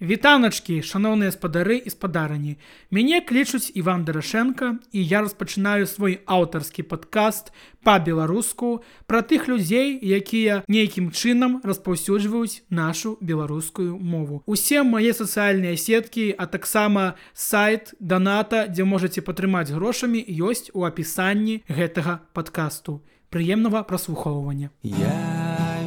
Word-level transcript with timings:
Вітаначкі, 0.00 0.80
шаноўныя 0.80 1.28
спадары 1.28 1.76
і 1.76 1.92
спадарыні. 1.92 2.56
Мяне 2.88 3.20
клічуць 3.20 3.68
Іван 3.76 4.04
Дарашенко 4.08 4.80
і 4.96 5.00
я 5.04 5.20
распачынаю 5.20 5.84
свой 5.84 6.24
аўтарскі 6.24 6.88
падкаст 6.88 7.52
па-беларуску 7.84 8.80
пра 9.04 9.20
тых 9.20 9.44
людзей, 9.44 10.00
якія 10.00 10.64
нейкім 10.72 11.12
чынам 11.12 11.60
распаўсюджваюць 11.60 12.64
нашу 12.72 13.20
беларускую 13.20 14.00
мову. 14.00 14.40
Усе 14.48 14.80
мае 14.80 15.12
сацыяльныя 15.12 15.76
сеткі, 15.76 16.32
а 16.32 16.48
таксама 16.48 17.20
сайт 17.36 17.92
даната, 18.00 18.72
дзе 18.72 18.88
можаце 18.88 19.20
падтрымаць 19.20 19.68
грошамі 19.68 20.24
ёсць 20.24 20.72
у 20.72 20.88
апісанні 20.88 21.60
гэтага 21.68 22.24
падкасту. 22.32 23.04
Прыемнага 23.28 23.84
праслухоўвання. 23.84 24.72
Я 24.82 25.20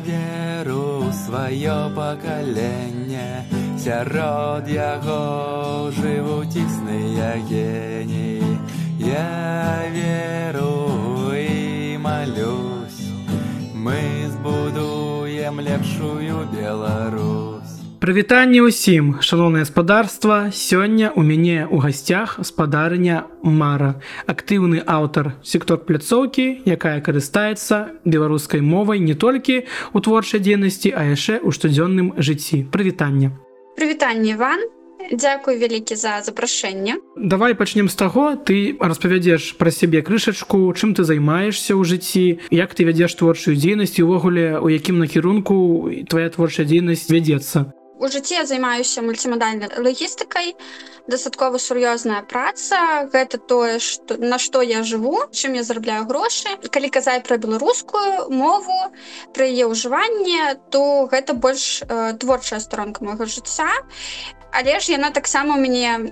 веру 0.06 1.10
сваё 1.10 1.90
пакаленне 1.98 3.53
сярод 3.84 4.68
яго 4.72 5.92
жывуць 5.92 6.56
існыя 6.56 7.36
геніі 7.50 8.56
Я 9.04 9.84
веру 9.92 11.36
і 11.36 11.98
малюсь 12.00 13.04
мы 13.76 14.00
збудуем 14.32 15.60
лепшую 15.60 16.48
Беларусь 16.56 17.76
Прывітанне 18.00 18.64
ўсім, 18.64 19.20
шалонае 19.24 19.64
спадарства, 19.68 20.52
сёння 20.52 21.12
ў 21.12 21.24
мяне 21.24 21.60
ў 21.68 21.84
гасцях 21.84 22.40
спадарня 22.44 23.28
Мара, 23.44 24.00
актыўны 24.28 24.84
аўтар 24.88 25.36
сектор 25.44 25.80
пляцоўкі, 25.84 26.68
якая 26.68 27.00
карыстаецца 27.00 28.00
беларускай 28.04 28.64
мовай 28.64 29.00
не 29.00 29.16
толькі 29.16 29.64
ў 29.92 29.98
творчай 30.04 30.44
дзейнасці, 30.44 30.92
а 30.92 31.08
яшчэ 31.16 31.40
ў 31.44 31.52
штодзённым 31.56 32.16
жыцці. 32.20 32.68
Прывітанне. 32.76 33.32
Прывітанне 33.78 34.38
Іван. 34.38 34.60
Дзякуй 35.12 35.60
вялікі 35.60 35.96
за 36.00 36.22
запрашэнне. 36.24 36.96
Давай 37.18 37.54
пачнем 37.54 37.90
з 37.90 37.96
таго, 37.96 38.40
ты 38.40 38.78
распавядзеш 38.80 39.60
пра 39.60 39.68
сябе 39.68 40.02
крышачку, 40.02 40.72
чым 40.72 40.96
ты 40.96 41.04
займаешься 41.04 41.76
ў 41.76 41.84
жыцці, 41.84 42.40
як 42.56 42.72
ты 42.72 42.88
вядзеш 42.88 43.12
творчую 43.20 43.60
дзейнасць 43.60 44.00
увогуле 44.00 44.64
у 44.64 44.72
якім 44.72 45.04
накірунку 45.04 45.92
твоя 46.08 46.32
творчая 46.32 46.64
дзейнасць 46.64 47.12
вядзецца 47.12 47.74
у 48.04 48.10
жыцці 48.12 48.36
я 48.36 48.46
займаюся 48.46 49.02
мульцімадальнай 49.02 49.72
лагістыкай 49.80 50.52
дастаткова 51.08 51.60
сур'ёзная 51.60 52.20
праца. 52.28 53.08
Гэта 53.16 53.40
тое 53.40 53.80
што 53.80 54.20
на 54.20 54.40
што 54.44 54.60
я 54.62 54.84
жыву 54.84 55.24
чым 55.32 55.56
я 55.56 55.64
зарабляю 55.64 56.04
грошы. 56.12 56.52
Калі 56.68 56.92
казаць 56.92 57.24
пра 57.24 57.40
беларускую 57.40 58.28
мову 58.28 58.92
пры 59.32 59.48
яе 59.48 59.72
ўжыванне 59.72 60.60
то 60.70 61.08
гэта 61.08 61.32
больш 61.34 61.80
э, 61.88 62.14
творчая 62.20 62.60
старонка 62.60 63.08
майго 63.08 63.26
жыцця. 63.26 63.72
Але 64.52 64.80
ж 64.84 65.00
яна 65.00 65.16
таксама 65.16 65.56
мяне 65.56 66.12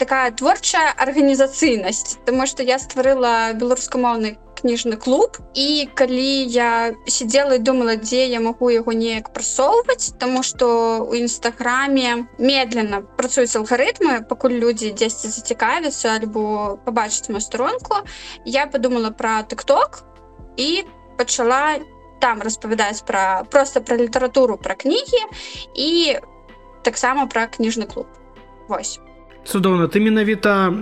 такая 0.00 0.32
творчая 0.32 0.94
арганізацыйнасць 0.96 2.18
тому 2.24 2.48
што 2.48 2.64
я 2.64 2.80
стварыла 2.80 3.52
беларускамоўны 3.52 4.38
кніжны 4.60 4.96
клуб. 4.96 5.38
І 5.54 5.88
калі 5.94 6.44
я 6.52 6.94
сидела 7.06 7.54
і 7.54 7.58
думала 7.58 7.96
дзе 7.96 8.26
я 8.26 8.40
могу 8.40 8.70
яго 8.70 8.92
неяк 8.92 9.32
прасоўваць 9.32 10.14
тому 10.18 10.42
что 10.42 11.06
у 11.08 11.14
нстаграме 11.14 12.28
медленно 12.38 13.02
працуюць 13.02 13.56
алгарытмы 13.56 14.22
пакуль 14.28 14.58
людзі 14.58 14.92
дзесьці 14.92 15.30
зацікавіцца 15.30 16.18
альбо 16.18 16.78
побачыць 16.84 17.28
мою 17.28 17.40
сторонку 17.40 18.02
я 18.44 18.66
подумала 18.66 19.10
про 19.10 19.42
тыкток 19.42 20.04
і 20.56 20.84
пачала 21.16 21.78
там 22.20 22.42
распавядаць 22.42 23.02
пра 23.02 23.44
просто 23.50 23.80
про 23.80 23.96
літаратуру 23.96 24.58
пра 24.58 24.74
кнігі 24.74 25.22
і 25.74 26.18
таксама 26.82 27.26
пра 27.26 27.46
кніжны 27.46 27.86
клуб. 27.86 28.06
Вось 28.68 29.00
цудоўна 29.44 29.88
ты 29.88 30.00
менавіта 30.00 30.72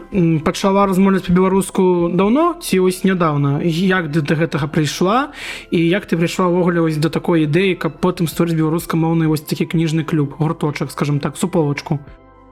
пачала 0.44 0.86
размовляць 0.86 1.26
по-беларуску 1.26 2.10
даўно 2.12 2.56
ці 2.62 2.80
вось 2.80 3.04
нядаўна 3.04 3.60
як 3.62 4.12
ты 4.12 4.20
до 4.20 4.34
гэтага 4.34 4.66
прыйшла 4.68 5.32
і 5.70 5.78
як 5.80 6.06
ты 6.06 6.16
прыйшла 6.16 6.48
ўвогуле 6.48 6.80
вось 6.80 6.96
до 6.96 7.10
такой 7.10 7.44
ідэі 7.46 7.76
каб 7.76 8.00
потым 8.00 8.26
стварыць 8.26 8.56
беларуска-моўны 8.56 9.28
вось 9.28 9.44
такі 9.44 9.66
кніжны 9.66 10.04
клуб 10.04 10.34
гурточак 10.38 10.90
скажем 10.90 11.20
так 11.20 11.36
суполачку 11.36 12.00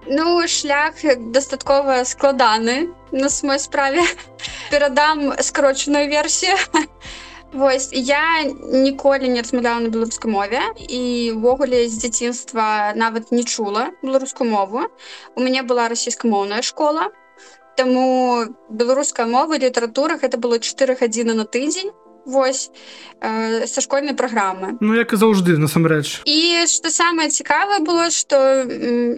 Ну 0.06 0.46
шлях 0.46 1.00
дастаткова 1.32 2.04
складаны 2.04 2.92
на 3.10 3.28
самой 3.28 3.58
справе 3.58 4.02
перадам 4.70 5.32
скарочаную 5.40 6.08
версію 6.08 6.56
Вось 7.54 7.88
я 7.92 8.42
ніколі 8.72 9.28
не 9.30 9.42
размаўляла 9.42 9.86
на 9.86 9.88
беларускай 9.94 10.26
мове 10.26 10.58
і 10.90 11.02
ўвогуле 11.38 11.86
з 11.86 12.02
дзяцінства 12.02 12.90
нават 12.98 13.30
не 13.30 13.46
чула 13.46 13.94
беларускую 14.02 14.50
мову. 14.50 14.90
У 15.38 15.40
мяне 15.40 15.62
была 15.62 15.86
расійскамоўная 15.86 16.66
школа. 16.66 17.14
Таму 17.78 18.50
беларуская 18.66 19.30
мова 19.30 19.54
літаратура 19.54 20.18
гэта 20.18 20.34
было 20.34 20.58
4 20.58 20.98
гадзіны 20.98 21.38
на 21.38 21.46
тыдзень. 21.46 21.94
Вось 22.26 22.70
э, 23.20 23.66
са 23.66 23.80
школьнай 23.84 24.16
праграмы 24.16 24.80
Ну 24.80 24.96
як 24.96 25.12
і 25.12 25.16
заўжды 25.20 25.60
насамрэч 25.60 26.24
і 26.24 26.64
што 26.64 26.88
самае 26.88 27.28
цікавае 27.28 27.84
было 27.84 28.08
што 28.08 28.64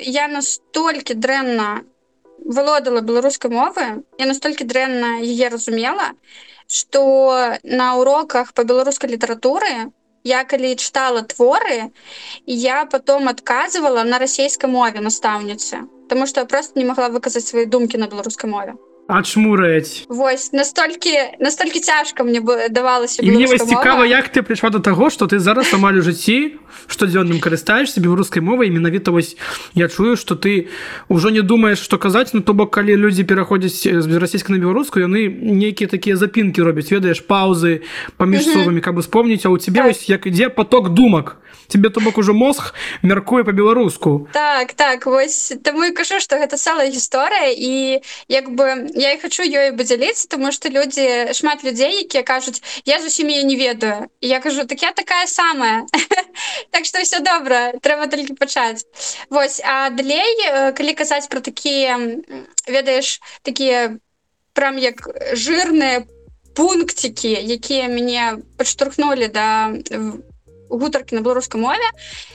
я 0.02 0.26
настолькі 0.26 1.14
дрэнна 1.14 1.86
валодала 2.42 3.06
беларускай 3.06 3.50
мовы 3.54 4.02
я 4.18 4.26
настолькі 4.26 4.66
дрэнна 4.66 5.22
яе 5.22 5.46
разумела 5.54 6.18
что 6.68 7.58
на 7.62 7.96
уроках 7.96 8.52
по 8.52 8.64
беларускай 8.64 9.10
літаратуры 9.10 9.92
я 10.24 10.44
калі 10.44 10.74
чытала 10.74 11.22
творы 11.22 11.92
я 12.46 12.84
потом 12.86 13.28
адказывала 13.28 14.02
на 14.02 14.18
расійскай 14.18 14.70
мове 14.70 15.00
настаўніцы 15.00 15.86
потому 16.08 16.26
что 16.26 16.40
я 16.40 16.46
просто 16.46 16.78
не 16.78 16.84
могла 16.84 17.08
выказаць 17.08 17.46
свои 17.46 17.66
думкі 17.66 17.98
на 17.98 18.06
беларускай 18.06 18.50
мове 18.50 18.74
адшмураць 19.08 20.04
Вось 20.08 20.52
настолькі 20.52 21.38
настолькі 21.38 21.80
цяжка 21.80 22.24
мне 22.24 22.40
бы 22.40 22.68
давалася 22.68 23.22
мне 23.22 23.46
вось 23.46 23.62
цікава 23.62 24.06
як 24.06 24.28
ты 24.28 24.42
прыйшла 24.42 24.70
до 24.70 24.80
таго 24.80 25.10
что 25.10 25.26
ты 25.26 25.38
зараз 25.38 25.72
амаль 25.74 25.98
у 25.98 26.02
жыцці 26.02 26.58
штодзённым 26.86 27.38
карыстаешься 27.40 28.00
беларускай 28.00 28.42
мовай 28.42 28.70
менавіта 28.70 29.10
вось 29.10 29.36
я 29.74 29.88
чую 29.88 30.16
что 30.16 30.34
ты 30.34 30.68
ўжо 31.08 31.30
не 31.30 31.42
думаешь 31.42 31.78
что 31.78 31.98
казаць 31.98 32.34
ну 32.34 32.40
то 32.40 32.54
бок 32.54 32.74
калі 32.74 32.96
людзі 32.96 33.24
пераходзяць 33.24 33.86
з 33.86 34.18
расійскай 34.18 34.56
на 34.56 34.62
беларускую 34.62 35.06
яны 35.06 35.30
нейкія 35.30 35.88
такія 35.88 36.16
запінкі 36.16 36.62
робяць 36.62 36.90
ведаеш 36.90 37.22
паузы 37.22 37.82
паміж 38.16 38.44
словамі 38.44 38.80
каб 38.80 38.98
успомніць 38.98 39.46
а 39.46 39.50
у 39.50 39.58
тебе 39.58 39.82
так. 39.82 39.90
ось 39.90 40.08
як 40.08 40.26
ідзе 40.26 40.48
поток 40.48 40.90
думак 40.90 41.38
тебе 41.68 41.90
то 41.90 42.00
бок 42.00 42.18
ужо 42.18 42.34
мозг 42.34 42.74
мяркуе 43.02 43.44
по-беларуску 43.44 44.28
так 44.32 44.72
так 44.74 45.06
вось 45.06 45.54
таму 45.62 45.84
і 45.84 45.92
кажу 45.92 46.20
что 46.20 46.36
гэта 46.36 46.56
цэлая 46.56 46.90
гісторыя 46.90 47.54
і 47.54 48.02
як 48.28 48.50
бы 48.50 48.90
я 48.96 49.12
і 49.12 49.20
хочу 49.20 49.44
ёй 49.44 49.72
падзяліцца 49.76 50.28
тому 50.32 50.52
что 50.52 50.72
людзі 50.72 51.32
шмат 51.36 51.64
людзей 51.64 52.02
якія 52.02 52.24
кажуць 52.24 52.62
я 52.88 53.00
зусім 53.00 53.28
я 53.28 53.42
не 53.42 53.56
ведаю 53.56 54.08
я 54.20 54.40
кажу 54.40 54.64
так 54.64 54.82
я 54.82 54.92
такая 54.92 55.26
самая 55.26 55.84
так 56.70 56.84
что 56.84 57.02
все 57.04 57.20
добра 57.20 57.76
трэба 57.80 58.08
толькі 58.08 58.34
пачаць 58.34 58.84
Вось 59.30 59.60
а 59.60 59.90
далей 59.90 60.32
э, 60.48 60.72
калі 60.72 60.92
казаць 60.94 61.28
про 61.28 61.40
такія 61.40 62.00
ведаеш 62.66 63.20
такія 63.42 63.98
прям 64.52 64.78
як 64.78 65.04
жирныя 65.32 66.04
пунктики 66.56 67.36
якія 67.36 67.88
мяне 67.88 68.40
падштурхнули 68.56 69.28
да 69.28 69.76
гутаркі 70.70 71.20
на 71.20 71.20
беларускай 71.20 71.60
мове 71.60 71.88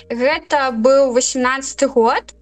гэта 0.10 0.70
быў 0.72 1.10
18 1.18 1.90
год 1.90 2.36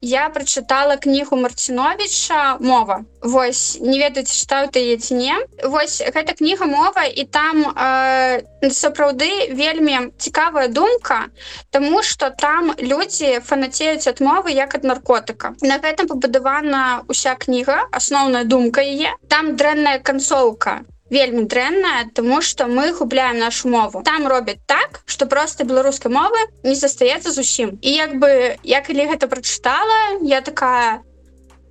я 0.00 0.28
прачытала 0.28 0.96
кнігу 0.96 1.36
марціновича 1.36 2.56
мова 2.60 3.04
Вось 3.26 3.78
не 3.80 3.98
ведаць 3.98 4.30
чытаю 4.30 4.68
ты 4.70 4.96
ці 4.96 5.14
не. 5.18 5.34
Вось 5.64 5.98
гэта 6.14 6.36
кніга 6.38 6.66
мова 6.70 7.02
і 7.10 7.24
там 7.24 7.64
э, 7.74 8.42
сапраўды 8.70 9.50
вельмі 9.50 10.14
цікавая 10.18 10.68
думка 10.68 11.26
тому 11.70 12.02
что 12.02 12.30
там 12.30 12.74
людзі 12.78 13.40
фанацеюць 13.42 14.06
ад 14.06 14.20
мовы 14.20 14.54
як 14.54 14.74
ад 14.78 14.84
наркотыка. 14.84 15.54
На 15.60 15.78
гэтым 15.82 16.06
пабудавана 16.06 17.02
уся 17.08 17.34
кніга 17.34 17.88
асноўная 17.90 18.44
думка 18.44 18.80
яе. 18.80 19.16
Там 19.28 19.56
дрэнная 19.56 19.98
канцоўка 19.98 20.84
вельмі 21.10 21.44
дрэнная 21.44 22.10
тому 22.14 22.42
что 22.42 22.66
мы 22.66 22.92
губляем 22.92 23.38
нашу 23.38 23.68
мову. 23.68 24.02
Там 24.02 24.26
робяць 24.26 24.60
так 24.66 25.02
что 25.06 25.26
просто 25.26 25.64
беларускай 25.64 26.12
мовы 26.12 26.38
не 26.62 26.74
застаецца 26.74 27.30
зусім. 27.30 27.78
І 27.82 27.90
як 27.90 28.16
бы 28.18 28.56
я 28.62 28.80
калі 28.80 29.06
гэта 29.12 29.28
прачытала 29.28 30.20
я 30.22 30.40
такая 30.40 31.02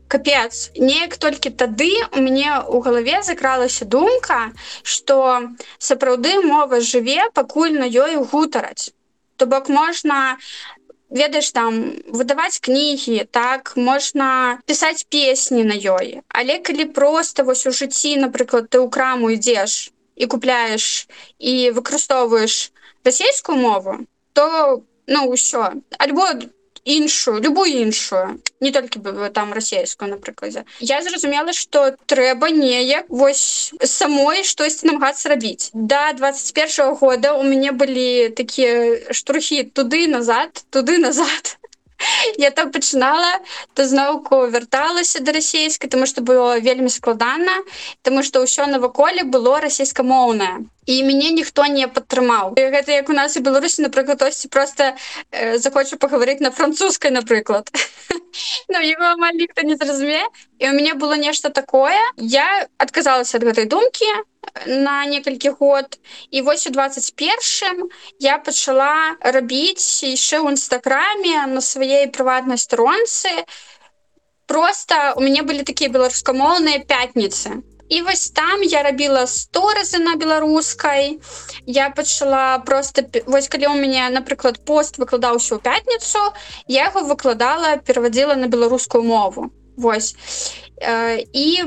капец 0.07 0.71
неяк 0.77 1.17
толькі 1.17 1.49
тады 1.49 1.91
у 2.11 2.21
мяне 2.21 2.59
у 2.67 2.79
галаве 2.79 3.21
закралася 3.23 3.85
думка 3.85 4.51
что 4.83 5.49
сапраўды 5.77 6.39
мова 6.45 6.79
жыве 6.79 7.29
пакуль 7.33 7.73
на 7.79 7.89
ёй 7.89 8.15
гутараць 8.15 8.93
то 9.37 9.45
бок 9.45 9.69
можна 9.69 10.37
ведаеш 11.09 11.51
там 11.51 11.95
выдаваць 12.09 12.59
кнігі 12.59 13.25
так 13.31 13.73
можна 13.77 14.59
пісаць 14.65 15.05
песні 15.09 15.63
на 15.63 15.75
ёй. 15.75 16.21
Але 16.29 16.59
калі 16.59 16.85
просто 16.85 17.43
вось 17.43 17.65
у 17.67 17.71
жыцці 17.71 18.15
напрыклад 18.21 18.69
ты 18.69 18.81
ў 18.81 18.89
краму 18.89 19.29
ідзеш 19.35 19.91
і 20.15 20.25
купляеш 20.25 21.07
і 21.39 21.71
выкарыстоўваеш 21.77 22.71
расійскую 23.05 23.57
мову 23.57 23.99
то 24.33 24.81
ну 25.07 25.19
ўсё 25.31 25.71
альбо 25.99 26.27
іншую 26.85 27.41
любую 27.41 27.71
іншую 27.81 28.39
не 28.61 28.71
толькі 28.71 28.99
бы 28.99 29.29
там 29.29 29.53
расійскую 29.53 30.09
напрыкладзе 30.09 30.65
я 30.79 31.01
зразумела 31.01 31.53
что 31.53 31.97
трэба 32.05 32.49
неяк 32.49 33.05
вось 33.09 33.73
самой 33.83 34.43
штосьці 34.43 34.87
намагацца 34.87 35.29
рабіць. 35.29 35.71
До 35.73 36.13
21 36.13 36.85
-го 36.85 36.95
года 36.95 37.33
у 37.33 37.43
мяне 37.43 37.71
былі 37.71 38.29
такія 38.29 38.97
штурхі 39.11 39.63
туды 39.63 40.07
назад 40.07 40.65
туды 40.69 40.97
назад 40.97 41.57
я 42.37 42.51
там 42.51 42.71
пачынала 42.71 43.39
то 43.73 43.87
зноўку 43.87 44.47
вярталася 44.47 45.19
да 45.19 45.31
расійскай 45.31 45.89
тому 45.89 46.05
что 46.05 46.21
было 46.21 46.59
вельмі 46.59 46.89
складана 46.89 47.63
тому 48.01 48.23
что 48.23 48.43
ўсё 48.43 48.67
наваколе 48.67 49.23
было 49.23 49.59
расійскамоўнае 49.59 50.65
і 50.85 51.03
мяне 51.03 51.31
ніхто 51.33 51.65
не 51.65 51.87
падтрымаў. 51.89 52.53
Гэта 52.61 52.93
як 52.93 53.09
у 53.09 53.13
нас 53.17 53.35
і 53.35 53.41
беларусі 53.41 53.81
напрыклад 53.81 54.21
хтосьці 54.21 54.47
просто 54.47 54.93
э, 55.31 55.57
захочу 55.57 55.97
пагаварыць 55.97 56.39
на 56.39 56.51
французскай 56.51 57.11
напрыклад. 57.11 57.69
Ну 58.67 58.79
его 58.79 59.15
амаль 59.15 59.39
ніхто 59.39 59.61
не 59.63 59.75
зразуме 59.75 60.27
і 60.59 60.69
у 60.69 60.73
мяне 60.73 60.93
было 60.93 61.15
нешта 61.15 61.49
такое. 61.49 61.95
Я 62.17 62.67
адказалася 62.77 63.37
ад 63.37 63.43
гэтай 63.47 63.65
думкі 63.65 64.11
на 64.65 65.05
некалькі 65.05 65.49
год. 65.49 65.99
І 66.31 66.41
вось 66.41 66.67
у 66.67 66.69
21 66.69 67.89
я 68.19 68.37
пачала 68.37 69.15
рабіць 69.21 70.03
яшчэ 70.03 70.41
ў 70.41 70.55
нстаграме 70.55 71.45
на 71.47 71.61
сваей 71.61 72.07
прыватнай 72.07 72.57
сторонцы 72.57 73.29
просто 74.45 75.13
у 75.17 75.21
мяне 75.21 75.41
былі 75.41 75.63
такія 75.63 75.89
беларускамоўныя 75.89 76.85
пятніцы. 76.85 77.61
І 77.89 78.01
вось 78.01 78.29
там 78.29 78.63
я 78.63 78.81
рабіла 78.83 79.27
сторазы 79.29 79.99
на 80.01 80.15
беларускай. 80.15 81.19
Я 81.65 81.89
пачала 81.89 82.57
просто 82.65 83.05
вось 83.27 83.47
калі 83.47 83.67
у 83.67 83.75
мяне 83.77 84.09
напрыклад 84.09 84.65
пост 84.65 84.97
выкладаўся 84.97 85.55
ў 85.55 85.61
пятніцу 85.61 86.33
я 86.67 86.89
яго 86.89 87.05
выкладала 87.05 87.77
перавадзіла 87.77 88.35
на 88.35 88.47
беларускую 88.47 89.03
мову. 89.03 89.51
Вось. 89.77 90.15
І 91.33 91.63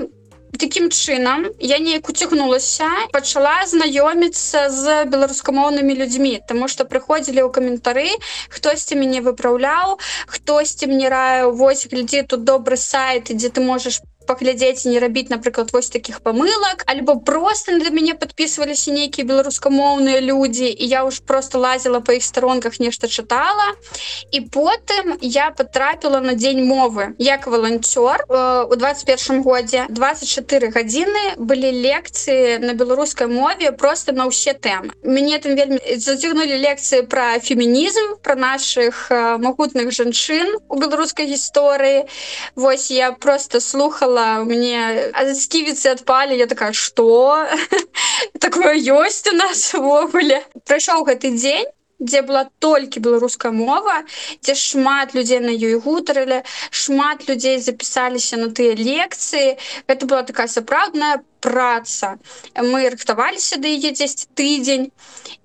у 0.52 0.56
таким 0.56 0.90
чынам 0.90 1.46
я 1.60 1.78
неяк 1.78 2.08
уцягнулася 2.08 2.88
пачала 3.12 3.54
знаёміцца 3.72 4.68
з 4.72 5.04
беларускамоўнымі 5.12 5.94
людзьмі 6.00 6.34
тому 6.48 6.68
что 6.68 6.84
прыходзілі 6.84 7.44
ў 7.44 7.50
каментары 7.52 8.08
хтосьці 8.48 8.98
мяне 9.00 9.20
выпраўляў 9.20 9.98
хтосьці 10.26 10.90
мне 10.92 11.08
раю 11.08 11.52
вось 11.52 11.86
глядзі 11.92 12.22
тут 12.32 12.44
добры 12.44 12.76
сайт 12.76 13.32
дзе 13.34 13.48
ты 13.48 13.60
можаш 13.60 14.00
паглядзець 14.28 14.84
не 14.84 15.00
рабіць 15.00 15.30
напрыклад 15.32 15.72
вось 15.72 15.88
таких 15.88 16.20
памылак 16.20 16.84
альбо 16.86 17.16
просто 17.16 17.78
для 17.80 17.90
мяне 17.90 18.14
подписываліся 18.14 18.92
нейкія 18.92 19.26
беларускамоўныя 19.26 20.20
людзі 20.20 20.68
і 20.68 20.84
я 20.86 21.04
уж 21.08 21.20
просто 21.24 21.58
лазила 21.58 22.00
по 22.00 22.12
іх 22.12 22.24
сторонках 22.24 22.78
нешта 22.80 23.08
чытала 23.08 23.72
і 24.32 24.40
потым 24.52 25.16
я 25.20 25.50
потрапіла 25.50 26.20
на 26.20 26.34
дзень 26.34 26.64
мовы. 26.64 27.14
Як 27.18 27.46
волонцёр 27.46 28.24
у 28.68 28.76
21 28.76 29.42
годзе 29.42 29.86
24 29.88 30.68
гадзіны 30.68 31.24
былі 31.38 31.72
лекцыі 31.72 32.58
на 32.60 32.74
беларускай 32.74 33.26
мове 33.26 33.72
просто 33.72 34.12
на 34.12 34.28
ўсе 34.28 34.52
тэмы 34.52 34.92
мяне 35.02 35.38
там 35.38 35.56
вельмі 35.56 35.80
зацягнули 35.96 36.60
лекцыі 36.60 37.08
про 37.08 37.40
фемінізм 37.40 38.20
про 38.22 38.36
наших 38.36 39.08
э, 39.10 39.38
магутных 39.38 39.90
жанчын 39.92 40.58
у 40.68 40.76
беларускай 40.76 41.26
гісторыі 41.26 42.04
Вось 42.54 42.90
я 42.90 43.12
просто 43.12 43.60
слухала 43.60 44.17
сказала 44.18 44.44
мне 44.44 45.12
сківіцы 45.34 45.94
адпалі 45.94 46.36
я 46.36 46.46
такая 46.46 46.72
что? 46.72 47.46
Такое 48.40 48.74
ёсць 48.74 49.28
у 49.30 49.36
нас 49.36 49.74
увогуле 49.74 50.42
прайшоў 50.66 51.06
гэты 51.06 51.30
дзень 51.38 51.70
дзе 52.00 52.22
была 52.22 52.50
толькі 52.58 53.00
беларуская 53.00 53.52
мова 53.52 54.02
дзе 54.42 54.54
шмат 54.54 55.14
людзей 55.14 55.40
на 55.40 55.54
ёй 55.54 55.78
гутарылі 55.78 56.42
шмат 56.70 57.28
людзей 57.28 57.58
запісаліся 57.58 58.36
на 58.36 58.50
тыя 58.50 58.74
лекцыі 58.74 59.58
это 59.86 60.06
была 60.06 60.22
такая 60.22 60.46
сапраўдная 60.46 61.22
праца 61.40 62.18
мы 62.56 62.88
рыхтаваліся 62.90 63.58
да 63.58 63.68
яе 63.68 63.92
10 63.92 64.28
тыдзень. 64.34 64.90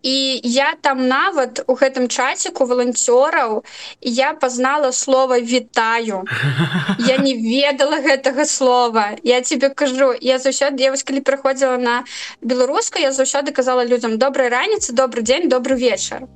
І 0.04 0.42
я 0.44 0.75
там 0.81 1.07
нават 1.07 1.63
у 1.68 1.75
гэтым 1.80 2.07
чаціку 2.07 2.66
волонцёраў 2.66 3.63
я 4.01 4.34
пазнала 4.34 4.92
слова 4.92 5.40
вітаю 5.40 6.24
я 7.00 7.18
не 7.18 7.34
ведала 7.36 8.00
гэтага 8.00 8.45
слова. 8.45 9.16
Я 9.24 9.42
тебе 9.42 9.69
кажу 9.69 10.13
я 10.22 10.38
заўсёды 10.38 10.81
я 10.84 10.92
вось 10.92 11.04
калі 11.04 11.22
прыходзіла 11.22 11.78
на 11.78 12.04
беларуску 12.42 13.00
я 13.00 13.12
заўсёды 13.12 13.51
казала 13.51 13.86
людям 13.86 14.18
добрай 14.18 14.50
раніцы 14.50 14.94
добрый 14.94 15.24
дзень 15.24 15.50
добрый 15.50 15.78
вечар 15.78 16.28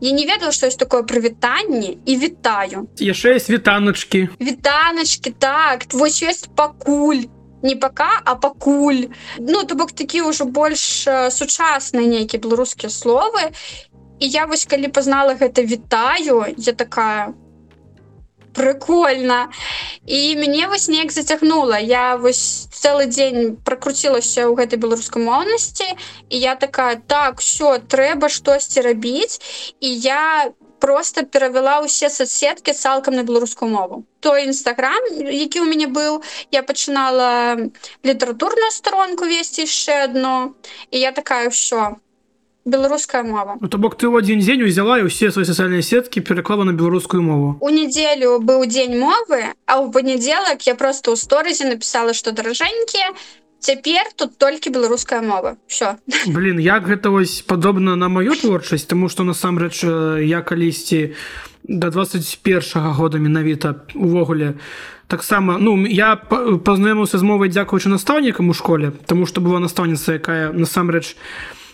Я 0.00 0.10
не 0.10 0.26
ведала 0.26 0.52
что 0.52 0.66
есть 0.66 0.78
такое 0.78 1.02
прывітанне 1.02 1.96
і 2.06 2.16
вітаю 2.16 2.88
яшчэ 2.98 3.34
есть 3.34 3.50
вітаначки 3.50 4.28
вітаначки 4.40 5.30
так. 5.38 5.86
Вось 5.92 6.22
ёсць 6.22 6.48
пакуль 6.56 7.24
не 7.64 7.74
пока 7.76 8.20
а 8.24 8.34
пакуль. 8.34 9.08
Ну 9.38 9.64
то 9.64 9.74
бок 9.74 9.92
такі 9.92 10.28
ўжо 10.28 10.44
больш 10.44 11.08
сучасныя 11.08 12.06
нейкія 12.06 12.40
беларускія 12.44 12.92
словы. 12.92 13.50
І 14.20 14.28
я 14.28 14.44
вось 14.46 14.68
калі 14.68 14.92
пазнала 14.92 15.34
гэта 15.34 15.64
вітаю 15.64 16.44
я 16.56 16.72
такая 16.72 17.34
прикольно 18.54 19.48
і 20.06 20.36
мяне 20.36 20.68
вось 20.68 20.88
неяк 20.88 21.12
зацягнула. 21.12 21.80
Я 21.80 22.16
вось 22.16 22.68
цэлы 22.70 23.08
дзень 23.10 23.56
прокруцілася 23.64 24.46
ў 24.46 24.54
гэтай 24.60 24.78
беларускамоўнасці 24.78 25.88
і 26.30 26.36
я 26.38 26.54
такая 26.54 27.00
так 27.00 27.40
все 27.40 27.80
трэба 27.80 28.28
штосьці 28.28 28.84
рабіць 28.86 29.40
і 29.80 29.88
я 29.88 30.52
просто 30.84 31.24
перавяла 31.24 31.80
ўсе 31.80 32.12
соцсеткі 32.12 32.76
цалкам 32.76 33.16
на 33.16 33.24
беларускую 33.24 33.72
мову. 33.72 34.04
Той 34.20 34.44
нстаграм 34.52 35.00
які 35.16 35.64
у 35.64 35.66
мяне 35.68 35.88
быў 35.88 36.20
я 36.52 36.60
пачынала 36.60 37.56
літаратурную 38.04 38.68
сторонку 38.68 39.24
весці 39.24 39.64
яшчэ 39.64 40.04
одну. 40.04 40.52
І 40.92 41.00
я 41.00 41.16
такая 41.16 41.48
ўсё 41.48 41.96
беларуская 42.64 43.22
мова. 43.22 43.56
Ну, 43.60 43.68
то 43.68 43.78
бок 43.78 43.96
ты 43.96 44.08
ў 44.08 44.20
адзін 44.20 44.40
дзень 44.40 44.64
узяла 44.64 45.00
і 45.00 45.08
ўсе 45.08 45.28
свае 45.32 45.44
сацыяльныя 45.48 45.84
сеткі 45.84 46.20
пераклала 46.20 46.64
на 46.68 46.72
беларускую 46.72 47.20
мову. 47.24 47.56
У 47.60 47.68
нядзелю 47.68 48.40
быў 48.40 48.64
дзень 48.68 48.96
мовы 49.00 49.52
а 49.64 49.72
ў 49.80 49.88
панядзелак 49.88 50.64
я 50.68 50.76
просто 50.76 51.12
ў 51.12 51.16
сторызе 51.16 51.68
написала 51.68 52.12
что 52.12 52.32
даражэнькія 52.32 53.12
цяпер 53.64 54.12
тут 54.16 54.36
толькі 54.38 54.70
беларуская 54.70 55.22
мова. 55.24 55.56
Все 55.66 55.96
блин 56.28 56.60
як 56.60 56.84
гэта 56.84 57.08
вось 57.08 57.40
падобна 57.40 57.96
на 57.96 58.08
маю 58.12 58.36
творчасць 58.36 58.84
тому 58.84 59.08
что 59.08 59.24
насамрэч 59.24 59.84
я 60.20 60.42
калісьці 60.42 61.16
до 61.64 61.90
21 61.90 62.60
-го 62.60 62.92
года 62.92 63.18
менавіта 63.18 63.74
увогуле 63.94 64.54
таксама 65.08 65.56
ну 65.58 65.86
я 65.86 66.16
пазнаёмыўся 66.64 67.18
з 67.18 67.22
мовай 67.22 67.48
дзякуючы 67.48 67.88
настаўнікам 67.88 68.48
у 68.48 68.54
школе 68.54 68.92
тому 69.06 69.26
что 69.26 69.40
была 69.40 69.58
настаўніца 69.60 70.12
якая 70.12 70.52
насамрэч 70.52 71.16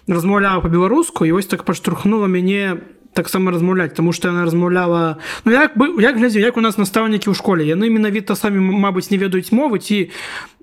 размаўляла 0.07 0.61
по-беларуску 0.61 1.27
і 1.27 1.33
вось 1.33 1.47
так 1.47 1.65
паштурхнула 1.65 2.27
мяне 2.27 2.79
таксама 3.15 3.51
размаўляць 3.51 3.95
тому 3.95 4.13
что 4.13 4.29
яна 4.29 4.45
размаўляла 4.45 5.19
Ну 5.45 5.53
як 5.53 5.77
бы 5.77 6.01
як 6.01 6.17
глядзе 6.17 6.41
як 6.41 6.57
у 6.57 6.61
нас 6.61 6.79
настаўнікі 6.79 7.31
ў 7.31 7.35
школе. 7.35 7.67
Яны 7.67 7.91
менавіта 7.91 8.35
самі 8.35 8.61
Мабыць 8.61 9.11
не 9.11 9.19
ведаюць 9.19 9.53
мовы 9.53 9.79
ці 9.79 10.11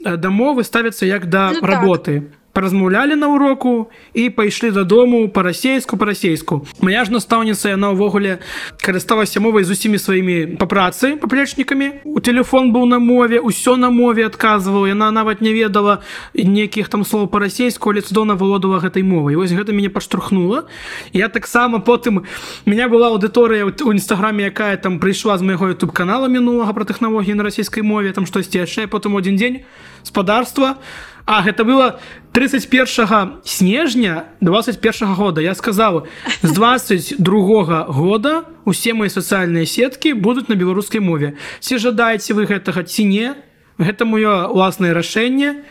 да 0.01 0.29
мовы 0.29 0.63
ставяцца 0.63 1.05
як 1.05 1.27
да 1.27 1.51
ну, 1.53 1.61
работы. 1.61 2.21
так 2.21 2.46
паразмаўлялі 2.57 3.15
на 3.15 3.27
уроку 3.29 3.87
і 4.17 4.29
пайшлі 4.33 4.71
дадому 4.71 5.29
па-расейску 5.29 5.93
па-расейску. 5.97 6.65
Моя 6.81 7.05
ж 7.05 7.13
настаўніца 7.13 7.69
яна 7.69 7.93
ўвогуле 7.93 8.41
карысталася 8.81 9.37
мовай 9.37 9.61
з 9.61 9.77
усімі 9.77 10.01
сваімі 10.01 10.57
па 10.57 10.65
працы 10.65 11.21
паплечнікамі 11.21 12.01
у 12.01 12.17
телефон 12.17 12.73
быў 12.73 12.89
на 12.89 12.97
мове 12.97 13.37
ўсё 13.37 13.77
на 13.77 13.93
мове 13.93 14.25
адказваў 14.25 14.89
яна 14.89 15.13
нават 15.13 15.37
не 15.45 15.53
ведала 15.53 16.01
нейкіх 16.33 16.89
там 16.89 17.05
слов 17.05 17.29
па-расейску 17.29 17.93
але 17.93 18.01
цудоўна 18.01 18.33
володала 18.33 18.81
гэтай 18.81 19.05
мовай. 19.05 19.37
Вось 19.37 19.53
гэта 19.53 19.69
мяне 19.69 19.93
паштурхнула 19.93 20.65
я 21.13 21.29
таксама 21.29 21.77
потым 21.77 22.25
меня 22.65 22.89
была 22.89 23.13
аўдыторыя 23.13 23.69
у 23.69 23.93
нстаграме 23.93 24.49
якая 24.49 24.81
там 24.81 24.97
прыйшла 24.97 25.37
з 25.37 25.45
майго 25.45 25.69
youtube 25.69 25.93
канала 25.93 26.25
мінулага 26.25 26.73
пра 26.73 26.89
тэхналогіі 26.89 27.37
на 27.37 27.45
расійскай 27.45 27.85
мове 27.85 28.17
там 28.17 28.25
штосьці 28.25 28.65
яшчэ 28.65 28.89
потым 28.89 29.13
один 29.13 29.37
дзень 29.37 29.61
спадарства 30.01 30.81
у 30.81 31.16
А 31.27 31.41
гэта 31.43 31.65
было 31.65 31.99
31 32.31 33.43
снежня 33.43 34.27
21 34.39 35.13
года. 35.13 35.41
Я 35.41 35.55
сказал 35.55 36.07
з 36.41 36.51
22 36.53 37.83
года 37.83 38.45
усе 38.63 38.93
мои 38.93 39.09
сацыяльныя 39.11 39.67
сеткі 39.67 40.13
будуць 40.15 40.47
на 40.47 40.55
беларускай 40.55 41.03
мове. 41.03 41.35
Ці 41.59 41.83
жадаеце 41.83 42.31
вы 42.31 42.47
гэтага 42.47 42.87
ці 42.87 43.03
не? 43.03 43.35
Гэта 43.75 44.07
маё 44.07 44.47
уласнае 44.47 44.95
рашэнне 44.95 45.67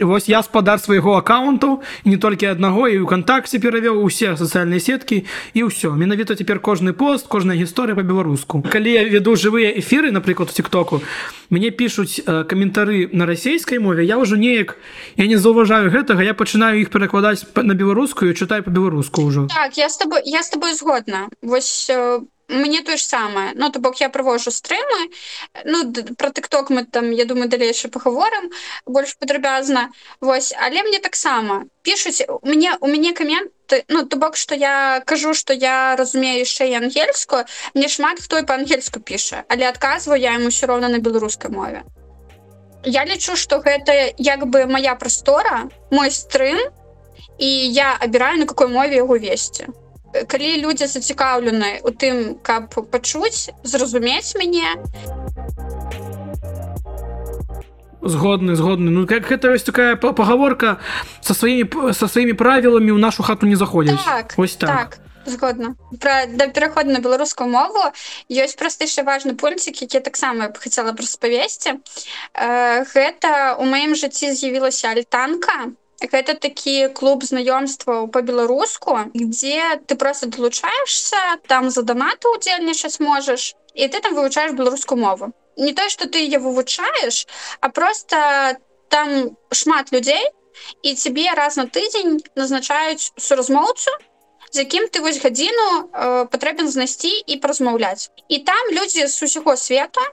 Вось 0.00 0.28
я 0.28 0.42
спадар 0.42 0.80
свайго 0.80 1.14
аккаунту 1.14 1.82
не 2.04 2.16
толькі 2.16 2.50
аднаго 2.50 2.88
і 2.90 2.98
ў 2.98 3.06
кантакце 3.06 3.62
перавёў 3.62 4.02
усе 4.02 4.34
сацыяльныя 4.34 4.82
сеткі 4.82 5.22
і 5.54 5.60
ўсё. 5.70 5.94
Менавіта 5.94 6.34
цяпер 6.34 6.58
кожны 6.58 6.90
пост 6.90 7.30
кожная 7.30 7.54
гісторыя 7.54 7.94
по-беларуску 7.94 8.58
калі 8.66 8.90
я 8.90 9.06
веду 9.06 9.38
жывыя 9.38 9.70
эфіры 9.78 10.10
напрыклад 10.10 10.50
тиктоку 10.50 10.98
мне 11.50 11.70
пишутць 11.70 12.18
э, 12.26 12.42
каментары 12.42 13.08
на 13.12 13.26
расійскай 13.26 13.78
мове 13.78 14.02
я 14.02 14.18
ўжо 14.18 14.34
неяк 14.34 14.76
я 15.14 15.26
не 15.30 15.38
заўважаю 15.38 15.94
гэтага 15.94 16.26
я 16.26 16.34
пачынаю 16.34 16.82
іх 16.82 16.90
перакладаць 16.90 17.46
на 17.54 17.74
беларускую 17.78 18.34
чытаю 18.34 18.66
по-беларуску 18.66 19.22
ўжо. 19.22 19.46
Так 19.46 19.78
я 19.78 19.86
с 19.88 19.96
тобой 19.96 20.26
я 20.26 20.42
с 20.42 20.50
тобой 20.50 20.74
згодна. 20.74 21.30
Вось 21.42 21.86
мне 22.48 22.82
тое 22.82 22.96
ж 22.96 23.02
самае 23.02 23.52
ну 23.54 23.70
то 23.70 23.78
бок 23.80 24.00
я 24.00 24.08
правожу 24.08 24.50
стрымы 24.50 25.10
ну 25.64 25.92
про 26.16 26.30
тыкток 26.30 26.70
мы 26.70 26.84
там 26.84 27.10
я 27.10 27.24
думаю 27.24 27.48
далейшы 27.48 27.88
паговорым 27.88 28.50
больш 28.86 29.16
падрабязна 29.16 29.90
Вось 30.20 30.52
але 30.58 30.82
мне 30.82 30.98
таксама 30.98 31.64
пішуць 31.82 32.24
у 32.28 32.40
мне 32.42 32.76
у 32.80 32.86
мяне 32.86 33.12
каменты 33.12 33.84
ну 33.88 34.06
то 34.06 34.16
бок 34.16 34.36
что 34.36 34.54
я 34.54 35.02
кажу 35.06 35.34
что 35.34 35.54
я 35.54 35.96
разумею 35.96 36.38
яшчэ 36.38 36.68
і 36.68 36.74
ангельскую. 36.74 37.44
Мне 37.74 37.88
шмат 37.88 38.20
хто 38.20 38.38
і 38.38 38.42
па-ангельску 38.42 39.00
піша 39.00 39.44
але 39.48 39.68
адказваю 39.68 40.20
я 40.20 40.34
ему 40.34 40.48
все 40.48 40.66
роўна 40.66 40.88
на 40.88 40.98
беларускай 40.98 41.50
мове. 41.50 41.82
Я 42.84 43.04
лічу 43.04 43.36
что 43.36 43.58
гэта 43.58 44.12
як 44.18 44.46
бы 44.46 44.66
моя 44.66 44.94
прастора 44.94 45.70
мой 45.90 46.10
стрым 46.10 46.60
і 47.38 47.48
я 47.72 47.96
абіраю 48.00 48.38
на 48.38 48.46
какой 48.46 48.68
мове 48.68 48.96
яго 48.96 49.18
весці 49.18 49.66
калі 50.28 50.50
людзі 50.62 50.86
зацікаўлены 50.86 51.80
у 51.82 51.90
тым 51.90 52.38
каб 52.42 52.70
пачуць 52.90 53.50
зразумець 53.62 54.34
мяне. 54.38 54.78
Згодны 58.04 58.54
згодны. 58.54 58.90
Ну 58.92 59.06
как 59.06 59.26
гэта 59.26 59.56
ёсць 59.56 59.64
такая 59.64 59.96
пагаворка 59.96 60.78
со 61.20 61.34
сваімі 61.34 61.92
со 61.92 62.06
сваімі 62.06 62.36
правіламі 62.36 62.92
ў 62.92 63.00
нашу 63.00 63.24
хату 63.24 63.48
не 63.48 63.56
заходзіць. 63.56 64.04
Так, 64.04 64.34
ось 64.36 64.56
так, 64.56 64.70
так 64.70 65.04
згодна. 65.26 65.74
Про 66.00 66.26
да 66.28 66.48
пераходу 66.48 66.90
на 66.90 67.00
беларускую 67.00 67.48
мову. 67.48 67.90
Ёсць 68.28 68.56
проста 68.60 68.84
яшчэ 68.84 69.04
важны 69.08 69.34
пунктик 69.34 69.80
які 69.82 70.00
таксама 70.00 70.48
б 70.48 70.58
хацела 70.58 70.92
распавесці. 70.92 71.80
Э, 72.34 72.84
гэта 72.84 73.56
у 73.58 73.64
маім 73.64 73.94
жыцці 73.94 74.36
з'явілася 74.36 74.92
альтанка 74.92 75.72
гэта 76.12 76.34
такі 76.34 76.88
клуб 76.88 77.24
знаёмстваў 77.24 78.08
по-беларуску 78.08 78.98
где 79.14 79.80
ты 79.86 79.96
просто 79.96 80.26
долучаешься 80.26 81.16
там 81.46 81.70
за 81.70 81.82
донаты 81.82 82.28
удзельнічаць 82.28 83.00
можаш 83.00 83.54
і 83.74 83.88
ты 83.88 84.00
там 84.00 84.14
вывучаешь 84.14 84.52
беларускую 84.52 85.00
мову. 85.00 85.32
Не 85.56 85.72
то 85.72 85.88
что 85.88 86.08
ты 86.08 86.18
ее 86.18 86.38
вывучаешь 86.38 87.26
а 87.60 87.68
просто 87.68 88.58
там 88.88 89.36
шмат 89.52 89.92
людзей 89.92 90.24
і 90.82 90.94
тебе 90.94 91.30
раз 91.34 91.56
на 91.56 91.66
тыдзень 91.66 92.22
назначаюць 92.34 93.12
суразмоўцу 93.16 93.90
з 94.54 94.62
якім 94.62 94.86
ты 94.88 95.00
вось 95.02 95.18
гадзіну 95.22 95.66
э, 95.90 96.26
патрэбен 96.30 96.70
знайсці 96.70 97.10
і 97.10 97.36
празмаўляць 97.42 98.10
і 98.28 98.38
там 98.38 98.70
людзі 98.70 99.06
з 99.06 99.22
усяго 99.26 99.56
свету 99.56 100.04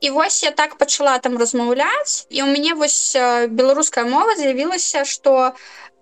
І 0.00 0.10
вось 0.10 0.42
я 0.42 0.50
так 0.50 0.76
пачала 0.78 1.18
там 1.18 1.38
размаўляць 1.38 2.26
і 2.30 2.42
у 2.42 2.46
мяне 2.46 2.74
вось 2.74 3.16
беларуская 3.48 4.04
мова 4.04 4.36
з'явілася 4.36 5.04
што 5.04 5.52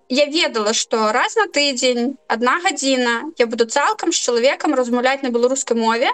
я 0.09 0.27
ведала 0.27 0.75
што 0.75 1.13
раз 1.13 1.37
на 1.37 1.47
тыдзень 1.47 2.17
одна 2.29 2.59
гадзіна 2.65 3.15
я 3.39 3.47
буду 3.47 3.65
цалкам 3.65 4.13
з 4.13 4.21
чалавекам 4.21 4.75
размаўляць 4.75 5.23
на 5.23 5.31
беларускай 5.31 5.77
мове 5.77 6.13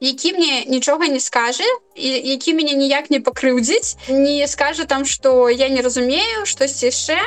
які 0.00 0.32
мне 0.32 0.64
нічога 0.66 1.08
не 1.08 1.20
скажа 1.20 1.64
і 1.94 2.08
які 2.08 2.54
мяне 2.54 2.74
ніяк 2.74 3.10
не 3.10 3.20
пакрыўдзіць 3.20 3.96
не 4.08 4.46
скажа 4.48 4.84
там 4.84 5.04
што 5.04 5.48
я 5.48 5.68
не 5.68 5.82
разумею 5.82 6.44
штосьці 6.46 6.92
яшчэ 6.92 7.18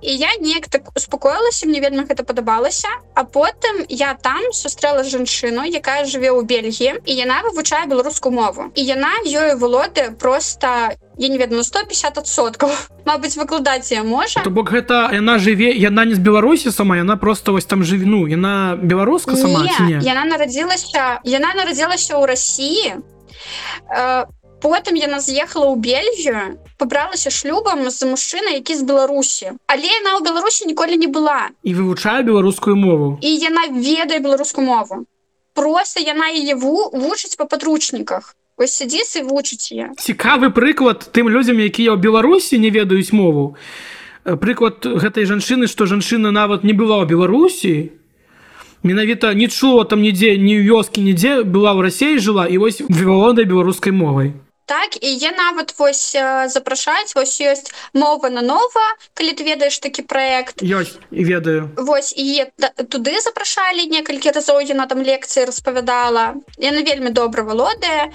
і 0.00 0.16
я 0.16 0.28
неяк 0.40 0.68
так 0.68 0.90
успакоілася 0.94 1.66
мне 1.66 1.80
вельмі 1.80 2.06
гэта 2.06 2.22
падабалася 2.22 2.88
а 3.14 3.24
потым 3.24 3.84
я 3.88 4.14
там 4.14 4.52
сустрэла 4.52 5.02
жанчыну 5.04 5.66
якая 5.66 6.04
жыве 6.06 6.30
ў 6.30 6.46
Бельгіі 6.46 7.02
і 7.04 7.12
яна 7.12 7.42
вывучае 7.42 7.86
беларускую 7.86 8.32
мову. 8.32 8.70
І 8.74 8.84
яна 8.84 9.10
ёю 9.26 9.58
валодае 9.58 10.14
просто 10.14 10.94
я 11.18 11.28
не 11.28 11.38
ведаю 11.38 11.62
150соткаў 11.62 12.70
Мабыць 13.08 13.36
выкладаць 13.40 13.90
я 13.90 14.04
можа. 14.04 14.40
То 14.44 14.50
бок 14.50 14.70
гэта 14.70 15.10
яна 15.12 15.38
жыве 15.38 15.74
яна 15.74 16.04
не 16.04 16.14
з 16.14 16.22
беларусі 16.22 16.70
сама 16.70 16.96
яна 16.96 17.16
просто 17.16 17.52
вось 17.52 17.66
там 17.66 17.82
жывіну 17.82 18.28
яна 18.28 18.76
беларуска 18.76 19.36
сама 19.36 19.66
не, 19.66 19.98
не? 19.98 19.98
яна 20.06 20.24
нарадзілася 20.24 21.20
яна 21.24 21.54
нарадзілася 21.54 22.14
ў 22.14 22.22
Росіі 22.28 23.02
по 23.88 23.94
э, 23.94 24.26
потым 24.62 24.94
яна 24.98 25.20
з'ехала 25.20 25.70
ў 25.70 25.76
Бельгію 25.78 26.58
пабралася 26.78 27.30
шлюбам 27.30 27.90
з 27.90 28.00
мужчына 28.06 28.54
які 28.58 28.74
з 28.74 28.82
беларусі 28.82 29.54
але 29.66 29.86
яна 29.86 30.18
ў 30.18 30.24
беларусі 30.24 30.66
ніколі 30.70 30.98
не 30.98 31.06
была 31.06 31.50
і 31.62 31.74
вывучае 31.74 32.22
беларускую 32.22 32.76
мову. 32.76 33.18
І 33.22 33.30
яна 33.36 33.68
ведае 33.70 34.18
беларускую 34.18 34.66
мову. 34.66 35.06
Просто 35.54 36.00
яна 36.00 36.30
яе 36.30 36.54
вучыць 36.54 37.36
па 37.38 37.44
падручніках 37.46 38.34
сядзіць 38.58 39.22
і 39.22 39.22
вучыць 39.30 39.70
я 39.70 39.94
цікавы 39.98 40.50
прыклад 40.50 41.10
тым 41.14 41.30
людзям 41.30 41.62
якія 41.62 41.94
ў 41.94 42.02
беларусі 42.02 42.58
не 42.58 42.74
ведаюць 42.74 43.14
мову. 43.14 43.54
Прыклад 44.26 44.82
гэтай 44.82 45.24
жанчыны 45.30 45.70
што 45.70 45.86
жанчына 45.86 46.34
нават 46.34 46.66
не 46.66 46.74
была 46.74 47.02
ў 47.02 47.06
беларусі 47.06 47.94
менавіта 48.82 49.34
не 49.34 49.48
чула 49.48 49.84
там 49.84 50.02
нідзе 50.02 50.36
ні 50.38 50.58
вёскі 50.62 51.02
нідзе 51.02 51.42
была 51.42 51.74
ў 51.74 51.86
рассеі 51.86 52.18
жыла 52.18 52.46
і 52.46 52.58
вось 52.58 52.82
вывалодай 52.86 53.44
беларускай 53.44 53.92
мовай 53.92 54.34
так 54.68 55.00
і 55.00 55.08
я 55.16 55.32
нават 55.32 55.72
вось 55.78 56.12
запрашаць 56.52 57.16
вось 57.16 57.40
ёсць 57.40 57.72
мова 57.96 58.28
на 58.28 58.44
нова 58.44 58.86
калі 59.16 59.32
ты 59.32 59.48
ведаеш 59.48 59.80
такі 59.80 60.04
проект 60.04 60.60
ёсць 60.62 61.00
і 61.10 61.24
ведаю. 61.24 61.72
Вось 61.76 62.12
і 62.12 62.44
туды 62.92 63.16
запрашалі 63.24 63.88
некалькі 63.88 64.30
разоў 64.36 64.60
яна 64.60 64.86
там 64.86 65.00
лекцыі 65.00 65.48
распавядала. 65.48 66.36
Яна 66.60 66.84
вельмі 66.84 67.10
добра 67.10 67.42
валодае. 67.42 68.12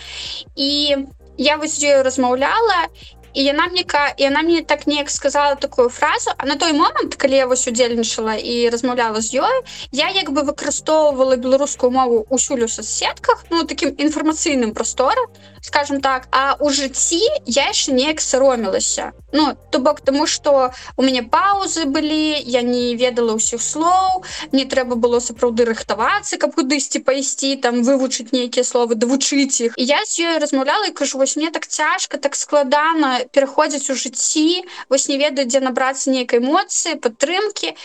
І 0.55 0.98
я 1.38 1.57
вось 1.57 1.81
ёю 1.81 2.03
размаўляла 2.05 2.88
і 3.34 3.44
яна 3.44 3.68
мне 3.68 3.84
яна 4.18 4.42
мне 4.42 4.62
так 4.62 4.88
неяк 4.88 5.10
сказала 5.10 5.56
такую 5.56 5.90
фразу 5.90 6.32
а 6.38 6.46
на 6.46 6.56
той 6.56 6.74
момант 6.74 7.16
калі 7.16 7.36
я 7.36 7.48
вось 7.48 7.68
удзельнічала 7.68 8.36
і 8.36 8.70
размаўляла 8.70 9.22
з 9.22 9.42
ёй 9.42 9.58
я 9.92 10.10
як 10.10 10.32
бы 10.32 10.44
выкарыстоўвала 10.44 11.36
беларускую 11.36 11.92
мову 11.92 12.25
у 12.30 12.38
соцсетках 12.38 13.46
ну 13.50 13.63
таким 13.63 13.90
інфармацыйным 13.98 14.74
прасторам 14.74 15.28
скажем 15.62 16.02
так 16.02 16.28
а 16.32 16.56
у 16.60 16.70
жыцці 16.70 17.22
я 17.46 17.68
яшчэ 17.72 17.92
неяк 17.94 18.22
саромілася 18.22 19.12
ну 19.32 19.58
то 19.72 19.80
бок 19.80 20.02
тому 20.02 20.28
что 20.28 20.72
у 20.98 21.04
мяне 21.04 21.24
паузы 21.24 21.86
былі 21.86 22.38
я 22.46 22.62
не 22.62 22.96
ведала 22.96 23.34
ўсіх 23.34 23.62
слоў 23.62 24.24
не 24.52 24.66
трэба 24.66 24.96
было 24.96 25.20
сапраўды 25.20 25.66
рыхтавацца 25.66 26.38
каб 26.38 26.56
кудысьці 26.56 27.00
пайсці 27.00 27.56
там 27.56 27.84
вывучыць 27.84 28.32
нейкія 28.32 28.63
словы 28.63 28.96
давучыць 28.96 29.62
іх. 29.62 29.74
Я 29.78 30.04
з 30.06 30.20
ёй 30.20 30.38
размаўляла 30.38 30.88
і 30.88 30.96
кажу 30.96 31.18
вось 31.18 31.36
мне 31.36 31.50
так 31.52 31.68
цяжка 31.68 32.18
так 32.18 32.36
складана 32.36 33.23
пераходзіць 33.32 33.89
у 33.89 33.96
жыцці 33.96 34.63
вось 34.89 35.08
не 35.08 35.18
ведаю 35.18 35.48
дзе 35.48 35.63
набрацца 35.63 36.12
нейкай 36.12 36.44
эмоцыі 36.44 37.00
падтрымки 37.00 37.75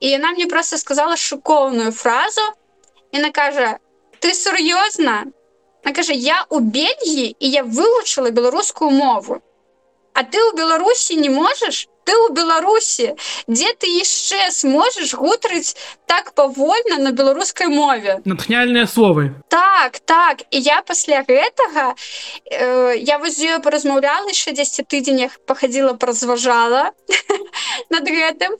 і 0.00 0.06
яна 0.10 0.32
мне 0.32 0.46
просто 0.46 0.78
сказала 0.78 1.16
шыкоўную 1.16 1.92
фразу. 1.92 2.42
Яна 3.12 3.30
кажа 3.30 3.78
ты 4.20 4.34
сур'ёзна 4.34 5.26
кажа 5.94 6.12
я 6.12 6.44
у 6.50 6.60
бельгіі 6.60 7.36
і 7.38 7.46
я 7.50 7.62
вывучыла 7.64 8.30
беларускую 8.30 8.90
мову. 8.90 9.40
А 10.12 10.22
ты 10.22 10.38
ў 10.38 10.56
беларусі 10.58 11.16
не 11.16 11.30
можаш 11.30 11.88
ты 12.08 12.16
ў 12.16 12.32
беларусі 12.32 13.12
дзе 13.52 13.68
ты 13.76 13.92
яшчэ 14.00 14.48
сможаш 14.48 15.12
гутарыць 15.12 15.76
так 16.08 16.32
павольна 16.32 16.96
на 16.96 17.12
беларускай 17.12 17.68
мове? 17.68 18.24
Натхняльныя 18.24 18.88
словы. 18.88 19.36
Так 19.52 20.00
так. 20.00 20.48
І 20.48 20.64
я 20.64 20.80
пасля 20.80 21.20
гэтага 21.28 21.92
э, 22.48 22.96
я 22.96 23.20
вось 23.20 23.36
ёю 23.36 23.60
паразмаўляла 23.60 24.32
яшчэ 24.32 24.56
10 24.56 24.88
тыдзенях 24.88 25.36
пахадзіла 25.44 26.00
празважала 26.00 26.96
над 27.92 28.08
гэтым 28.08 28.56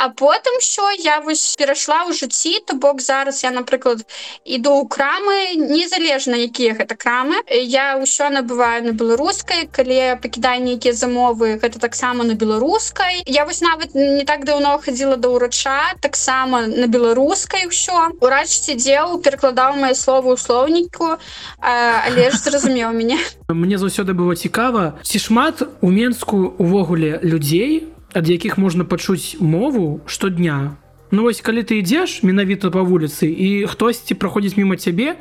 а 0.00 0.08
потым 0.08 0.60
що? 0.60 0.82
Я 0.98 1.20
вось 1.20 1.56
перайшла 1.56 2.08
ў 2.08 2.16
жыцці 2.16 2.64
то 2.66 2.74
бок 2.74 3.00
зараз 3.00 3.44
я 3.44 3.50
напрыклад 3.50 4.04
іду 4.44 4.72
ў 4.80 4.88
крамы 4.88 5.38
незалежна 5.56 6.40
якія 6.48 6.74
гэта 6.80 6.96
крамы 6.96 7.36
я 7.48 8.00
ўсё 8.00 8.32
набываю 8.32 8.88
на 8.88 8.92
беларускай 8.92 9.68
калі 9.68 10.20
пакідаю 10.22 10.64
нейкія 10.64 10.92
замовы 10.92 11.60
гэта 11.60 11.78
таксама 11.78 12.24
на 12.24 12.34
беларус 12.34 12.60
беларускай 12.60 13.22
я 13.26 13.44
вось 13.44 13.60
нават 13.60 13.94
не 13.94 14.24
так 14.24 14.44
даўно 14.44 14.78
хадзіла 14.78 15.16
да 15.16 15.28
ўрача 15.28 15.94
таксама 16.00 16.66
на 16.66 16.86
беларускай 16.86 17.66
ўсё 17.68 18.16
урач 18.20 18.48
сидзеў 18.48 19.20
перакладаў 19.22 19.76
мае 19.76 19.94
словы 19.94 20.34
ў 20.34 20.38
слоўніку 20.40 21.16
але 21.60 22.30
ж 22.30 22.36
зразумеў 22.42 22.92
мяне 22.92 23.18
мне 23.48 23.76
заўсёды 23.78 24.12
было 24.12 24.34
цікава 24.34 24.98
ці 25.02 25.18
шмат 25.18 25.62
у 25.80 25.88
менску 25.90 26.54
увогуле 26.58 27.20
людзей 27.22 27.86
ад 28.12 28.28
якіх 28.28 28.58
можна 28.58 28.84
пачуць 28.84 29.36
мову 29.40 30.00
штодня. 30.06 30.76
Ну 31.10 31.22
вось 31.22 31.40
калі 31.40 31.62
ты 31.66 31.82
ідзеш 31.82 32.22
менавіта 32.22 32.70
па 32.70 32.82
вуліцы 32.86 33.26
і 33.26 33.66
хтосьці 33.66 34.14
праходзіць 34.14 34.56
мімо 34.56 34.76
цябе 34.76 35.18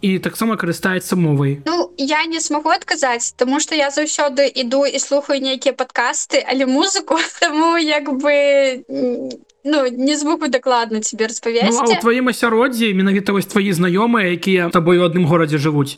і 0.00 0.18
таксама 0.18 0.56
карыстаецца 0.56 1.16
мовай. 1.16 1.60
Ну 1.66 1.92
я 1.96 2.24
не 2.24 2.40
смогу 2.40 2.70
адказаць 2.70 3.32
тому 3.36 3.60
что 3.60 3.74
я 3.74 3.88
заўсёды 3.88 4.48
іду 4.48 4.84
і 4.84 4.98
слухаю 4.98 5.40
нейкія 5.40 5.72
падкасты 5.72 6.44
але 6.44 6.66
музыку 6.66 7.16
таму 7.40 7.76
як 7.76 8.12
бы 8.12 8.84
ну 9.64 9.88
не 9.88 10.16
змогу 10.16 10.48
дакладна 10.48 11.00
тебе 11.00 11.26
распавесці. 11.26 11.84
ну, 11.88 12.00
тваім 12.00 12.28
асяроддзі 12.28 12.94
менавіта 12.94 13.32
вось 13.32 13.46
твои 13.46 13.72
знаёмыя 13.72 14.32
якія 14.36 14.68
табой 14.68 14.98
у 14.98 15.04
адным 15.04 15.24
горадзе 15.24 15.58
жывуць 15.58 15.96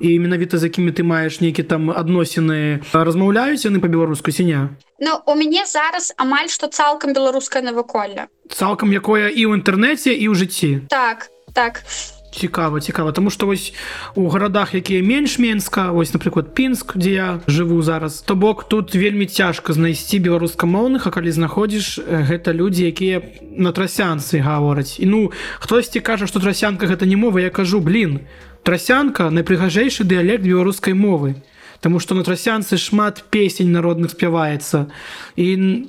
і 0.00 0.18
менавіта 0.18 0.58
з 0.58 0.70
якімі 0.70 0.92
ты 0.92 1.02
маеш 1.02 1.40
нейкі 1.40 1.62
там 1.62 1.90
адносіны 1.90 2.80
размаўляюць 2.92 3.64
яны 3.64 3.80
па-беларуску 3.80 4.32
сіня 4.32 4.70
Ну 5.02 5.18
у 5.26 5.34
мяне 5.34 5.66
зараз 5.66 6.14
амаль 6.16 6.48
што 6.48 6.68
цалкам 6.68 7.12
беларускае 7.12 7.62
наваколле 7.62 8.28
цалкам 8.48 8.92
якое 8.92 9.28
і 9.28 9.42
ў 9.46 9.60
інтэрнэце 9.60 10.14
і 10.14 10.26
ў 10.30 10.34
жыцці 10.34 10.70
так 10.88 11.32
так. 11.52 11.84
Цікава 12.32 12.80
цікава 12.80 13.12
тому 13.12 13.30
что 13.30 13.46
вось 13.46 13.74
у 14.14 14.28
гарадах 14.28 14.74
якія 14.74 15.02
менш 15.02 15.38
менска 15.38 15.92
ось 15.92 16.14
напрыклад 16.14 16.54
пінск 16.54 16.96
дзе 16.96 17.12
я 17.12 17.40
жыву 17.46 17.82
зараз 17.82 18.22
то 18.22 18.34
бок 18.34 18.64
тут 18.68 18.94
вельмі 18.94 19.26
цяжка 19.26 19.72
знайсці 19.72 20.18
беларускамоўных 20.18 21.06
а 21.06 21.10
калі 21.10 21.28
знаходзіш 21.28 22.00
гэта 22.08 22.56
людзі 22.56 22.88
якія 22.88 23.20
на 23.52 23.72
трасянцы 23.72 24.40
гавораць 24.40 24.96
і 24.96 25.06
ну 25.06 25.32
хтосьці 25.60 26.00
кажа 26.00 26.26
што 26.26 26.40
трасянка 26.40 26.88
гэта 26.88 27.04
не 27.04 27.16
мова 27.16 27.36
я 27.36 27.50
кажу 27.50 27.80
блин 27.80 28.24
трасянка 28.62 29.30
найпрыгажэйшы 29.30 30.04
дыялект 30.04 30.42
беларускай 30.44 30.94
мовы 30.94 31.42
Таму 31.82 31.98
што 31.98 32.14
на 32.14 32.22
трасянцы 32.22 32.76
шмат 32.78 33.24
песень 33.34 33.74
народных 33.74 34.12
спяваецца 34.14 34.86
і 35.34 35.46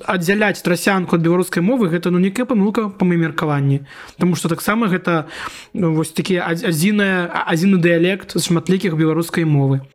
аддзяляць 0.10 0.66
трасянку 0.66 1.16
ад 1.18 1.22
беларускай 1.22 1.62
мовы 1.62 1.90
гэта 1.94 2.10
ну 2.10 2.18
некая 2.18 2.50
памылка 2.50 2.90
па 2.90 3.06
маім 3.06 3.30
меркаванні 3.30 3.86
Таму 4.18 4.36
што 4.36 4.50
таксама 4.50 4.90
гэта 4.90 5.30
ну, 5.74 5.94
вось 5.94 6.10
такі 6.10 6.42
адзіная 6.42 7.30
адзіны 7.46 7.78
дыялект 7.78 8.34
з 8.34 8.42
шматлікіх 8.42 8.98
беларускай 8.98 9.46
мовы. 9.46 9.86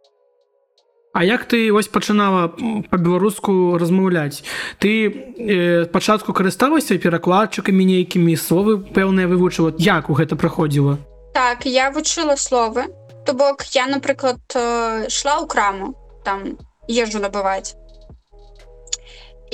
А 1.18 1.24
як 1.24 1.50
ты 1.50 1.72
вось 1.72 1.88
пачынала 1.88 2.54
па-беларуску 2.90 3.74
размаўляць? 3.74 4.44
Ты 4.78 5.10
э, 5.10 5.84
пачатку 5.90 6.30
карысталася 6.30 6.94
перакладчыкамі 6.94 7.82
нейкімі 7.82 8.38
словы 8.38 8.78
пэўныя 8.78 9.26
вывучыла? 9.26 9.74
Як 9.82 10.10
у 10.10 10.14
гэта 10.14 10.36
праходзіла 10.36 10.98
Так 11.38 11.66
я 11.66 11.90
вучыла 11.94 12.34
словы 12.34 12.88
То 13.24 13.32
бок 13.32 13.62
я 13.74 13.86
напрыклад 13.86 14.40
шла 15.16 15.34
ў 15.38 15.46
краму 15.46 15.94
там 16.26 16.58
езжу 16.90 17.20
набываць 17.22 17.78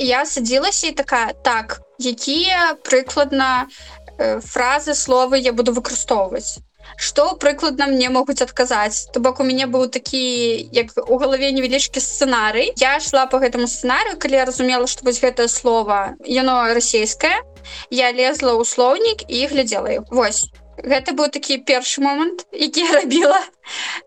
я 0.01 0.25
садзілася 0.25 0.87
і 0.87 0.95
такая 1.01 1.37
так 1.45 1.77
якія 1.99 2.73
прыкладна 2.89 3.67
фразы 4.17 4.97
словы 4.97 5.37
я 5.37 5.53
буду 5.53 5.77
выкарыстоўваць 5.77 6.57
што 6.97 7.27
прыкладна 7.45 7.91
мне 7.93 8.09
могуць 8.09 8.41
адказаць 8.41 9.05
то 9.13 9.21
бок 9.21 9.45
у 9.45 9.47
мяне 9.51 9.69
быў 9.77 9.85
такі 9.99 10.25
як 10.81 10.89
у 11.05 11.21
галаве 11.21 11.53
невялічкі 11.53 12.01
сцэнарый 12.01 12.73
я 12.81 12.97
шла 12.99 13.29
по 13.29 13.37
гэтаму 13.45 13.69
сцэнарыю 13.69 14.17
калі 14.17 14.41
я 14.41 14.49
разумела 14.49 14.89
што 14.89 15.05
вось 15.05 15.21
гэтае 15.21 15.49
слово 15.53 16.03
яно 16.41 16.59
расійскае 16.81 17.37
я 17.93 18.09
лезла 18.09 18.57
ў 18.57 18.65
слоўнік 18.73 19.27
і 19.29 19.47
глядзела 19.53 20.01
Вось 20.09 20.45
гэта 20.83 21.13
быў 21.13 21.31
такі 21.31 21.57
першы 21.63 22.01
момант 22.01 22.45
які 22.51 22.81
я 22.85 22.91
рабіла 23.01 23.41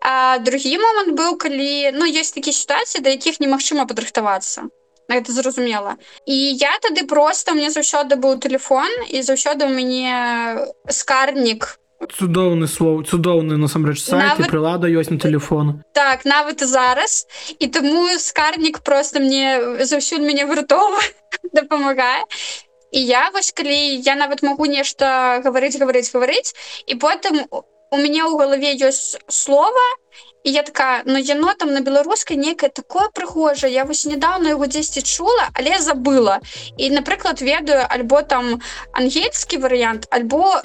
а 0.01 0.37
другі 0.39 0.77
момант 0.77 1.15
быў 1.17 1.37
калі 1.37 1.91
ну 1.97 2.05
ёсць 2.05 2.35
такія 2.35 2.53
сітуацыі 2.53 3.01
да 3.01 3.15
якіх 3.15 3.39
немагчыма 3.39 3.87
падрыхтавацца 3.89 4.69
гэта 5.09 5.33
зразумела 5.33 5.97
і 6.25 6.35
я 6.35 6.77
тады 6.81 7.05
просто 7.07 7.53
мне 7.57 7.69
заўсёды 7.73 8.15
быў 8.15 8.39
телефон 8.39 8.89
і 9.09 9.21
заўсёды 9.21 9.65
у 9.65 9.73
мяне 9.73 10.67
скарнік 10.89 11.79
цудоўны 12.07 12.67
слоў 12.67 13.03
цудоўны 13.03 13.57
насамрэч 13.59 13.99
сайт 13.99 14.39
нават... 14.39 14.47
прылада 14.47 14.87
ёсць 14.87 15.11
на 15.11 15.19
телефон. 15.19 15.83
Так 15.93 16.23
нават 16.23 16.63
зараз. 16.63 17.27
І 17.59 17.67
таму 17.67 18.07
скарнік 18.15 18.79
просто 18.79 19.19
мне 19.19 19.59
заўсёды 19.83 20.23
мяне 20.23 20.45
вартова 20.45 21.03
дапамагае 21.53 22.23
і 22.91 22.99
і 22.99 23.05
я 23.05 23.29
вось 23.33 23.51
калі 23.51 23.77
я 24.05 24.15
нават 24.15 24.43
могу 24.43 24.65
нешта 24.65 25.41
гаварыць 25.45 25.77
гаварыць 25.79 26.11
гаварыць. 26.13 26.53
І 26.87 26.95
потым 26.95 27.45
у 27.91 27.97
мяне 27.97 28.21
ў 28.25 28.37
галаве 28.37 28.75
ёсць 28.85 29.17
слова 29.29 29.85
і 30.43 30.51
я 30.51 30.61
такая 30.63 31.01
но 31.05 31.17
ну, 31.17 31.19
яно 31.19 31.53
там 31.53 31.73
на 31.73 31.81
беларускай 31.81 32.37
некае 32.37 32.69
такое 32.69 33.09
прыгожа 33.13 33.67
я 33.67 33.85
вось 33.85 34.05
недавно 34.05 34.53
яго 34.53 34.67
дзесьці 34.67 35.01
чула 35.01 35.49
але 35.53 35.79
забыла 35.79 36.37
і 36.77 36.89
напрыклад 36.93 37.41
ведаю 37.41 37.81
альбо 37.89 38.21
там 38.21 38.61
ангельскі 38.93 39.57
варыянт 39.65 40.05
альбо 40.11 40.61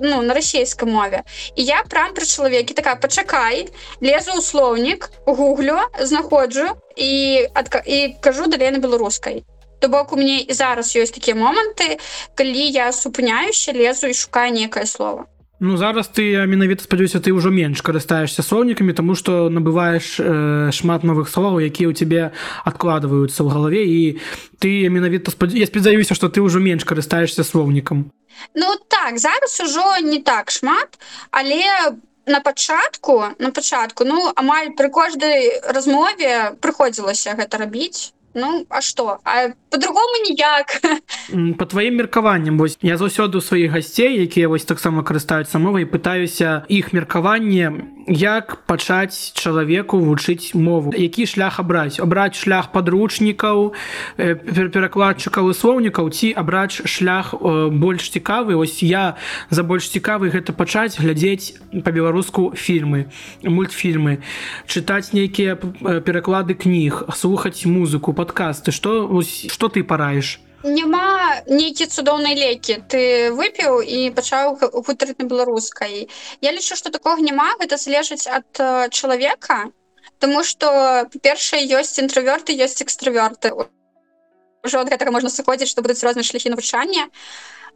ну 0.00 0.22
на 0.22 0.34
расійскай 0.34 0.88
мове. 0.88 1.24
І 1.56 1.64
я 1.64 1.82
прям 1.88 2.14
пры 2.14 2.26
чалавеке 2.26 2.74
такая 2.74 2.96
пачакай 2.96 3.68
лезу 4.00 4.36
ў 4.36 4.42
слоўнік 4.42 5.10
гуглю 5.26 5.80
знаходжу 6.00 6.76
і 6.96 7.48
адка 7.54 7.84
і 7.84 8.16
кажу 8.20 8.46
далей 8.52 8.70
на 8.70 8.78
беларускай 8.78 9.44
То 9.86 9.90
бок 9.90 10.12
у 10.12 10.16
мяне 10.18 10.42
і 10.42 10.50
зараз 10.50 10.88
ёсць 10.98 11.14
такія 11.14 11.38
моманты, 11.38 12.02
калі 12.34 12.62
я 12.74 12.90
супыняюся, 12.90 13.70
лезу 13.70 14.10
і 14.10 14.18
шукаю 14.18 14.50
некае 14.50 14.82
слово. 14.82 15.30
Ну 15.60 15.76
зараз 15.78 16.10
ты 16.10 16.34
менавіта 16.42 16.82
спадзяюся 16.82 17.22
ты 17.22 17.30
ўжо 17.30 17.54
менш 17.54 17.86
карыстаешься 17.86 18.42
слоўнікамі 18.42 18.92
тому 18.98 19.14
что 19.14 19.46
набываешь 19.46 20.18
э, 20.18 20.74
шмат 20.74 21.06
новых 21.06 21.30
словаў 21.30 21.62
якія 21.62 21.86
ў 21.86 21.94
тебе 21.94 22.34
адкладваюцца 22.66 23.46
ў 23.46 23.48
галаве 23.48 23.86
і 23.86 24.18
ты 24.58 24.90
менавіта 24.90 25.30
спад... 25.30 25.54
я 25.54 25.70
спадзяюся 25.70 26.18
что 26.18 26.26
ты 26.26 26.42
ўжо 26.42 26.58
менш 26.58 26.82
карыстаешься 26.82 27.46
слоўнікам 27.46 28.10
Ну 28.58 28.74
так 28.90 29.22
зараз 29.22 29.54
ужо 29.62 30.02
не 30.02 30.18
так 30.18 30.50
шмат 30.50 30.98
але 31.30 31.94
на 32.26 32.40
пачатку 32.40 33.30
на 33.38 33.54
пачатку 33.54 34.04
ну 34.04 34.32
амаль 34.34 34.74
пры 34.74 34.90
кожнай 34.90 35.62
размове 35.62 36.58
прыходзілася 36.60 37.38
гэта 37.38 37.62
рабіць 37.62 38.12
Ну 38.36 38.66
а 38.68 38.80
что? 38.80 39.18
По-другому 39.70 40.12
ніяк 40.28 40.80
по 41.58 41.64
тваім 41.64 41.96
меркаванням 41.96 42.58
вось 42.58 42.78
я 42.82 42.96
заўсёды 42.96 43.38
у 43.38 43.40
сваіх 43.40 43.72
гасцей 43.72 44.20
якія 44.20 44.48
вось 44.48 44.68
таксама 44.68 45.02
карыстаюцца 45.02 45.58
мовай 45.58 45.88
пытаюся 45.88 46.68
іх 46.68 46.92
меркаванне 46.92 47.96
як 48.06 48.62
пачаць 48.66 49.32
чалавеку 49.34 49.98
вучыць 49.98 50.54
мову. 50.54 50.92
Які 50.94 51.26
шлях 51.26 51.58
абраць? 51.58 51.98
Абраць 51.98 52.36
шлях 52.36 52.70
подручнікаў 52.70 53.74
перакладчыкаў 54.16 55.50
і 55.50 55.54
слоўнікаў 55.54 56.10
ці 56.10 56.30
абраць 56.36 56.86
шлях 56.86 57.34
больш 57.72 58.10
цікавы? 58.10 58.54
Ось 58.54 58.82
я 58.82 59.16
за 59.50 59.64
больш 59.64 59.90
цікавы 59.90 60.30
гэта 60.30 60.52
пачаць 60.52 61.00
глядзець 61.00 61.58
по-беларуску 61.82 62.52
фільмы 62.54 63.10
мультфільмы 63.42 64.22
чытаць 64.68 65.10
нейкія 65.10 65.56
пераклады 65.56 66.54
кніг 66.54 67.10
слухаць 67.10 67.66
музыку 67.66 68.12
по 68.12 68.25
подкасты 68.26 68.72
что 68.72 69.22
что 69.22 69.68
ты 69.68 69.84
параеш 69.84 70.40
няма 70.66 71.42
нейкі 71.46 71.86
цудоўнай 71.86 72.34
лекі. 72.34 72.82
Ты 72.90 73.30
выпіў 73.30 73.80
і 73.86 74.10
пачаў 74.10 74.58
гутарыць 74.58 75.18
на 75.18 75.26
беларускай. 75.30 76.08
Я 76.40 76.52
лічу 76.52 76.74
что 76.76 76.90
такого 76.90 77.22
няма. 77.22 77.54
Гэта 77.60 77.78
залежыць 77.78 78.26
ад 78.26 78.90
чалавека 78.90 79.70
тому 80.18 80.42
что 80.44 81.06
па-першае 81.12 81.62
ёсць 81.68 81.98
інтраверты 82.02 82.56
ёсць 82.56 82.82
экстраверты. 82.82 83.52
Ўжо 84.64 84.82
ад 84.82 84.90
гэтага 84.90 85.12
можна 85.12 85.30
сыходзіць 85.30 85.70
што 85.70 85.82
будуць 85.86 86.02
розныя 86.02 86.24
шляхі 86.24 86.50
навучання. 86.50 87.08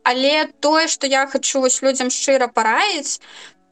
Але 0.02 0.48
тое 0.60 0.88
что 0.88 1.06
я 1.06 1.26
хочу 1.26 1.60
вось 1.60 1.82
людзям 1.82 2.10
шчыра 2.10 2.48
параіць 2.48 3.20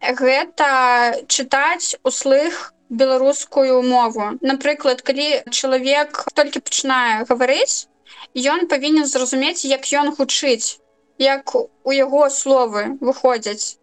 гэта 0.03 1.25
чытаць 1.27 1.97
услых 2.05 2.75
беларускую 2.89 3.83
мову. 3.83 4.33
Напрыклад 4.41 5.03
калі 5.03 5.29
чалавек 5.51 6.25
толькі 6.35 6.65
пачынае 6.65 7.25
гаварыць 7.29 7.89
ён 8.35 8.67
павінен 8.73 9.07
зразумець 9.07 9.65
як 9.65 9.89
ён 9.93 10.15
гучыць 10.19 10.79
як 11.19 11.55
у 11.85 11.93
яго 11.93 12.31
словы 12.31 12.97
выходзяць. 13.01 13.79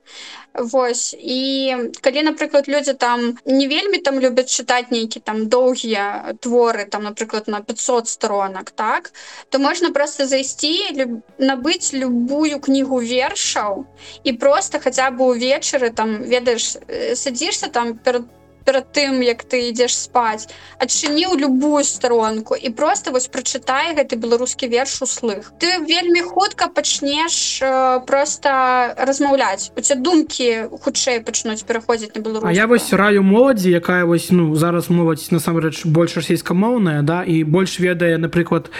Вось. 0.55 1.13
І 1.19 1.91
калі 1.99 2.21
напрыклад 2.31 2.69
людзі 2.71 2.93
там 2.93 3.35
не 3.45 3.67
вельмі 3.67 3.97
там 3.97 4.19
любяць 4.23 4.47
чытаць 4.47 4.87
нейкі 4.87 5.19
там 5.19 5.47
доўгія 5.51 6.35
творы 6.39 6.85
там 6.85 7.03
напрыклад 7.03 7.47
на 7.47 7.59
500 7.59 8.07
сторонак 8.07 8.71
так 8.71 9.11
то 9.49 9.59
можна 9.59 9.91
просто 9.91 10.27
зайсці 10.27 10.95
люб... 10.95 11.19
набыць 11.37 11.91
любую 11.93 12.59
кнігу 12.59 13.01
вершаў 13.03 13.83
і 14.23 14.33
просто 14.33 14.79
хаця 14.79 15.11
бы 15.11 15.27
увечары 15.35 15.91
там 15.91 16.23
ведаеш 16.23 16.77
садзішся 17.19 17.67
там 17.67 17.97
перад 17.97 18.23
перад 18.65 18.91
тым 18.91 19.21
як 19.21 19.45
ты 19.45 19.69
ідзеш 19.69 19.93
спаць 19.95 20.49
адчыніў 20.81 21.37
любую 21.37 21.83
сторонку 21.83 22.55
і 22.55 22.69
просто 22.69 23.11
вось 23.11 23.27
прачытай 23.27 23.93
гэты 23.95 24.17
беларускі 24.17 24.67
верш 24.67 25.01
услых 25.05 25.53
ты 25.61 25.79
вельмі 25.85 26.21
хутка 26.21 26.67
пачнеш 26.67 27.61
э, 27.61 28.01
просто 28.05 28.93
размаўляць. 28.97 29.71
У 29.77 29.81
тебя 29.81 30.01
думкі 30.01 30.47
хутчэй 30.81 31.21
пачнуць 31.21 31.63
пераходзіць 31.63 32.15
на 32.15 32.21
беларус 32.21 32.57
я 32.57 32.67
вось 32.67 32.91
раю 32.93 33.23
моладзі 33.23 33.71
якая 33.71 34.05
вось 34.05 34.31
ну 34.31 34.55
зараз 34.55 34.89
моладзь 34.89 35.31
насамрэч 35.31 35.85
больш 35.85 36.17
расійскамоўная 36.17 37.01
да 37.01 37.23
і 37.23 37.43
больш 37.43 37.79
ведае 37.79 38.17
напрыклад 38.17 38.71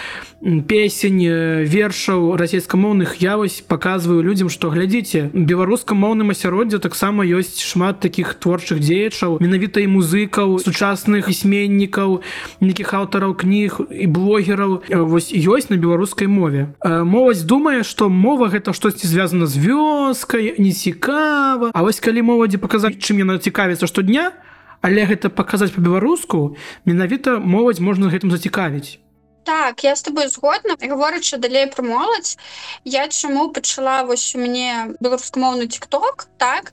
песень 0.68 1.22
вершаў 1.64 2.36
расійскамоўных. 2.36 3.16
Я 3.22 3.36
вось 3.36 3.60
показываю 3.60 4.22
людям 4.22 4.50
что 4.50 4.70
глядзіце 4.70 5.30
беларускамоўным 5.32 6.30
асяроддзе 6.30 6.78
таксама 6.78 7.24
ёсць 7.24 7.62
шмат 7.62 8.00
таких 8.00 8.34
творчых 8.34 8.80
дзеячаў 8.80 9.38
менавіта 9.40 9.75
гэта 9.76 9.84
і 9.84 9.92
музыкаў 9.92 10.56
сучасных 10.64 11.28
пісьменнікаў 11.28 12.24
нейкіх 12.64 12.96
аўтараў 12.96 13.36
кніг 13.36 13.76
і 13.92 14.06
блогераў. 14.08 14.80
Вось 14.88 15.28
ёсць 15.28 15.68
на 15.68 15.76
беларускай 15.76 16.32
мове. 16.32 16.72
Моладзь 16.80 17.44
думае 17.44 17.84
што 17.84 18.08
мова 18.08 18.48
гэта 18.48 18.72
штосьці 18.72 19.04
звязана 19.04 19.44
з 19.44 19.60
вёскай 19.60 20.56
не 20.56 20.72
цікава 20.72 21.76
А 21.76 21.82
вось 21.84 22.00
калі 22.00 22.24
моладзі 22.24 22.56
паказаць 22.56 22.96
чым 22.96 23.20
яна 23.20 23.36
цікавіцца 23.36 23.84
штодня 23.84 24.32
але 24.80 25.04
гэта 25.04 25.28
паказаць 25.28 25.76
по-беларуску 25.76 26.56
менавіта 26.88 27.36
моладзь 27.36 27.84
можна 27.84 28.08
гэтым 28.08 28.32
зацікавіць. 28.32 28.96
Так, 29.44 29.84
я 29.84 29.94
з 29.94 30.02
тобой 30.02 30.26
згодна. 30.26 30.74
Гаворачы 30.80 31.36
далей 31.36 31.68
пра 31.68 31.84
моладзь 31.84 32.40
я 32.84 33.08
чаму 33.12 33.52
пачала 33.52 34.08
вось 34.08 34.32
у 34.32 34.40
мяне 34.40 34.96
беларускамоўны 35.04 35.68
тикток 35.68 36.32
так? 36.40 36.72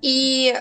І 0.00 0.54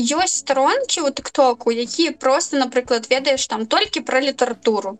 ёсць 0.00 0.40
старонкі 0.42 1.04
у 1.06 1.10
тыктоку 1.10 1.70
якія 1.70 2.12
просто 2.12 2.56
напрыклад 2.56 3.08
ведаеш 3.10 3.46
там 3.46 3.66
толькі 3.66 4.00
пра 4.00 4.20
літаратуру 4.20 4.98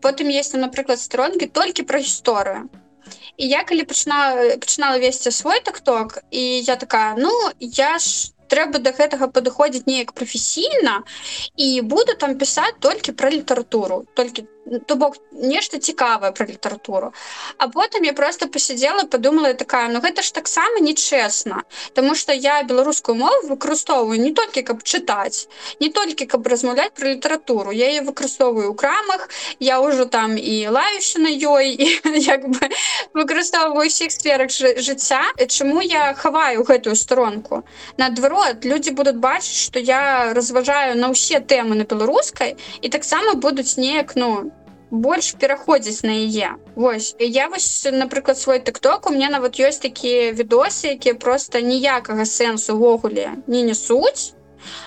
потым 0.00 0.28
есть 0.28 0.52
там 0.52 0.60
напрыклад 0.66 1.00
старонкі 1.00 1.46
толькі 1.46 1.82
пра 1.82 1.98
гісторыю 1.98 2.68
і 3.36 3.48
я 3.48 3.64
калі 3.64 3.84
пачынала 3.88 4.56
пачынала 4.62 4.98
весці 5.02 5.30
свой 5.30 5.60
тыкток 5.66 6.22
і 6.30 6.42
я 6.60 6.76
такая 6.76 7.16
ну 7.18 7.32
я 7.60 7.98
ж 7.98 8.32
трэба 8.52 8.82
да 8.84 8.92
гэтага 8.96 9.28
падыходзіць 9.36 9.86
неяк 9.88 10.12
прафесійна 10.12 11.00
і 11.56 11.68
буду 11.80 12.14
там 12.24 12.36
пісаць 12.42 12.76
толькі 12.80 13.16
пра 13.16 13.30
літаратуру 13.30 14.04
толькі 14.14 14.44
то 14.86 14.96
бок 14.96 15.16
нешта 15.32 15.78
цікавае 15.78 16.32
пра 16.32 16.46
літаратуру. 16.46 17.12
А 17.58 17.68
потым 17.68 18.04
я 18.04 18.12
просто 18.12 18.46
посидзела 18.46 19.04
подумала 19.04 19.54
такая 19.54 19.88
ну 19.88 20.00
гэта 20.00 20.22
ж 20.22 20.32
таксама 20.32 20.80
нечэсна 20.80 21.62
Таму 21.94 22.14
что 22.14 22.32
я 22.32 22.62
беларускую 22.62 23.16
мову 23.16 23.48
выкарыстоўваю 23.48 24.20
не 24.20 24.32
толькі 24.32 24.62
каб 24.62 24.82
чытаць 24.82 25.48
не 25.80 25.90
толькі 25.90 26.26
каб 26.26 26.46
размаўляць 26.46 26.92
про 26.94 27.08
літаратуру. 27.08 27.72
Я 27.72 27.88
ее 27.88 28.02
выкарыстоўваю 28.02 28.70
у 28.70 28.74
крамах 28.74 29.28
я 29.58 29.80
ўжо 29.80 30.06
там 30.06 30.38
і 30.38 30.68
лаюся 30.68 31.18
на 31.18 31.28
ёй 31.28 31.74
і 31.82 31.98
як 32.22 32.48
бы 32.48 32.70
выкарыстоўваю 33.14 33.86
усіх 33.86 34.12
сферах 34.12 34.50
жыцця. 34.50 35.22
Чаму 35.48 35.82
я 35.82 36.14
хаваю 36.14 36.64
гэтую 36.64 36.94
сторонку 36.96 37.64
наадварот 37.98 38.64
люди 38.64 38.90
будуць 38.90 39.18
бачыць 39.18 39.58
что 39.66 39.78
я 39.78 40.32
разважаю 40.34 40.96
на 40.96 41.10
ўсе 41.10 41.40
тэмы 41.40 41.74
на 41.74 41.84
беларускай 41.84 42.56
і 42.80 42.88
таксама 42.88 43.34
будуць 43.34 43.76
неяк 43.76 44.14
ну 44.16 44.51
больш 44.92 45.32
пераходзіць 45.40 46.04
на 46.04 46.12
яе 46.12 46.52
Вось 46.76 47.16
я 47.18 47.48
вось 47.48 47.88
напрыклад 47.92 48.38
свой 48.38 48.60
тыкток 48.60 49.08
у 49.08 49.12
меня 49.16 49.32
нават 49.32 49.56
ёсць 49.56 49.80
такія 49.80 50.30
відосы 50.36 50.94
якія 50.94 51.14
просто 51.14 51.64
ніякага 51.64 52.28
сэнсу 52.28 52.76
увогуле 52.76 53.32
не 53.48 53.62
несуць 53.72 54.36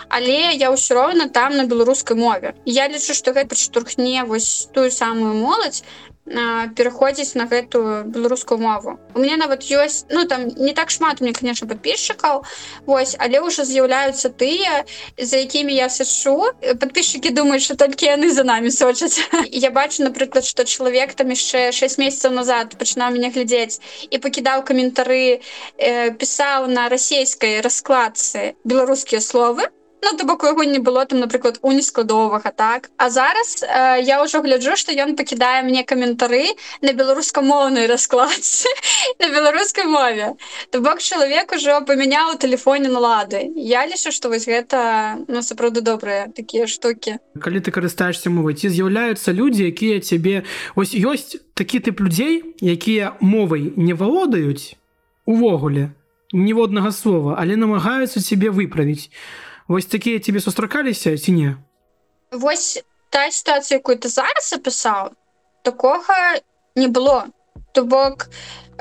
але 0.09 0.55
я 0.55 0.71
ўсё 0.71 0.95
роўна 0.95 1.27
там 1.29 1.55
на 1.57 1.65
беларускай 1.67 2.17
мове. 2.17 2.53
Я 2.65 2.87
лічу 2.87 3.13
што 3.17 3.33
гэта 3.35 3.55
штурхне 3.59 4.23
вось 4.23 4.69
тую 4.71 4.91
самую 4.91 5.33
моладзь 5.35 5.83
пераходзіць 6.25 7.37
на 7.37 7.45
гэтую 7.45 8.05
беларускую 8.09 8.57
мову. 8.57 8.97
У 9.13 9.19
меня 9.19 9.37
нават 9.37 9.61
ёсць 9.69 10.05
ну 10.09 10.25
там 10.25 10.47
не 10.47 10.73
так 10.73 10.89
шмат 10.89 11.21
мне 11.21 11.33
конечно 11.33 11.67
подписчикаў 11.67 12.43
Вось 12.85 13.15
але 13.19 13.41
ўжо 13.45 13.61
з'яўляюцца 13.63 14.33
тыя 14.33 14.85
за 15.21 15.37
якімі 15.37 15.75
я 15.75 15.89
сачу 15.89 16.49
подписчики 16.81 17.29
думаюць 17.29 17.63
что 17.63 17.77
толькі 17.77 18.09
яны 18.09 18.31
за 18.33 18.43
нами 18.43 18.69
сочаць. 18.69 19.21
Я 19.51 19.69
бачу 19.69 20.03
напрыклад 20.03 20.45
что 20.45 20.65
чалавек 20.65 21.13
там 21.13 21.29
яшчэ 21.29 21.71
6 21.71 21.97
месяцаў 22.01 22.33
назад 22.33 22.73
пачынаў 22.73 23.13
меня 23.13 23.29
глядзець 23.29 23.79
і 24.09 24.17
пакідаў 24.17 24.65
каментары 24.65 25.39
э, 25.77 26.11
пісаў 26.11 26.67
на 26.67 26.89
расійскай 26.89 27.61
раскладцы 27.61 28.57
беларускія 28.65 29.21
словы 29.21 29.69
ну 30.05 30.17
то 30.17 30.25
бок 30.25 30.43
яго 30.43 30.63
не 30.63 30.79
было 30.79 31.05
там 31.05 31.19
напрыклад 31.19 31.59
у 31.61 31.71
нескладовага 31.71 32.51
так. 32.51 32.89
А 32.97 33.09
зараз 33.09 33.63
э, 33.63 34.01
я 34.05 34.21
ўжо 34.23 34.41
гляджу 34.41 34.75
что 34.77 34.93
ён 34.93 35.15
пакідае 35.15 35.63
мне 35.63 35.83
каментары 35.83 36.53
на 36.81 36.93
беларускамоўнай 36.93 37.87
раскладцы 37.87 38.69
на 39.19 39.29
беларускай 39.29 39.85
мове 39.85 40.35
то 40.69 40.79
бок 40.79 41.01
чалавек 41.01 41.51
ужо 41.51 41.81
памяняў 41.81 42.37
телефоне 42.37 42.89
налады 42.89 43.51
я 43.55 43.85
лічу 43.85 44.11
что 44.11 44.29
вось 44.29 44.45
гэта 44.45 45.25
ну 45.27 45.41
сапраўды 45.41 45.81
добрыя 45.81 46.29
такія 46.35 46.67
штуки 46.67 47.17
калі 47.41 47.59
ты 47.59 47.71
карыстаешься 47.71 48.29
мовай 48.29 48.53
ці 48.53 48.69
з'яўляюцца 48.69 49.33
людзі 49.33 49.65
якія 49.73 49.99
цябе 49.99 50.45
ось 50.75 50.93
ёсць 50.93 51.41
такі 51.57 51.79
тып 51.79 51.99
людзей 52.05 52.43
якія 52.61 53.17
мовай 53.19 53.73
не 53.75 53.97
валодаюць 53.97 54.77
увогуле 55.25 55.89
ніводнага 56.33 56.91
слова 56.91 57.35
але 57.39 57.57
намагаюцца 57.57 58.21
себе 58.21 58.53
выправіць 58.53 59.09
Вось 59.67 59.85
такія 59.85 60.19
тебе 60.19 60.39
сустракаліся 60.39 61.17
ці 61.17 61.31
не? 61.31 61.57
Вось 62.31 62.83
та 63.09 63.31
сітуацыя 63.31 63.79
якую 63.81 63.97
ты 63.97 64.09
зараз 64.09 64.53
апісаў 64.53 65.15
такога 65.63 66.37
не 66.75 66.87
было. 66.87 67.31
То 67.73 67.83
бок 67.83 68.29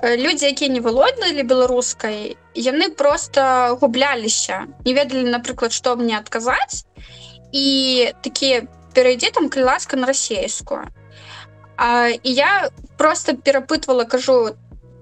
людзі 0.03 0.47
якія 0.47 0.71
не 0.71 0.81
валодалі 0.81 1.43
беларускай 1.43 2.37
яны 2.55 2.91
просто 2.91 3.79
губляліся. 3.81 4.67
Не 4.85 4.95
ведалі 4.95 5.31
напрыклад 5.31 5.73
што 5.73 5.97
мне 5.97 6.19
адказаць. 6.19 6.85
І 7.53 8.11
такія 8.21 8.67
перайдзе 8.95 9.31
там 9.31 9.49
калі 9.49 9.65
ласка 9.65 9.97
на 9.97 10.07
расейскую 10.07 10.91
і 12.23 12.31
я 12.31 12.71
просто 12.97 13.35
перапытвала 13.35 14.05
кажу 14.05 14.55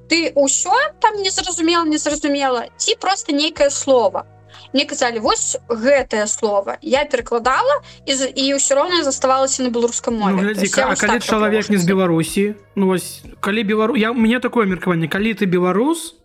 ты 0.09 0.33
ўсё 0.35 0.73
там 1.01 1.21
не 1.23 1.31
зразумела 1.31 1.85
не 1.85 1.99
зразумела 1.99 2.69
ці 2.77 2.95
просто 2.97 3.33
нейкае 3.33 3.71
слово 3.71 4.25
мне 4.73 4.85
казалі 4.85 5.21
вось 5.21 5.57
гэтае 5.69 6.27
слово 6.27 6.77
я 6.83 7.05
перакладала 7.05 7.83
і 8.07 8.13
і 8.13 8.45
ўсё 8.57 8.75
роўна 8.75 9.05
заставалася 9.05 9.63
на 9.63 9.71
беларускам 9.71 10.17
мове. 10.17 10.33
Ну, 10.33 10.43
глядзі, 10.43 10.73
а 10.81 10.97
калі 10.97 11.21
так 11.21 11.25
чалавек 11.25 11.69
не 11.69 11.79
з 11.79 11.85
беларусі 11.85 12.55
ну 12.75 12.87
вось 12.87 13.23
калі 13.41 13.63
белару 13.63 13.97
я 13.97 14.11
у 14.11 14.19
меня 14.19 14.41
такое 14.41 14.67
меркаванне 14.67 15.09
калі 15.09 15.35
ты 15.35 15.47
беларус 15.47 16.17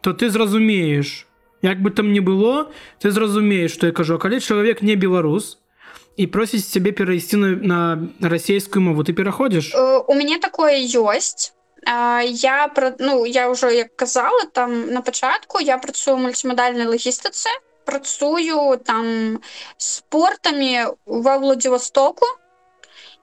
то 0.00 0.12
ты 0.12 0.30
зразумееш 0.30 1.26
як 1.62 1.80
бы 1.80 1.90
там 1.90 2.12
не 2.12 2.20
было 2.20 2.70
ты 3.00 3.10
зразумееш 3.10 3.72
что 3.72 3.86
я 3.86 3.92
кажу. 3.92 4.18
Калі 4.18 4.40
чалавек 4.40 4.82
не 4.82 4.96
беларус 4.96 5.58
і 6.16 6.26
просіць 6.26 6.68
цябе 6.70 6.92
перайсці 6.92 7.36
на, 7.36 7.48
на 8.20 8.28
расійскую 8.28 8.82
мову 8.82 9.02
ты 9.02 9.12
пераходзіш? 9.12 9.74
Э, 9.74 10.04
у 10.06 10.14
мяне 10.14 10.38
такое 10.38 10.78
ёсць 10.84 11.52
я 11.86 12.70
ну 12.98 13.24
я 13.26 13.48
ўжо 13.48 13.70
як 13.70 13.96
казала 13.96 14.44
там 14.52 14.90
на 14.90 15.02
пачатку 15.02 15.60
я 15.60 15.78
працую 15.78 16.16
мультимодальнай 16.16 16.86
лагістыцы 16.86 17.48
працую 17.84 18.78
там 18.84 19.40
спортамі 19.76 20.86
ва 21.06 21.36
владзівастоку 21.38 22.26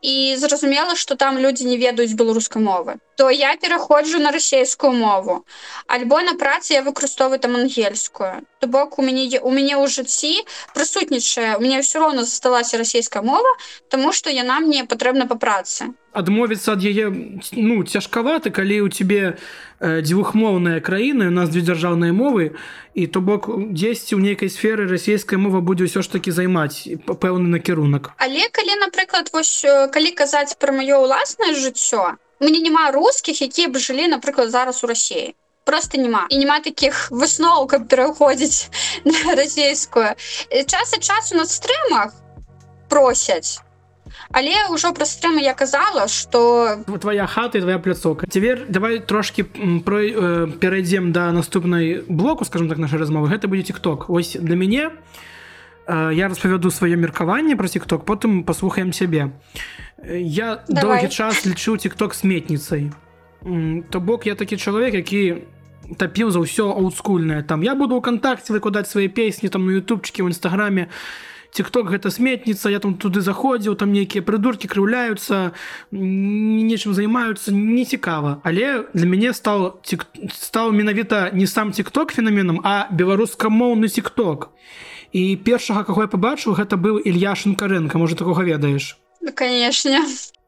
і 0.01 0.35
зразумела 0.37 0.95
что 0.95 1.15
там 1.15 1.37
людзі 1.37 1.65
не 1.65 1.77
ведаюць 1.77 2.13
беларускай 2.13 2.61
мовы. 2.61 2.97
То 3.17 3.29
я 3.29 3.55
пераходжу 3.55 4.19
на 4.19 4.31
расійскую 4.31 4.93
мову. 4.93 5.45
Альбо 5.87 6.21
на 6.21 6.33
працы 6.33 6.73
я 6.73 6.81
выкарыстоўваю 6.81 7.39
там 7.39 7.55
ангельскую. 7.55 8.41
То 8.59 8.67
бок 8.67 8.99
у 8.99 9.01
мяне 9.03 9.39
у 9.39 9.51
мяне 9.51 9.77
ў 9.77 9.87
жыцці 9.87 10.41
прысутнічае 10.73 11.57
у 11.57 11.61
меня 11.61 11.85
ўсё 11.85 12.01
роўна 12.01 12.25
засталася 12.25 12.77
расійская 12.77 13.21
мова 13.21 13.49
тому 13.89 14.11
что 14.11 14.29
яна 14.29 14.59
мне 14.59 14.85
патрэбна 14.85 15.27
по 15.27 15.35
працы 15.35 15.93
адмовіцца 16.11 16.75
ад 16.75 16.83
яе 16.83 17.07
ну 17.55 17.83
цяжкаваты 17.83 18.51
калі 18.51 18.81
у 18.85 18.89
тебе 18.89 19.37
э, 19.79 20.01
дзвюхмоўная 20.01 20.79
краіна 20.79 21.27
у 21.27 21.35
нас 21.35 21.49
две 21.49 21.61
дзяржаўныя 21.61 22.11
мовы 22.11 22.55
і 22.93 23.07
то 23.07 23.21
бок 23.21 23.47
дзесьці 23.71 24.15
ў 24.15 24.21
нейкай 24.21 24.51
сферы 24.51 24.87
расійская 24.91 25.39
мова 25.39 25.63
будзе 25.63 25.87
ўсё 25.87 26.03
ж 26.03 26.11
таки 26.11 26.31
займаць 26.31 26.87
пэўны 27.07 27.47
накірунак. 27.55 28.11
Але 28.19 28.51
калі 28.51 28.75
напрыклад 28.83 29.31
вось 29.31 29.63
калі 29.65 30.11
казаць 30.11 30.59
пра 30.59 30.75
маё 30.75 30.99
ўласнае 31.07 31.55
жыццё 31.55 32.19
мне 32.43 32.59
няма 32.59 32.91
рускіх 32.91 33.39
якія 33.39 33.71
б 33.71 33.79
жылі 33.79 34.11
напрыклад 34.11 34.51
зараз 34.51 34.83
у 34.83 34.91
рассіі 34.91 35.35
просто 35.63 35.97
няма. 35.97 36.25
І 36.29 36.37
няма 36.37 36.59
таких 36.59 37.11
высноў 37.11 37.67
каб 37.67 37.87
пераходзіць 37.87 38.67
на 39.05 39.35
расійскую. 39.35 40.17
Час 40.67 40.93
ад 40.93 41.03
часу 41.03 41.35
на 41.39 41.45
стрымах 41.45 42.11
просяць 42.89 43.63
але 44.33 44.55
ўжо 44.71 44.91
пра 44.95 45.05
стрэмы 45.05 45.43
я 45.43 45.53
казала 45.53 46.07
что 46.07 46.83
твоя 46.85 47.27
хата 47.27 47.59
твоя 47.59 47.79
пляцоўка. 47.79 48.27
Цяпер 48.27 48.65
давай 48.69 48.99
трошки 48.99 49.43
про 49.43 49.99
э, 50.01 50.47
перайдзем 50.59 51.11
до 51.11 51.27
да 51.27 51.31
наступнай 51.31 52.03
блоку 52.07 52.45
скажем 52.45 52.69
так 52.69 52.77
нашай 52.77 52.99
размовы. 52.99 53.27
Гэта 53.27 53.47
будзе 53.47 53.63
тикток 53.63 54.09
ось 54.09 54.37
для 54.39 54.55
мяне 54.55 54.91
э, 55.87 56.11
я 56.13 56.27
распавяду 56.27 56.71
сваё 56.71 56.95
меркаванне 56.95 57.55
про 57.55 57.67
тикток 57.67 58.05
потым 58.05 58.43
паслухаем 58.43 58.91
цябе 58.91 59.31
я 60.03 60.63
доўгі 60.67 61.09
час 61.09 61.45
лічу 61.45 61.77
тикток 61.77 62.13
сметніцай. 62.13 62.91
То 63.89 63.99
бок 63.99 64.25
я 64.25 64.35
такі 64.35 64.57
чалавек 64.57 64.93
які 64.93 65.43
тапіў 65.97 66.31
за 66.31 66.39
ўсё 66.39 66.71
аутскульнае 66.71 67.43
там 67.43 67.61
я 67.61 67.75
буду 67.75 67.99
ўкантакце 67.99 68.53
выкладаць 68.55 68.87
свае 68.87 69.11
песні 69.11 69.49
там 69.49 69.67
на 69.67 69.75
ютубчыкі 69.75 70.23
в 70.23 70.31
нстаграме 70.31 70.87
і 70.87 71.30
тикток 71.51 71.91
гэта 71.91 72.11
сметніца 72.11 72.71
я 72.71 72.79
там 72.79 72.95
туды 72.95 73.21
заходзіў 73.21 73.75
там 73.75 73.91
нейкія 73.91 74.23
прыдуркі 74.23 74.71
крыўляюцца 74.71 75.51
нечым 75.91 76.95
займаюцца 76.95 77.51
не 77.51 77.85
цікава 77.85 78.39
але 78.43 78.87
для 78.93 79.05
мяне 79.05 79.33
стал 79.33 79.79
тик, 79.83 80.07
стаў 80.31 80.71
менавіта 80.71 81.29
не 81.33 81.47
сам 81.47 81.71
тикток 81.71 82.11
феноменам 82.11 82.61
а 82.63 82.87
беларускамоўны 82.91 83.87
тикток. 83.87 84.49
І 85.11 85.35
першага 85.35 85.83
каго 85.83 86.07
я 86.07 86.11
побачыў 86.11 86.55
гэта 86.55 86.79
быў 86.79 87.03
ілья 87.03 87.35
шанкаренко 87.35 87.99
можа 87.99 88.15
такога 88.15 88.43
ведаеш? 88.47 88.97
Ну, 89.19 89.31
конечно 89.35 89.99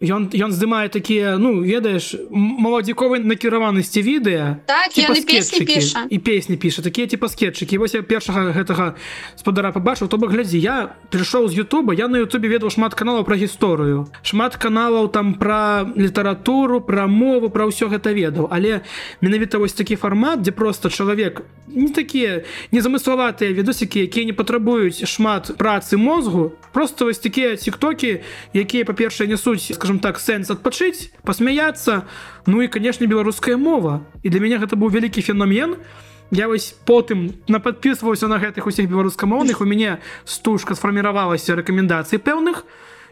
ён 0.03 0.27
ён 0.35 0.51
здымае 0.51 0.91
такія 0.91 1.37
ну 1.39 1.63
ведаеш 1.63 2.15
маладзіковай 2.29 3.23
накіраванасці 3.23 4.03
відэа 4.03 4.59
Так, 4.67 4.91
типа 4.91 5.15
скетчыкі. 5.15 5.79
і 6.09 6.17
песні 6.19 6.55
піша 6.57 6.81
такія 6.81 7.07
типа 7.07 7.27
скетчыкі. 7.27 7.77
Вось 7.77 7.93
я 7.95 8.03
першага 8.03 8.51
гэтага 8.51 8.95
спадара 9.35 9.71
пабачыў 9.71 10.07
то 10.07 10.17
бок 10.17 10.31
глядзі 10.35 10.59
я 10.59 10.95
прыйшоў 11.09 11.47
з 11.47 11.63
Ютуба 11.63 11.93
я 11.93 12.07
на 12.07 12.19
Ютубе 12.19 12.49
ведаў 12.51 12.69
шмат 12.69 12.93
каналаў 12.93 13.23
пра 13.23 13.39
гісторыю. 13.39 14.11
Шмат 14.21 14.55
каналаў 14.59 15.07
там 15.07 15.33
пра 15.39 15.87
літаратуру 15.95 16.81
пра 16.81 17.07
мову 17.07 17.49
пра 17.49 17.65
ўсё 17.65 17.87
гэта 17.87 18.11
ведаў. 18.11 18.51
Але 18.51 18.81
менавіта 19.21 19.57
вось 19.57 19.73
такі 19.73 19.95
фармат 19.95 20.41
дзе 20.43 20.51
просто 20.51 20.89
чалавек 20.89 21.41
не 21.67 21.89
такія 21.89 22.43
незамыславатыя 22.71 23.53
відосікі 23.53 24.05
якія 24.05 24.25
не 24.25 24.33
патрабуюць 24.33 25.05
шмат 25.07 25.51
працы 25.57 25.97
мозгу 25.97 26.53
просто 26.71 27.05
вось 27.05 27.19
такія 27.19 27.55
тиктокі 27.55 28.21
якія 28.53 28.85
па-першае 28.85 29.27
нясуць 29.27 29.73
скажем 29.73 29.92
так 29.99 30.19
сэнс 30.19 30.49
адпачыць 30.49 31.12
пасмяяться 31.23 32.08
ну 32.45 32.62
і 32.62 32.67
канешне 32.67 33.08
беларуская 33.08 33.58
мова. 33.58 34.06
І 34.23 34.29
для 34.29 34.39
мяне 34.39 34.58
гэта 34.58 34.77
быў 34.79 34.89
вялікі 34.89 35.21
феномен. 35.21 35.77
Я 36.32 36.47
вось 36.47 36.73
потым 36.86 37.36
на 37.47 37.60
подписываўся 37.60 38.27
на 38.27 38.39
гэтых 38.39 38.65
усіх 38.65 38.89
беларускамоўных. 38.89 39.62
У 39.62 39.65
мяне 39.65 39.99
стужка 40.25 40.73
сфарміравалася 40.73 41.56
рэкамендацый 41.56 42.17
пэўных 42.17 42.65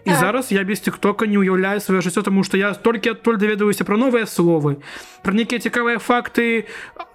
Так. 0.06 0.20
зараз 0.20 0.52
я 0.52 0.64
без 0.64 0.80
тиктока 0.80 1.28
не 1.28 1.38
уяўляю 1.38 1.80
сваё 1.80 2.02
жыццё 2.02 2.24
тому 2.24 2.44
что 2.44 2.58
я 2.58 2.74
толькі 2.74 3.12
адтуль 3.12 3.38
даведаюся 3.38 3.84
пра 3.86 3.98
новыя 3.98 4.26
словы 4.26 4.82
пра 5.24 5.34
нейкія 5.34 5.62
цікавыя 5.62 6.00
факты 6.00 6.66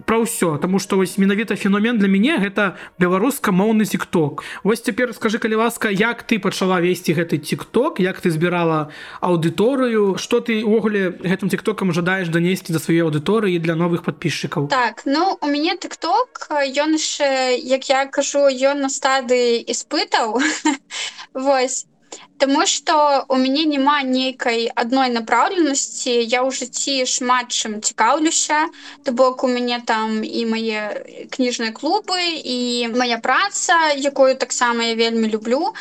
пра 0.05 0.17
ўсё 0.23 0.57
тому 0.57 0.79
что 0.79 0.95
вось 0.97 1.17
менавіта 1.17 1.55
феномен 1.55 1.97
для 1.97 2.07
мяне 2.07 2.37
гэта 2.37 2.77
беларуска-моўны 2.99 3.85
тикток. 3.85 4.43
Вось 4.63 4.81
цяпер 4.81 5.13
скажи 5.13 5.37
калі 5.37 5.55
ласка 5.55 5.89
як 5.89 6.23
ты 6.23 6.39
пачала 6.39 6.79
весці 6.79 7.13
гэты 7.13 7.37
тикток? 7.37 7.99
Як 7.99 8.21
ты 8.21 8.31
збірала 8.31 8.91
аўдыторыю 9.21 10.17
что 10.17 10.39
ты 10.39 10.63
увогуле 10.63 11.11
гэтым 11.19 11.49
тиктокам 11.49 11.91
жадаеш 11.93 12.29
данесці 12.29 12.73
да 12.73 12.79
сваёй 12.79 13.03
аўдыторыі 13.03 13.59
для 13.59 13.75
новых 13.75 14.03
подписчикаў 14.03 14.67
Так, 14.67 15.03
ну 15.05 15.37
у 15.41 15.47
мяне 15.47 15.75
тыкток 15.75 16.47
ён 16.51 16.95
яшчэ 16.95 17.59
як 17.59 17.89
я 17.89 18.05
кажу 18.05 18.47
ён 18.47 18.87
на 18.87 18.89
стадыі 18.89 19.59
іспытаў 19.67 20.39
Вось 21.33 21.85
Таму 22.37 22.65
што 22.69 23.25
у 23.33 23.37
мяне 23.41 23.65
няма 23.65 24.03
нейкай 24.05 24.67
адной 24.69 25.09
направленасці 25.09 26.13
я 26.21 26.45
ў 26.45 26.53
жыцці 26.53 27.09
шмат 27.09 27.49
чым 27.49 27.81
цікаўлюся 27.81 28.59
то 29.03 29.11
бок 29.11 29.43
у 29.43 29.49
мяне 29.49 29.81
там 29.81 30.21
і 30.21 30.45
мае 30.45 30.83
кніжныя 31.33 31.73
клубы 31.73 32.21
і 32.37 32.93
моя 32.93 33.17
праца 33.17 33.97
якую 33.97 34.37
таксама 34.37 34.93
я 34.93 34.95
вельмі 34.95 35.33
люблю. 35.33 35.73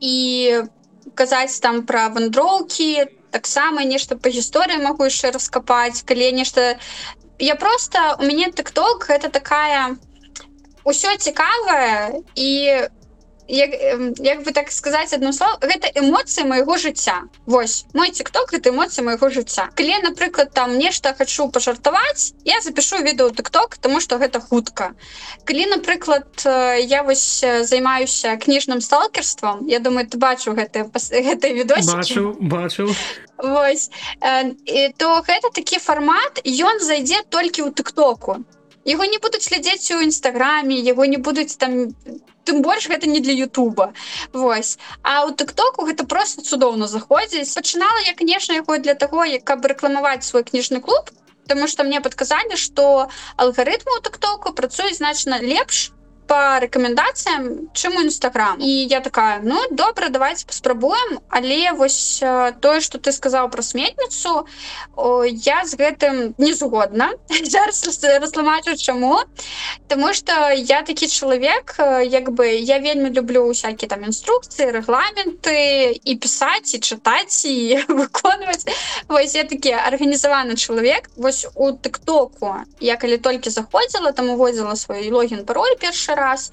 І 0.00 0.66
казаць 1.14 1.62
там 1.62 1.86
пра 1.86 2.08
вандроўкі 2.10 3.06
таксама 3.30 3.86
нешта 3.86 4.18
па 4.18 4.34
гісторыі 4.34 4.82
магу 4.82 5.06
яшчэ 5.06 5.30
раскапаць 5.30 6.02
калі 6.02 6.32
нешта. 6.42 6.78
Я 7.38 7.54
просто 7.54 8.16
у 8.18 8.26
мяне 8.26 8.50
тыкток 8.50 9.06
гэта 9.06 9.30
такая 9.30 9.94
ўсё 10.84 11.14
цікавае 11.16 12.24
і 12.34 12.50
як, 13.50 13.70
як 14.18 14.42
бы 14.44 14.52
так 14.52 14.70
сказаць 14.70 15.12
одно 15.12 15.32
слово 15.32 15.58
гэта 15.60 15.90
эмоцыі 15.94 16.46
майго 16.46 16.78
жыцця. 16.78 17.26
Вось 17.46 17.84
мой 17.94 18.10
тикток 18.10 18.52
гэта 18.54 18.70
эмоцыі 18.70 19.04
майго 19.04 19.30
жыцця. 19.30 19.68
Калі 19.74 19.90
я, 19.90 20.00
напрыклад 20.00 20.54
там 20.54 20.78
нешта 20.78 21.14
хочу 21.18 21.48
пажартаваць 21.48 22.34
я 22.44 22.60
запишу 22.60 23.02
відео 23.02 23.30
тыкток 23.30 23.76
тому 23.76 24.00
что 24.00 24.16
гэта 24.16 24.40
хутка. 24.40 24.94
Калі 25.44 25.66
напрыклад 25.66 26.28
я 26.44 27.02
вось 27.02 27.44
займаюся 27.62 28.36
кніжным 28.36 28.80
сталкерством 28.80 29.66
Я 29.66 29.78
думаю 29.78 30.06
ты 30.06 30.18
бачу 30.18 30.52
гэты 30.52 30.86
гэты 31.10 31.52
відосікі? 31.52 31.96
Бачыў 31.96 32.26
бачыў 32.40 32.94
Вось 33.42 33.90
э, 34.20 34.92
то 34.96 35.22
гэта 35.26 35.50
такі 35.52 35.78
фармат 35.78 36.40
ён 36.44 36.80
зайдзе 36.80 37.22
толькі 37.28 37.62
ў 37.62 37.72
тыктоку 37.72 38.44
его 38.84 39.04
не 39.04 39.18
будуць 39.18 39.48
глядзець 39.48 39.90
у 39.92 40.00
нстаграме 40.06 40.76
его 40.76 41.04
не 41.04 41.16
будуць 41.16 41.56
там 41.56 41.94
тым 42.44 42.62
больш 42.62 42.88
гэта 42.88 43.06
не 43.06 43.20
для 43.20 43.32
Ютуба. 43.32 43.92
Вось. 44.32 44.78
А 45.02 45.24
у 45.26 45.30
тыктоку 45.30 45.84
гэта 45.84 46.06
просто 46.06 46.42
цудоўна 46.42 46.88
заходзіць 46.88 47.54
пачынала 47.54 48.00
я 48.06 48.14
конечно 48.14 48.52
яго 48.52 48.78
для 48.78 48.94
того 48.94 49.24
як 49.24 49.44
каб 49.44 49.64
рэкламаваць 49.66 50.24
свой 50.24 50.44
кніжны 50.44 50.80
клуб 50.80 51.10
Таму 51.46 51.66
что 51.66 51.82
мне 51.84 52.00
падказалі 52.00 52.56
что 52.56 53.10
алгарытмы 53.36 53.98
у 53.98 54.00
тыктоку 54.00 54.52
працуюць 54.52 54.96
значна 54.96 55.40
лепш 55.40 55.90
по 56.30 56.60
рэкамендацыям 56.62 57.74
чым 57.74 57.96
у 57.98 58.02
нстаграм 58.06 58.62
і 58.62 58.70
я 58.86 59.00
такая 59.00 59.40
ну 59.42 59.58
добра 59.72 60.10
давайте 60.14 60.46
паспрабуем 60.46 61.18
але 61.28 61.72
вось 61.72 62.20
э, 62.22 62.52
тое 62.60 62.80
что 62.80 62.98
ты 62.98 63.10
сказаў 63.10 63.50
про 63.50 63.62
сметніцу 63.62 64.46
о, 64.94 65.24
я 65.24 65.64
з 65.64 65.74
гэтым 65.74 66.34
не 66.38 66.54
згодна. 66.54 67.10
Зараз 67.42 67.82
растлумачу 68.22 68.76
чаму 68.76 69.18
Таму 69.88 70.14
что 70.14 70.52
я 70.54 70.82
такі 70.82 71.08
чалавек 71.08 71.74
э, 71.78 72.06
як 72.06 72.30
бы 72.30 72.46
я 72.46 72.78
вельмі 72.78 73.10
люблю 73.10 73.48
всякие 73.50 73.88
там 73.88 74.04
інструкцыі 74.04 74.70
рэгламенты 74.70 75.98
і 75.98 76.14
пісаць 76.14 76.74
і 76.74 76.78
чытаць 76.78 77.42
і 77.42 77.82
выконваць 77.88 78.70
вось 79.08 79.34
я 79.34 79.42
такі 79.42 79.74
арганізаваны 79.74 80.54
чалавек 80.54 81.10
вось 81.16 81.46
у 81.56 81.72
тыктоку 81.72 82.54
я 82.78 82.94
калі 82.96 83.18
толькі 83.18 83.50
заходзіла 83.50 84.12
там 84.12 84.30
уводзіла 84.30 84.76
свой 84.76 85.10
логін 85.10 85.42
пароль 85.44 85.74
першы 85.74 86.19
раз. 86.20 86.52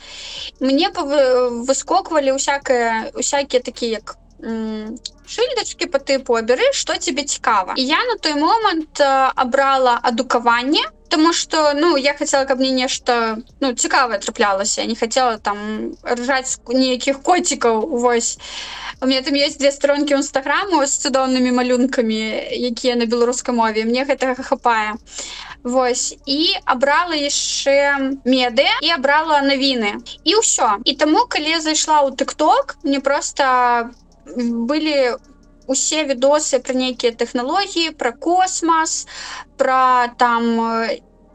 Мне 0.60 0.89
павы- 0.89 1.65
выскоквалі 1.67 2.32
усякае 2.32 3.12
усякія 3.13 3.62
такія 3.62 3.91
як 4.01 4.15
м, 4.43 4.97
шыльдачки 5.27 5.86
по 5.88 5.97
тыпу 5.97 6.38
абяры 6.39 6.71
что 6.71 6.93
тебе 6.97 7.23
цікава 7.23 7.73
і 7.77 7.84
я 7.86 7.97
на 8.06 8.15
той 8.15 8.36
момант 8.36 8.99
э, 8.99 9.32
абрала 9.36 9.99
адукаванне 10.03 10.84
тому 11.10 11.34
что 11.34 11.73
ну 11.73 11.97
я 11.97 12.13
хотела 12.13 12.45
каб 12.45 12.60
мне 12.60 12.71
нешта 12.71 13.38
ну 13.60 13.73
цікавае 13.73 14.19
траплялася 14.19 14.86
не 14.86 14.95
хотела 14.95 15.38
там 15.38 15.58
ржаць 16.03 16.60
нейкіх 16.67 17.21
коцікаў 17.23 17.82
вось. 17.89 18.38
У 19.01 19.06
меня 19.06 19.21
там 19.21 19.34
есть 19.36 19.60
две 19.60 19.71
сторонки 19.71 20.13
нстаграму 20.15 20.86
з 20.86 20.97
цудоўнымі 20.97 21.51
малюнкамі 21.51 22.19
якія 22.71 22.95
на 22.95 23.06
беларускай 23.06 23.56
мове 23.56 23.86
мне 23.86 24.06
гэтага 24.06 24.43
хапае 24.43 24.93
Вось. 25.67 26.15
І 26.25 26.56
абрала 26.63 27.15
яшчэ 27.19 27.75
меды 28.23 28.67
і 28.88 28.91
абрала 28.95 29.41
навіны 29.43 29.99
і 30.23 30.39
ўсё. 30.39 30.80
І 30.88 30.95
таму 30.95 31.27
калі 31.27 31.49
я 31.51 31.60
зайшла 31.60 32.08
ў 32.08 32.15
тыкток 32.15 32.77
мне 32.88 32.99
просто 33.03 33.91
былі 34.71 35.19
усе 35.67 36.08
відосы 36.08 36.63
пра 36.63 36.73
нейкія 36.80 37.12
тэхналогіі 37.19 37.91
пра 37.99 38.15
космас 38.15 39.03
пра 39.60 40.08
там 40.15 40.47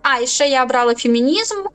а 0.03 0.21
яшчэ 0.21 0.49
я 0.51 0.63
абрала 0.63 0.95
фемінізм 0.95 1.67
э, 1.67 1.71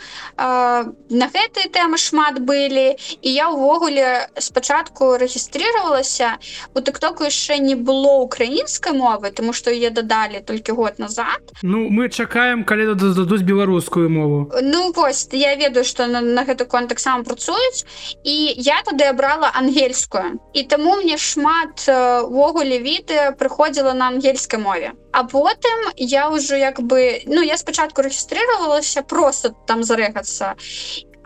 на 1.09 1.25
гэтыя 1.31 1.71
тэмы 1.71 1.97
шмат 1.97 2.39
былі 2.39 2.95
і 3.21 3.29
я 3.33 3.49
ўвогуле 3.49 4.27
спачатку 4.37 5.17
рэгістрировалася 5.17 6.37
у 6.75 6.83
тыктоку 6.83 7.23
яшчэ 7.27 7.57
не 7.57 7.75
было 7.75 8.19
украінскай 8.23 8.93
мовы 8.93 9.31
тому 9.31 9.53
что 9.53 9.71
яе 9.71 9.89
дадалі 9.89 10.43
толькі 10.45 10.71
год 10.71 10.99
назад. 10.99 11.41
Ну 11.63 11.89
мы 11.89 12.09
чакаем 12.09 12.63
калі 12.63 12.93
дадуць 12.93 13.41
беларускую 13.41 14.09
мову. 14.09 14.51
Ну 14.61 14.91
вось 14.91 15.27
я 15.31 15.55
ведаю 15.55 15.85
что 15.85 16.07
на, 16.07 16.21
на 16.21 16.43
гэты 16.43 16.65
конт 16.65 16.89
таксама 16.89 17.23
працуюць 17.23 17.85
і 18.23 18.53
я 18.57 18.81
тады 18.83 19.03
абрала 19.09 19.51
ангельскую. 19.53 20.39
І 20.53 20.63
таму 20.63 20.95
мне 20.95 21.17
шмат 21.17 21.87
э, 21.87 22.21
увогуле 22.21 22.79
відэа 22.79 23.31
прыходзіла 23.39 23.93
на 23.93 24.07
ангельскай 24.07 24.59
мове 24.59 24.93
а 25.11 25.23
потым 25.23 25.91
я 25.97 26.29
ўжо 26.29 26.55
як 26.55 26.81
бы 26.81 27.21
ну 27.25 27.41
я 27.41 27.57
спачатку 27.57 28.01
рэгістрировалася 28.01 29.01
просто 29.03 29.55
там 29.65 29.83
зарэгацца 29.83 30.55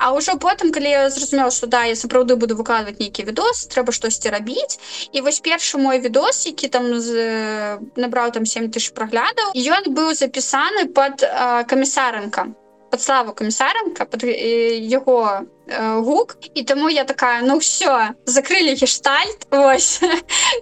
А 0.01 0.09
ўжо 0.17 0.33
потым 0.41 0.71
калі 0.73 0.89
я 0.89 1.09
зразумела 1.13 1.51
что 1.53 1.67
да 1.67 1.85
я 1.85 1.95
сапраўды 1.95 2.35
буду 2.35 2.57
выкладваць 2.57 2.97
нейкі 2.97 3.21
відос 3.29 3.69
трэба 3.69 3.93
штосьці 3.93 4.33
рабіць 4.33 4.81
і 5.13 5.21
вось 5.21 5.37
першы 5.45 5.77
мой 5.77 6.01
відос 6.01 6.49
які 6.49 6.73
там 6.73 6.99
з, 6.99 7.77
набраў 7.95 8.33
там 8.33 8.45
7 8.49 8.73
тысяч 8.73 8.97
праглядаў 8.97 9.53
ён 9.53 9.93
быў 9.93 10.17
запісаны 10.17 10.89
под 10.89 11.21
э, 11.21 11.63
камісарынка 11.69 12.49
под 12.89 13.01
славу 13.01 13.37
камісарынка 13.37 14.09
под 14.09 14.25
яго 14.25 15.45
гук. 15.79 16.37
І 16.53 16.63
таму 16.63 16.89
я 16.89 17.03
такая 17.03 17.41
ну 17.41 17.57
все 17.57 18.13
закрылі 18.25 18.75
гештальт 18.75 19.47
ось 19.51 20.01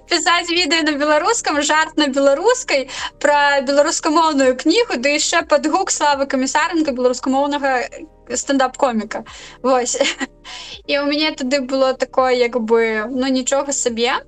пісаць 0.10 0.50
відэо 0.50 0.84
на 0.84 0.94
беларускам 0.98 1.62
жарт 1.62 1.98
на 1.98 2.08
беларускай 2.08 2.90
про 3.20 3.62
беларускамоўную 3.62 4.56
кнігу 4.58 4.98
ды 4.98 5.18
яшчэ 5.18 5.44
под 5.50 5.68
гук 5.68 5.92
славы 5.92 6.26
камісарынка 6.26 6.92
беларускамоўнага 6.92 7.90
стендап 8.36 8.78
коміка 8.78 9.24
Вось 9.62 9.98
і 10.88 11.00
у 11.02 11.06
мяне 11.06 11.32
тады 11.32 11.62
было 11.62 11.94
такое 11.94 12.34
як 12.34 12.60
бы 12.60 13.06
ну 13.10 13.28
нічога 13.28 13.74
сабе 13.74 14.22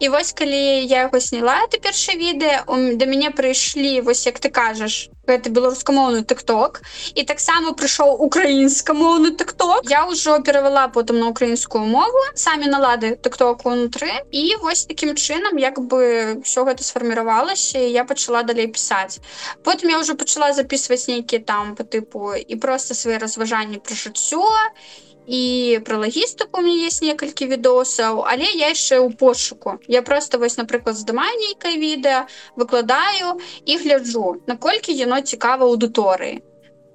і 0.00 0.08
вось 0.08 0.32
калі 0.32 0.86
я 0.86 1.08
яго 1.08 1.20
сняла 1.20 1.60
это 1.64 1.78
першае 1.78 2.16
відэа 2.16 2.64
да 3.00 3.04
мяне 3.06 3.30
прыйшлі 3.30 4.00
вось 4.06 4.26
як 4.26 4.38
ты 4.40 4.50
кажаш 4.50 5.08
гэта 5.28 5.52
беларускамоўны 5.52 6.24
тыкток 6.24 6.80
і 7.14 7.24
таксама 7.28 7.72
прыйшоў 7.76 8.16
украінскамоўны 8.26 9.34
тыкток 9.40 9.84
я 9.90 10.04
ўжо 10.08 10.38
перавяла 10.40 10.88
потым 10.88 11.20
на 11.20 11.28
украінскую 11.32 11.84
мову 11.84 12.22
самі 12.34 12.72
налады 12.72 13.14
тыкток 13.16 13.66
унутры 13.68 14.10
і 14.32 14.44
вось 14.62 14.86
такім 14.88 15.14
чынам 15.14 15.60
як 15.60 15.80
бы 15.80 16.40
все 16.44 16.64
гэта 16.64 16.82
сфарміравалася 16.82 17.78
я 17.78 18.04
пачала 18.04 18.42
далей 18.42 18.72
пісаць 18.72 19.20
потым 19.64 19.92
я 19.92 20.00
ўжо 20.00 20.16
пачала 20.16 20.52
записываць 20.56 21.08
нейкія 21.12 21.44
там 21.44 21.76
по 21.76 21.84
тыпу 21.84 22.32
і 22.34 22.56
просто 22.56 22.94
свае 22.94 23.18
разважанні 23.18 23.84
пра 23.84 23.94
жыццё 23.94 24.44
і 24.44 25.07
і 25.28 25.80
пра 25.84 25.98
лагістыку 25.98 26.60
у 26.60 26.64
меня 26.64 26.86
есть 26.88 27.02
некалькі 27.04 27.46
відосаў 27.52 28.24
але 28.24 28.48
я 28.48 28.72
яшчэ 28.72 28.96
ў 28.96 29.12
пошуку 29.12 29.76
я 29.86 30.00
просто 30.02 30.38
вось 30.40 30.56
напрыклад 30.56 30.96
здымаю 30.96 31.36
нейкае 31.36 31.76
відэа 31.76 32.24
выкладаю 32.56 33.36
і 33.64 33.76
гляджу 33.84 34.40
наколькі 34.48 34.96
яно 34.96 35.20
цікава 35.20 35.68
аўдыторыі 35.68 36.40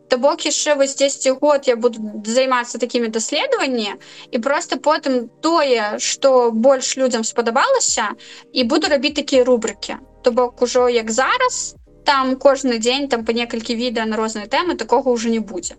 То 0.09 0.17
бок 0.17 0.45
яшчэ 0.45 0.75
вось 0.77 0.95
10 0.95 1.39
год 1.41 1.67
я 1.67 1.75
буду 1.75 1.97
займацца 2.25 2.77
такімі 2.77 3.07
даследаванні 3.07 3.93
і 4.31 4.39
просто 4.39 4.77
потым 4.77 5.29
тое 5.41 5.97
што 5.97 6.51
больш 6.51 6.97
людзям 6.97 7.23
спадабалася 7.23 8.09
і 8.53 8.63
буду 8.63 8.89
рабіць 8.93 9.15
такія 9.21 9.43
рубрыкі 9.43 9.97
То 10.23 10.31
бок 10.31 10.61
ужо 10.61 10.89
як 10.89 11.11
зараз 11.11 11.75
там 12.05 12.35
кожны 12.35 12.77
дзень 12.79 13.07
там 13.09 13.25
по 13.25 13.31
некалькі 13.31 13.75
відэа 13.75 14.05
на 14.05 14.17
розныя 14.17 14.47
тэмы 14.47 14.75
такога 14.75 15.09
ўжо 15.09 15.29
не 15.29 15.39
будзе. 15.39 15.75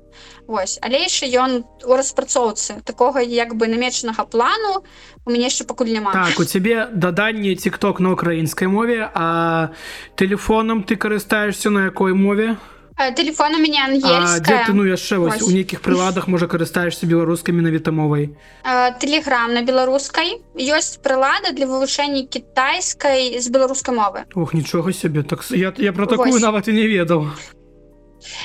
Вось 0.46 0.78
але 0.82 1.04
яшчэ 1.04 1.28
ён 1.28 1.64
у 1.84 1.92
распрацоўцы. 1.96 2.80
Такога 2.84 3.20
як 3.20 3.54
бы 3.54 3.68
намечанага 3.68 4.24
плану 4.24 4.84
у 5.24 5.30
мяне 5.30 5.48
яшчэ 5.48 5.64
пакуль 5.64 5.92
няма. 5.92 6.12
Так, 6.12 6.40
у 6.40 6.44
цябе 6.44 6.88
даданне 6.92 7.54
тикток 7.54 8.00
на 8.00 8.12
украінскай 8.12 8.68
мове 8.68 9.10
а 9.14 9.70
телефоном 10.16 10.84
ты 10.84 10.96
карыстаешься 10.96 11.70
на 11.70 11.86
якой 11.86 12.14
мове 12.14 12.56
телефон 13.16 13.54
у 13.54 13.58
меня 13.58 13.84
ангельская. 13.86 14.66
Ты 14.66 14.72
ну 14.72 14.84
яшчэ 14.84 15.18
вось 15.18 15.42
у 15.42 15.50
нейкіх 15.50 15.80
прыладах 15.80 16.28
можа 16.28 16.46
карыстаешься 16.46 17.06
беларускай 17.06 17.54
менавіта 17.54 17.90
мовай 17.90 18.30
телеграм 19.00 19.52
на 19.54 19.62
беларускай 19.62 20.38
ёсць 20.54 21.02
прылада 21.02 21.52
для 21.52 21.66
вывучэння 21.66 22.26
кітайскай 22.30 23.38
з 23.40 23.46
беларускай 23.50 23.94
мовы. 23.94 24.24
Ох 24.34 24.54
нічога 24.54 24.92
сябе 24.92 25.22
так 25.22 25.42
я, 25.50 25.74
я 25.76 25.92
про 25.92 26.06
такую 26.06 26.38
нават 26.38 26.68
і 26.68 26.72
не 26.72 26.86
ведаў 26.86 27.30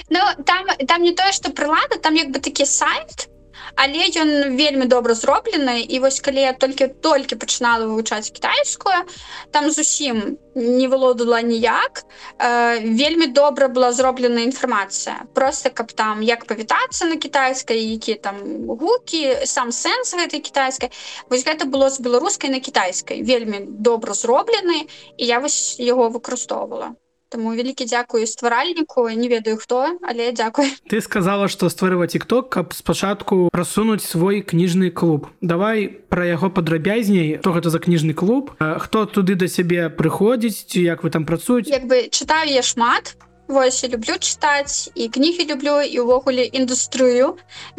Ну 0.09 0.19
там 0.45 0.65
там 0.88 1.01
не 1.03 1.13
тое 1.13 1.31
что 1.31 1.51
прылада 1.51 2.01
там 2.01 2.15
як 2.15 2.31
бы 2.31 2.39
такі 2.39 2.65
сайт 2.65 3.29
але 3.75 4.10
ён 4.15 4.55
вельмі 4.55 4.86
добра 4.86 5.13
зроблены 5.13 5.82
і 5.82 5.99
вось 5.99 6.19
калі 6.19 6.41
я 6.41 6.53
толькі 6.53 6.88
толькі 6.88 7.36
пачынала 7.36 7.86
вывучаць 7.86 8.32
кітайскую 8.32 9.05
там 9.51 9.71
зусім 9.71 10.38
не 10.55 10.88
валодала 10.88 11.41
ніяк 11.41 12.03
э, 12.38 12.79
вельмі 12.84 13.27
добра 13.27 13.67
была 13.67 13.91
зроблена 13.91 14.41
інфармацыя. 14.41 15.25
Просто 15.34 15.69
каб 15.69 15.91
там 15.91 16.23
як 16.23 16.45
павітацца 16.45 17.05
на 17.05 17.15
кітайскай 17.15 17.79
які 17.79 18.15
там 18.15 18.36
гукі 18.67 19.45
сам 19.45 19.71
сэнс 19.71 20.13
гэтай 20.13 20.39
кітайскай. 20.39 20.91
Вось 21.29 21.45
гэта 21.45 21.65
было 21.65 21.89
з 21.89 21.99
беларускай 21.99 22.49
на 22.49 22.60
кітайскай. 22.60 23.23
Вельмі 23.23 23.60
добра 23.67 24.13
зроблены 24.13 24.88
і 25.17 25.25
я 25.25 25.39
вось 25.39 25.79
яго 25.79 26.10
выкарыстоўвала 26.10 26.95
Таму 27.30 27.54
вялікі 27.54 27.86
дзякую 27.86 28.26
стваральніку 28.26 29.06
не 29.13 29.30
ведаю 29.30 29.58
хто 29.62 30.02
але 30.02 30.32
дзякую 30.34 30.65
ты 30.89 30.98
сказала 30.98 31.48
что 31.48 31.70
стварыла 31.70 32.08
тикток 32.10 32.50
каб 32.50 32.74
спачатку 32.74 33.50
прасунуць 33.54 34.02
свой 34.02 34.42
кніжны 34.42 34.89
клуб. 34.89 35.30
Давай 35.42 35.88
про 36.10 36.26
яго 36.26 36.50
падрабязней 36.50 37.38
то 37.38 37.54
гэта 37.54 37.70
за 37.70 37.78
кніжны 37.78 38.18
клуб 38.18 38.58
хто 38.58 39.06
туды 39.06 39.38
да 39.38 39.46
сябе 39.46 39.94
прыходзіць 39.94 40.74
ці 40.74 40.82
як 40.82 41.06
вы 41.06 41.13
там 41.13 41.30
працуеце 41.30 41.70
як 41.70 41.86
бы 41.86 42.10
чытаю 42.10 42.50
я 42.50 42.65
шмат 42.65 43.13
Вось 43.49 43.81
люблю 43.83 44.13
чытаць 44.21 44.93
і 44.93 45.05
кнігі 45.09 45.43
люблю 45.51 45.81
і 45.81 46.03
ўвогуле 46.05 46.43
індустрыю 46.59 47.29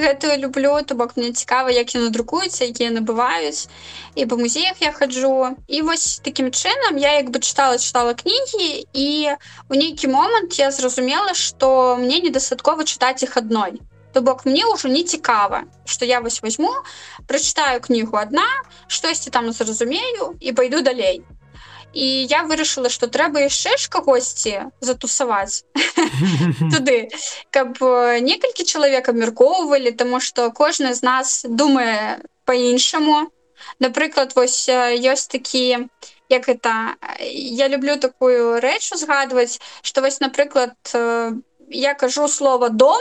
гэтую 0.02 0.35
люблю 0.42 0.72
то 0.83 0.96
бок 0.98 1.14
мне 1.14 1.30
цікава 1.30 1.70
як 1.70 1.94
яны 1.94 2.11
друкуюцца 2.11 2.66
якія 2.66 2.90
набываюць. 2.90 3.70
І 4.18 4.26
па 4.26 4.35
музеях 4.35 4.83
я 4.83 4.90
хаджу. 4.90 5.54
І 5.70 5.83
вось 5.87 6.18
такім 6.26 6.50
чынам 6.50 6.98
я 6.98 7.14
як 7.22 7.30
бы 7.30 7.38
чытала 7.38 7.78
чытала 7.78 8.18
кнігі 8.18 8.83
і 8.90 9.09
у 9.70 9.78
нейкі 9.78 10.11
момант 10.11 10.59
я 10.59 10.74
зразумела 10.74 11.38
што 11.38 11.94
мне 12.02 12.18
недастаткова 12.18 12.83
чытаць 12.83 13.22
іх 13.22 13.38
адной. 13.38 13.78
То 14.11 14.26
бок 14.26 14.42
мне 14.50 14.66
ўжо 14.66 14.90
не 14.90 15.06
цікава 15.06 15.70
што 15.87 16.02
я 16.02 16.18
вось 16.18 16.42
возьму 16.42 16.74
прачытаю 17.30 17.78
кнігу 17.78 18.18
адна 18.18 18.48
штосьці 18.88 19.30
там 19.30 19.52
зразумею 19.54 20.35
і 20.40 20.50
пайду 20.50 20.83
далей 20.83 21.22
і 21.92 22.07
я 22.31 22.44
вырашыла 22.44 22.88
что 22.88 23.07
трэба 23.07 23.46
яшчэ 23.46 23.76
ж 23.76 23.90
кагосьці 23.90 24.70
затусаваць 24.81 25.64
туды 26.74 27.11
каб 27.50 27.79
некалькі 28.22 28.64
чалавек 28.64 29.09
абмяркоўвалі 29.09 29.92
тому 29.92 30.20
что 30.20 30.50
кожны 30.50 30.94
з 30.94 31.03
нас 31.03 31.44
думае 31.48 32.20
по-іншаму 32.44 33.31
напрыклад 33.79 34.35
вось 34.37 34.68
ёсць 34.68 35.26
такі 35.26 35.90
як 36.31 36.48
это 36.48 36.94
я 37.31 37.68
люблю 37.68 37.96
такую 37.96 38.61
рэч 38.61 38.92
узгадваць 38.92 39.61
что 39.83 40.00
вось 40.00 40.20
напрыклад 40.20 40.74
я 41.70 41.94
кажу 41.94 42.29
слово 42.29 42.68
дом 42.68 43.00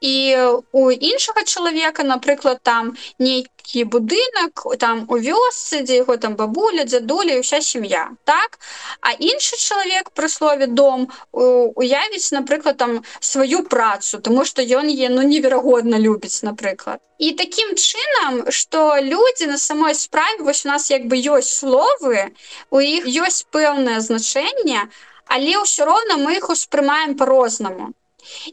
і 0.00 0.36
у 0.72 0.90
іншага 0.90 1.44
чалавека 1.44 2.02
напрыклад 2.04 2.60
там 2.62 2.96
нейкі 3.18 3.84
будынак 3.84 4.64
там 4.78 5.04
у 5.08 5.16
вёсцы 5.16 5.82
дзе 5.82 6.00
яго 6.02 6.16
там 6.16 6.36
бабуля 6.36 6.84
дзядуля 6.84 7.38
ўся 7.40 7.60
сям'я 7.60 8.10
так? 8.24 8.58
А 9.00 9.12
іншы 9.12 9.56
чалавек 9.56 10.10
пры 10.14 10.28
слове 10.28 10.66
дом 10.66 11.08
уявіць 11.32 12.32
напрыклад 12.32 12.76
там 12.76 13.02
сваю 13.20 13.62
працу 13.64 14.18
тому 14.18 14.44
что 14.44 14.62
ён 14.62 14.88
е 14.88 15.08
ну 15.08 15.22
неверагодна 15.22 15.98
любіць 15.98 16.42
напрыклад 16.42 17.00
і 17.18 17.32
таким 17.32 17.76
чынам 17.76 18.50
что 18.50 18.96
людзі 19.00 19.46
на 19.46 19.58
самой 19.58 19.94
справе 19.94 20.42
вось 20.42 20.64
у 20.66 20.68
нас 20.68 20.90
як 20.90 21.06
бы 21.06 21.20
ёсць 21.20 21.52
словы 21.60 22.32
у 22.70 22.80
іх 22.80 23.04
ёсць 23.06 23.44
пэўнае 23.52 24.00
значэнне 24.00 24.88
але 25.26 25.52
ўсё 25.62 25.84
роўна 25.86 26.16
мы 26.24 26.40
іх 26.40 26.50
успрымаем 26.50 27.14
по-рознаму 27.14 27.92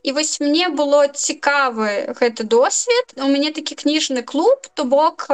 і 0.03 0.11
вось 0.11 0.39
мне 0.39 0.69
было 0.69 1.07
цікавы 1.07 2.13
гэты 2.19 2.43
досвед. 2.43 3.15
У 3.17 3.27
мяне 3.27 3.51
такі 3.51 3.75
кніжны 3.75 4.23
клуб 4.23 4.67
то 4.73 4.83
бок 4.83 5.27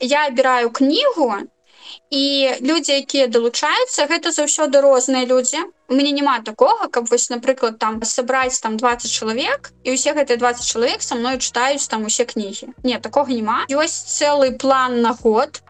я 0.00 0.26
абіраю 0.26 0.70
кнігу 0.70 1.46
і 2.10 2.50
людзі 2.62 2.92
якія 3.02 3.26
далучаюцца 3.26 4.06
гэта 4.10 4.30
заўсёды 4.30 4.80
розныя 4.80 5.26
людзі. 5.26 5.62
У 5.88 5.94
мяне 5.94 6.12
няма 6.12 6.38
такога 6.40 6.88
каб 6.88 7.10
вось 7.10 7.30
напрыклад 7.30 7.78
там 7.78 8.02
сабраць 8.02 8.58
там 8.60 8.76
20 8.76 9.10
чалавек 9.10 9.72
і 9.84 9.94
усе 9.94 10.14
гэтыя 10.14 10.38
20 10.38 10.66
чалавек 10.66 11.02
са 11.02 11.14
мной 11.14 11.38
чытаюць 11.38 11.86
там 11.88 12.04
усе 12.04 12.24
кнігі. 12.24 12.74
Не 12.82 12.98
такога 12.98 13.32
няма. 13.32 13.66
Ёсць 13.70 14.18
цэлы 14.18 14.52
план 14.58 15.00
на 15.02 15.14
год 15.14 15.62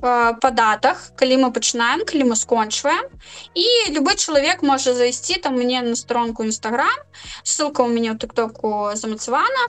па 0.00 0.50
датах 0.54 1.10
калі 1.18 1.42
мы 1.42 1.48
пачынаем 1.50 2.06
калі 2.06 2.30
мы 2.30 2.36
скончваем 2.36 3.10
і 3.54 3.66
любой 3.90 4.14
чалавек 4.14 4.62
можа 4.62 4.94
зайсці 4.94 5.42
там 5.42 5.58
мне 5.58 5.82
на 5.82 5.96
сторонку 5.96 6.44
нстаграм 6.44 6.98
ссылка 7.42 7.82
у 7.82 7.90
мяне 7.90 8.14
ў 8.14 8.18
тыктоку 8.18 8.94
замацавана 8.94 9.66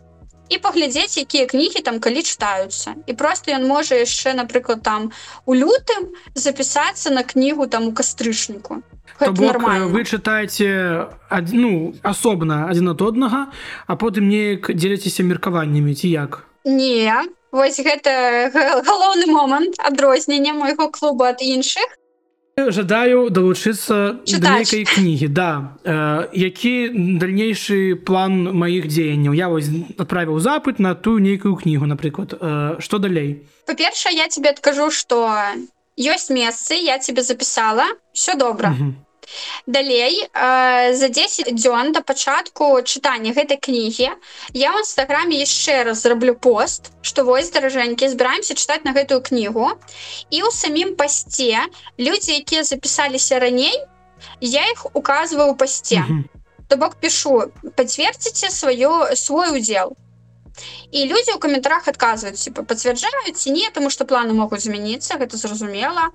і 0.49 0.57
паглядзець 0.61 1.17
якія 1.17 1.49
кнігі 1.49 1.81
там 1.81 1.97
калі 1.97 2.21
чытаюцца 2.21 2.93
і 3.09 3.13
просто 3.17 3.57
ён 3.57 3.65
можа 3.65 3.97
яшчэ 3.97 4.37
напрыклад 4.37 4.85
там 4.85 5.09
у 5.49 5.57
лютым 5.57 6.13
запісацца 6.37 7.09
на 7.09 7.25
кнігу 7.25 7.65
там 7.65 7.89
у 7.89 7.91
кастрычніку 7.93 8.85
бок, 9.19 9.57
вы 9.89 10.05
чытаеце 10.05 11.09
ну 11.57 11.97
асобна 12.05 12.69
адзін 12.69 12.93
ад 12.93 13.01
однага 13.01 13.49
а 13.89 13.97
потым 13.97 14.29
неяк 14.29 14.69
дзеляцеся 14.69 15.25
меркаваннямі 15.25 15.97
ці 15.97 16.13
як 16.13 16.45
не 16.65 17.25
Вось 17.51 17.79
гэта 17.81 18.51
галоўны 18.53 19.25
момант 19.25 19.79
адрознення 19.79 20.53
майго 20.53 20.89
клубу 20.89 21.23
ад 21.23 21.41
іншых. 21.41 21.99
жадаю 22.67 23.29
далучыцца 23.31 24.19
нейкай 24.27 24.83
кнігі 24.83 25.27
да 25.31 25.79
э, 25.87 26.27
які 26.35 26.91
дальнейшы 27.15 27.95
план 27.95 28.51
маіх 28.51 28.91
дзеянняў. 28.91 29.31
Я 29.31 29.47
вось 29.47 29.71
адправіў 29.95 30.39
запыт 30.43 30.79
на 30.83 30.91
тую 30.95 31.23
нейкую 31.23 31.55
кнігу 31.55 31.87
напрыклад. 31.87 32.35
Э, 32.35 32.75
што 32.83 32.99
далей? 32.99 33.47
Па-першае 33.63 34.11
я 34.19 34.27
тебе 34.27 34.51
адкажу 34.51 34.91
што 34.91 35.31
ёсць 35.95 36.27
месцы 36.27 36.75
я 36.75 36.99
тебе 36.99 37.23
запісала 37.23 37.87
все 38.11 38.35
добра 38.35 38.75
Далей 39.65 40.27
э, 40.33 40.93
за 40.93 41.09
10 41.09 41.53
дзён 41.55 41.91
да 41.91 42.01
пачатку 42.01 42.81
чытання 42.81 43.33
гэтай 43.37 43.59
кнігі 43.61 44.09
я 44.53 44.69
ў 44.73 44.81
нстаграме 44.81 45.37
яшчэ 45.41 45.83
раз 45.89 46.01
зраблю 46.05 46.35
пост 46.35 46.91
што 47.01 47.23
вось 47.23 47.53
даражэнькі 47.53 48.09
збіраемся 48.09 48.57
чытаць 48.57 48.83
на 48.85 48.93
гэтую 48.97 49.21
кнігу. 49.21 49.69
І 50.29 50.41
ў 50.41 50.49
самім 50.51 50.95
пасце 50.95 51.69
людзі 51.99 52.41
якія 52.41 52.63
запісаліся 52.63 53.39
раней 53.39 53.77
я 54.41 54.65
іх 54.71 54.85
указываю 54.93 55.55
пасце. 55.55 56.03
То 56.67 56.77
бок 56.77 56.99
пішу 57.01 57.49
пацвердзіце 57.75 58.49
сваё 58.53 59.15
свой 59.15 59.57
удзел 59.57 59.97
і 60.91 61.05
людзі 61.05 61.31
ў 61.35 61.39
каментарах 61.39 61.87
адказваюць 61.87 62.41
типа 62.41 62.63
пацвярджаюць 62.63 63.37
ці 63.37 63.51
не 63.51 63.69
тому 63.73 63.89
что 63.89 64.05
планы 64.05 64.33
могуць 64.33 64.63
змяніцца 64.65 65.19
гэта 65.21 65.37
зразумела 65.37 66.09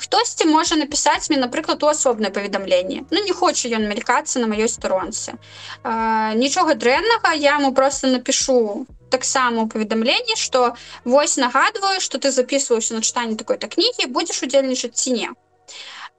хтосьці 0.00 0.48
можа 0.48 0.76
напісаць 0.80 1.28
мне 1.30 1.38
напрыклад 1.40 1.82
у 1.82 1.90
асобнае 1.92 2.32
паведамленне 2.32 3.04
Ну 3.10 3.24
не 3.24 3.32
хочу 3.32 3.68
ён 3.68 3.86
мелькацца 3.88 4.40
на 4.40 4.46
маёй 4.46 4.68
старонцы 4.68 5.36
нічога 5.84 6.74
дрэннага 6.74 7.34
я 7.34 7.56
ему 7.60 7.72
просто 7.74 8.08
напишу 8.08 8.86
таксама 9.10 9.62
у 9.62 9.68
паведамленні 9.68 10.36
что 10.36 10.74
вось 11.04 11.36
нагадваю 11.36 12.00
что 12.00 12.18
ты 12.18 12.30
записываўся 12.30 12.94
на 12.94 13.00
чытанне 13.00 13.36
такой-то 13.36 13.68
кнігі 13.68 14.10
будзеш 14.10 14.42
удзельнічаць 14.42 14.96
ці 14.96 15.12
не 15.12 15.28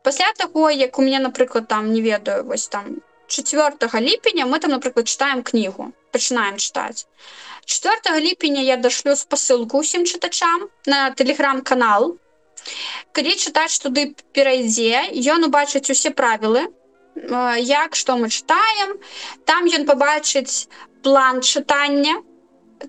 пасля 0.03 0.31
таго 0.37 0.69
як 0.69 0.99
у 0.99 1.01
меня 1.01 1.19
напрыклад 1.19 1.67
там 1.67 1.91
не 1.91 2.01
ведаю 2.01 2.45
вось 2.45 2.67
там 2.67 3.01
4 3.27 3.71
ліпеня 3.93 4.45
мы 4.45 4.59
там 4.59 4.71
напрыклад 4.71 5.07
читаем 5.07 5.43
кнігу 5.43 5.93
пачынаем 6.15 6.57
чытаць 6.67 7.05
4 7.65 8.19
ліпеня 8.19 8.61
я 8.61 8.77
дашлю 8.77 9.15
спасылку 9.15 9.79
усім 9.79 10.05
чытачам 10.05 10.69
на 10.85 11.09
телеграм-канал. 11.11 12.17
Калі 13.11 13.33
чытаць 13.41 13.81
туды 13.81 14.13
перайдзе 14.37 15.09
ён 15.33 15.49
убачыць 15.49 15.89
усе 15.89 16.11
правілы. 16.21 16.67
Як 17.69 17.95
што 17.95 18.17
мы 18.21 18.29
чытаем 18.29 18.95
там 19.49 19.65
ён 19.65 19.85
пабачыць 19.89 20.67
план 21.01 21.41
чытання. 21.41 22.21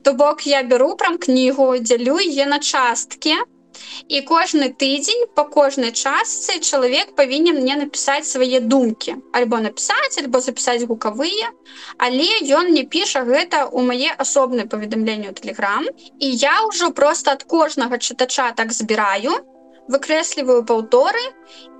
То 0.02 0.12
бок 0.12 0.46
я 0.46 0.62
беру 0.62 0.94
прям 0.96 1.16
кнігу 1.18 1.78
дзялю 1.78 2.18
е 2.20 2.46
на 2.46 2.58
часткі 2.58 3.36
і 4.08 4.20
кожны 4.28 4.68
тыдзень 4.82 5.26
по 5.34 5.44
кожнай 5.44 5.92
частцы 5.92 6.60
чалавек 6.60 7.14
павінен 7.16 7.60
мне 7.62 7.76
напісаць 7.80 8.28
свае 8.28 8.60
думкі. 8.60 9.16
Альбо 9.32 9.60
напісаць 9.64 10.18
альбо 10.22 10.40
запісаць 10.40 10.84
гукавыя. 10.84 11.50
Але 11.98 12.28
ён 12.60 12.72
не 12.76 12.84
піша 12.84 13.24
гэта 13.24 13.66
у 13.72 13.82
мае 13.82 14.14
асобныя 14.14 14.66
паведамленні 14.70 15.30
ў 15.30 15.34
телеграм 15.40 15.84
і 16.20 16.26
я 16.44 16.56
ўжо 16.68 16.90
просто 16.90 17.36
ад 17.38 17.44
кожнага 17.44 17.98
чытача 17.98 18.52
так 18.56 18.72
збіраю 18.72 19.36
выкрэсліваю 19.88 20.62
паўторы 20.66 21.24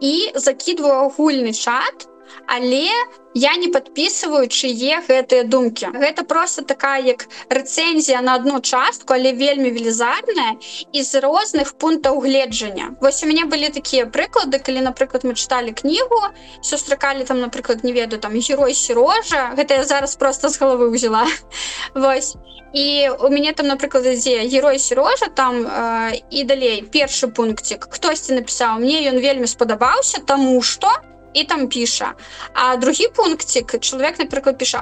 і 0.01 0.12
закидываю 0.34 1.07
агульны 1.07 1.53
чат 1.53 2.07
але 2.47 2.89
я 3.35 3.57
не 3.57 3.68
подписываю 3.68 4.49
чые 4.49 5.05
гэтыя 5.05 5.45
думкі. 5.45 5.93
Гэта 5.93 6.24
просто 6.24 6.64
такая 6.64 7.03
як 7.05 7.29
рэцэнзія 7.53 8.22
на 8.22 8.35
одну 8.41 8.61
частку 8.61 9.12
але 9.14 9.33
вельмі 9.33 9.70
велізарная 9.70 10.57
из 10.93 11.14
розных 11.14 11.77
пунктаў 11.77 12.20
гледжання. 12.20 12.97
Вось 13.01 13.22
у 13.22 13.27
мяне 13.27 13.45
былі 13.45 13.68
такія 13.68 14.07
прыклады 14.07 14.59
калі 14.59 14.89
напрыклад 14.89 15.24
мы 15.24 15.37
чыталі 15.37 15.77
кнігу 15.77 16.33
сустракалі 16.62 17.24
там 17.24 17.41
напрыклад 17.41 17.85
не 17.85 17.93
ведаю 17.93 18.20
там 18.20 18.33
герой 18.41 18.74
сірожа 18.74 19.53
гэта 19.57 19.74
я 19.74 19.85
зараз 19.85 20.16
просто 20.16 20.49
з 20.49 20.61
головы 20.61 20.89
ўзяла. 20.89 21.27
Вось. 21.95 22.37
І 22.72 23.09
у 23.20 23.29
мяне 23.29 23.53
там 23.53 23.66
напрыклад 23.68 24.07
ідзе 24.07 24.49
герой 24.49 24.79
сірожа 24.79 25.29
там 25.29 25.66
э, 25.66 26.22
і 26.31 26.45
далей 26.45 26.83
першы 26.83 27.29
пунктик. 27.29 27.89
Хтосьці 27.91 28.33
напісаў. 28.33 28.81
Мне 28.81 29.05
ён 29.12 29.20
вельмі 29.20 29.47
спадабаўся 29.47 30.20
тому 30.24 30.62
что 30.62 30.89
я 30.89 31.16
і 31.37 31.45
там 31.45 31.68
піша. 31.68 32.14
А 32.53 32.76
другі 32.76 33.09
пунктик 33.09 33.76
чалавек 33.80 34.18
напрыклад 34.18 34.59
піша 34.59 34.80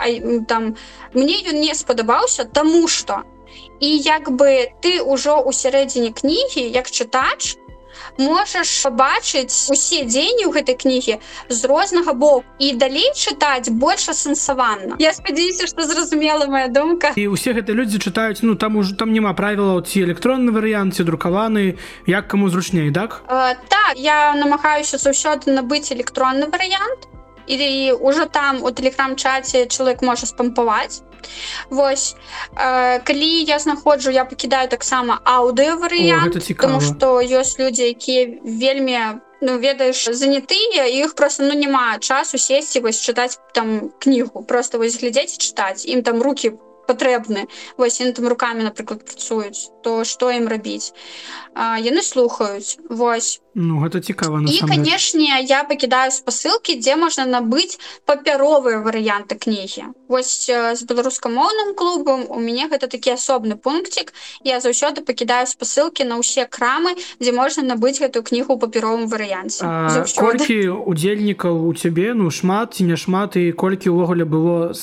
там 0.49 0.77
мне 1.13 1.43
ён 1.51 1.59
не 1.61 1.75
спадабаўся 1.75 2.45
тому 2.45 2.89
что 2.89 3.23
і 3.81 3.89
як 3.99 4.31
бы 4.31 4.71
ты 4.81 5.03
ўжо 5.03 5.43
у 5.43 5.53
сярэдзіне 5.53 6.15
кнігі 6.15 6.63
як 6.71 6.91
чытач 6.91 7.59
можаш 8.19 8.69
побачыць 8.85 9.71
усе 9.71 10.05
дзені 10.05 10.47
ў 10.47 10.53
гэтай 10.55 10.77
кнігі 10.77 11.15
з 11.49 11.61
рознага 11.65 12.13
боку 12.13 12.45
і 12.59 12.75
далей 12.79 13.11
чытаць 13.15 13.71
больш 13.71 14.09
асэнсаванна. 14.09 14.97
Я 14.99 15.13
спадзяюся 15.13 15.67
что 15.67 15.87
зразумела 15.87 16.47
моя 16.47 16.69
думка. 16.69 17.13
І 17.17 17.29
усе 17.29 17.53
гэты 17.53 17.73
людзі 17.73 17.99
чытаюць 17.99 18.43
ну 18.43 18.55
там 18.55 18.77
уже 18.77 18.95
там 18.95 19.13
няма 19.13 19.33
правілаў 19.33 19.83
ці 19.83 20.05
электронны 20.05 20.53
варыянт 20.53 20.95
ці 20.95 21.05
друкаваны 21.05 21.79
як 22.07 22.29
каму 22.29 22.49
зручней 22.49 22.93
так? 22.93 23.23
Э, 23.29 23.57
так 23.69 23.97
я 23.97 24.35
намагаюся 24.35 24.99
заўсёды 24.99 25.51
набыць 25.53 25.93
электронны 25.93 26.47
варыянт 26.47 27.09
і 27.47 27.93
уже 28.01 28.27
там 28.27 28.63
у 28.63 28.71
тэлеграм-чаце 28.71 29.67
чалавек 29.67 30.03
можа 30.03 30.27
спампаваць 30.27 31.03
Вось. 31.71 32.17
Э, 32.57 33.01
калі 33.05 33.45
я 33.45 33.59
знаходжу 33.59 34.11
я 34.11 34.25
пакідаю 34.25 34.69
таксама 34.69 35.21
аўдыо 35.25 35.77
варыянт 35.77 36.37
тому 36.61 36.81
что 36.81 37.21
ёсць 37.21 37.59
людзі 37.59 37.83
якія 37.89 38.41
вельмі 38.45 39.21
ну 39.41 39.59
ведаеш 39.59 40.09
занятыя 40.13 40.87
іх 40.89 41.15
просто 41.15 41.45
ну 41.45 41.55
няма 41.55 41.99
часу 41.99 42.39
сесці 42.39 42.81
вось 42.81 43.01
чытаць 43.01 43.39
там 43.53 43.91
кнігу 43.99 44.43
просто 44.43 44.79
вось 44.79 45.01
глядзець 45.01 45.39
чытаць. 45.39 45.85
Ім 45.85 46.03
там 46.03 46.23
руки 46.23 46.53
патрэбны 46.87 47.47
вось 47.77 48.01
яны 48.01 48.13
там 48.13 48.29
руками 48.29 48.63
напрыклад 48.63 49.05
працуюць 49.05 49.71
то 49.83 50.05
што 50.05 50.31
ім 50.31 50.49
рабіць 50.49 50.93
яны 51.55 52.03
слухаюць 52.03 52.79
вось 52.89 53.41
Ну 53.55 53.79
гэта 53.79 54.01
цікава 54.03 54.43
і 54.51 54.59
канешне 54.67 55.39
я 55.47 55.63
пакідаю 55.63 56.11
спасылкі 56.11 56.75
дзе 56.75 56.97
можна 56.99 57.23
набыць 57.23 57.79
папяровыя 58.03 58.83
варыянты 58.83 59.39
кнігі 59.39 59.95
Вось 60.09 60.51
з 60.51 60.83
беларускамоўным 60.85 61.75
клубам 61.79 62.27
у 62.29 62.41
мяне 62.43 62.67
гэта 62.69 62.91
такі 62.93 63.15
асобны 63.15 63.57
пунктик. 63.57 64.13
Я 64.45 64.61
заўсёды 64.61 65.01
пакідаю 65.07 65.47
спасылкі 65.47 66.05
на 66.05 66.19
ўсе 66.19 66.51
крамы 66.51 66.99
дзе 67.23 67.31
можна 67.31 67.63
набыць 67.63 68.03
гэтую 68.03 68.27
кнігу 68.27 68.59
папяровым 68.59 69.07
варыянце 69.07 69.63
колькі 70.19 70.75
удзельнікаў 70.75 71.55
у 71.71 71.73
цябе 71.79 72.11
ну 72.19 72.35
шмат 72.35 72.75
ці 72.75 72.91
няшмат 72.91 73.39
і 73.39 73.55
колькі 73.55 73.95
ўвогуле 73.95 74.27
было 74.27 74.75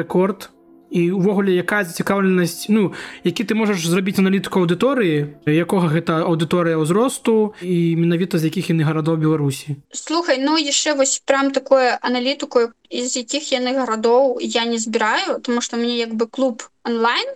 рэкорд 0.00 0.53
і 0.94 1.10
увогуле 1.10 1.50
якая 1.58 1.82
зацікаўленасць 1.84 2.70
ну 2.70 2.94
які 3.26 3.42
ты 3.42 3.58
можаш 3.58 3.82
зрабіць 3.82 4.22
аналітыку 4.22 4.62
аўдыторыі 4.62 5.34
якога 5.50 5.90
гэта 5.90 6.22
аўдыторыя 6.22 6.78
ўзросту 6.78 7.58
і 7.58 7.98
менавіта 7.98 8.38
з 8.38 8.46
якіх 8.48 8.70
яны 8.70 8.86
гарадоў 8.86 9.18
беларусі? 9.18 9.74
Слухай 9.90 10.38
ну 10.38 10.54
яшчэ 10.54 10.94
вось 10.94 11.18
прям 11.26 11.50
такое 11.50 11.98
аналітыку 11.98 12.70
з 12.88 13.10
якіх 13.18 13.50
яны 13.50 13.74
гарадоў 13.74 14.38
я 14.38 14.64
не 14.70 14.78
збіраю 14.78 15.42
тому 15.42 15.60
что 15.60 15.76
мне 15.76 15.98
як 15.98 16.14
бы 16.14 16.30
клуб 16.30 16.62
онлайн 16.86 17.26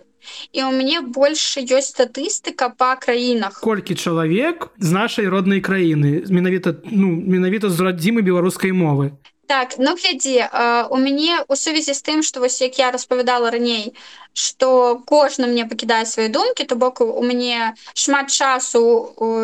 і 0.53 0.63
у 0.63 0.71
мяне 0.71 1.01
больше 1.01 1.63
ёсць 1.63 1.95
статыстыка 1.95 2.69
по 2.69 2.95
краінах. 2.99 3.59
Колькі 3.59 3.95
чалавек 3.95 4.71
з 4.79 4.91
нашай 4.91 5.27
роднай 5.27 5.59
краіны 5.59 6.23
менавіта 6.29 6.75
ну 6.87 7.11
менавіта 7.11 7.69
з 7.69 7.79
радзімы 7.79 8.23
беларускай 8.23 8.71
мовы 8.71 9.11
Так, 9.49 9.79
ну 9.79 9.95
глядзі 9.97 10.45
у 10.93 10.97
мяне 11.01 11.41
у 11.49 11.55
сувязі 11.57 11.93
з 11.97 12.05
тым 12.05 12.19
што 12.25 12.41
вось 12.43 12.61
як 12.61 12.77
я 12.77 12.91
распавядала 12.93 13.49
раней 13.55 13.95
што 14.37 15.01
кожны 15.09 15.49
мне 15.49 15.65
пакідае 15.65 16.05
свае 16.05 16.27
думкі 16.35 16.67
то 16.69 16.77
бок 16.83 17.01
у 17.01 17.23
мяне 17.25 17.73
шмат 17.97 18.29
часу 18.29 18.83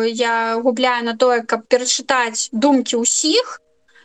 я 0.06 0.62
губляю 0.62 1.02
на 1.10 1.16
тое 1.18 1.42
каб 1.42 1.66
перачытаць 1.66 2.46
думкі 2.52 3.02
ўсіх 3.02 3.58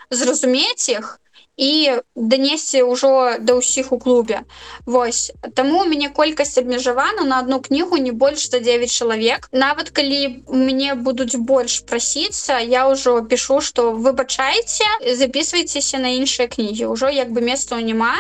зразумець 0.10 0.90
іх 0.90 1.22
і 1.58 1.92
данесці 2.16 2.84
ўжо 2.88 3.38
да 3.40 3.60
ўсіх 3.60 3.92
у 3.92 4.00
клубе. 4.00 4.42
Вось. 4.86 5.32
Таму 5.54 5.84
у 5.84 5.86
мяне 5.86 6.10
колькасць 6.10 6.58
абмежавана 6.58 7.24
на 7.28 7.40
одну 7.40 7.60
кнігу 7.60 7.98
не 7.98 8.12
больш 8.12 8.50
за 8.50 8.60
9 8.60 8.92
чалавек 8.92 9.50
нават 9.52 9.90
калі 9.90 10.44
мне 10.48 10.96
будуць 10.96 11.36
больш 11.36 11.84
прасіцца 11.84 12.60
я 12.60 12.88
ўжо 12.88 13.22
пишу 13.22 13.62
что 13.62 13.92
выбачайце 13.92 14.88
записывайтеся 15.16 16.00
на 16.00 16.16
іншыя 16.18 16.48
кнігі 16.48 16.92
ўжо 16.94 17.10
як 17.10 17.32
бы 17.32 17.42
места 17.42 17.82
няма 17.82 18.16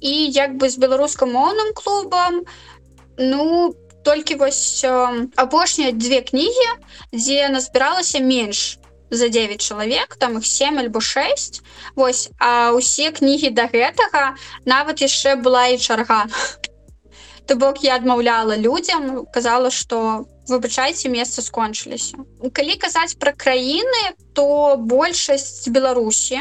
і 0.00 0.12
як 0.30 0.56
бы 0.56 0.68
з 0.68 0.78
беларускамоўным 0.78 1.72
клубам 1.74 2.44
ну 3.18 3.74
толькі 4.04 4.34
вось 4.34 4.84
апошнія 5.36 5.92
две 5.92 6.20
кнігі 6.20 6.68
дзе 7.12 7.48
назбіралася 7.48 8.20
менш 8.20 8.78
за 9.10 9.28
9 9.28 9.60
чалавек 9.60 10.16
там 10.16 10.38
их 10.38 10.46
7 10.46 10.78
альбо 10.78 11.00
6 11.00 11.62
Вось 11.94 12.30
а 12.38 12.72
усе 12.72 13.10
кнігі 13.12 13.50
да 13.50 13.68
гэтага 13.72 14.36
нават 14.64 15.00
яшчэ 15.00 15.36
была 15.36 15.66
і 15.68 15.78
чарга. 15.78 16.26
То 17.46 17.56
бок 17.56 17.82
я 17.82 17.96
адмаўляла 17.96 18.56
людзям 18.56 19.26
казала 19.32 19.70
что 19.70 20.26
выбачайце 20.48 21.08
месца 21.08 21.42
скончыліся. 21.42 22.16
Калі 22.52 22.76
казаць 22.76 23.16
пра 23.18 23.32
краіны 23.32 24.16
то 24.34 24.76
большасць 24.76 25.68
беларусі 25.68 26.40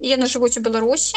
яны 0.00 0.26
жывуць 0.26 0.56
у 0.58 0.60
беларусі 0.60 1.16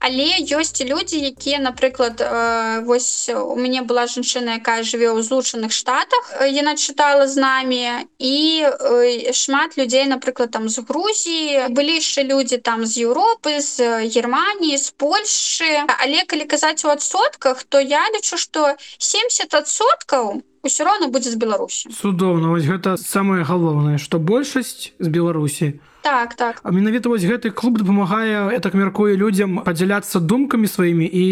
але 0.00 0.26
ёсць 0.56 0.80
людзі 0.80 1.20
якія 1.20 1.60
напрыклад 1.60 2.20
э, 2.24 2.80
вось 2.88 3.28
у 3.28 3.54
мяне 3.56 3.84
была 3.84 4.08
жанчына 4.08 4.56
якая 4.56 4.80
жыве 4.82 5.12
ў 5.12 5.20
злучаных 5.20 5.76
штатах. 5.76 6.40
Яна 6.48 6.74
чытала 6.74 7.28
з 7.28 7.36
намі 7.36 7.84
і 8.16 8.36
э, 8.64 9.32
шмат 9.36 9.76
людзей 9.76 10.08
напрыклад 10.08 10.50
там 10.56 10.68
з 10.72 10.80
Грузіі 10.88 11.68
былі 11.76 12.00
яшчэ 12.00 12.24
людзі 12.24 12.58
там 12.64 12.88
з 12.88 13.04
Еўропы 13.04 13.60
з 13.60 14.08
Геррманіі 14.08 14.80
з 14.80 14.88
Польшы 14.96 15.84
але 15.86 16.24
калі 16.24 16.48
казаць 16.48 16.84
у 16.84 16.88
адсотках 16.88 17.62
то 17.68 17.80
я 17.80 18.08
лічу 18.16 18.40
што 18.40 18.72
70соткаў 18.96 20.40
ўсё 20.64 20.84
роўно 20.84 21.12
будзе 21.12 21.30
з 21.32 21.36
беларусі 21.36 21.92
цудоўна 21.92 22.52
вось 22.56 22.64
гэта 22.64 22.96
самае 22.96 23.44
галоўнае 23.44 24.00
што 24.00 24.16
большасць 24.16 24.92
з 24.96 25.08
беларусі 25.08 25.76
так 26.02 26.34
так. 26.34 26.60
А 26.62 26.70
менавіта 26.70 27.08
вось 27.08 27.24
гэты 27.24 27.50
клуб 27.50 27.78
дапамагае 27.78 28.52
я 28.52 28.60
так 28.60 28.74
мяркую 28.74 29.16
людзям 29.16 29.62
падзяляцца 29.64 30.20
думкамі 30.20 30.66
сваімі 30.66 31.06
і 31.06 31.24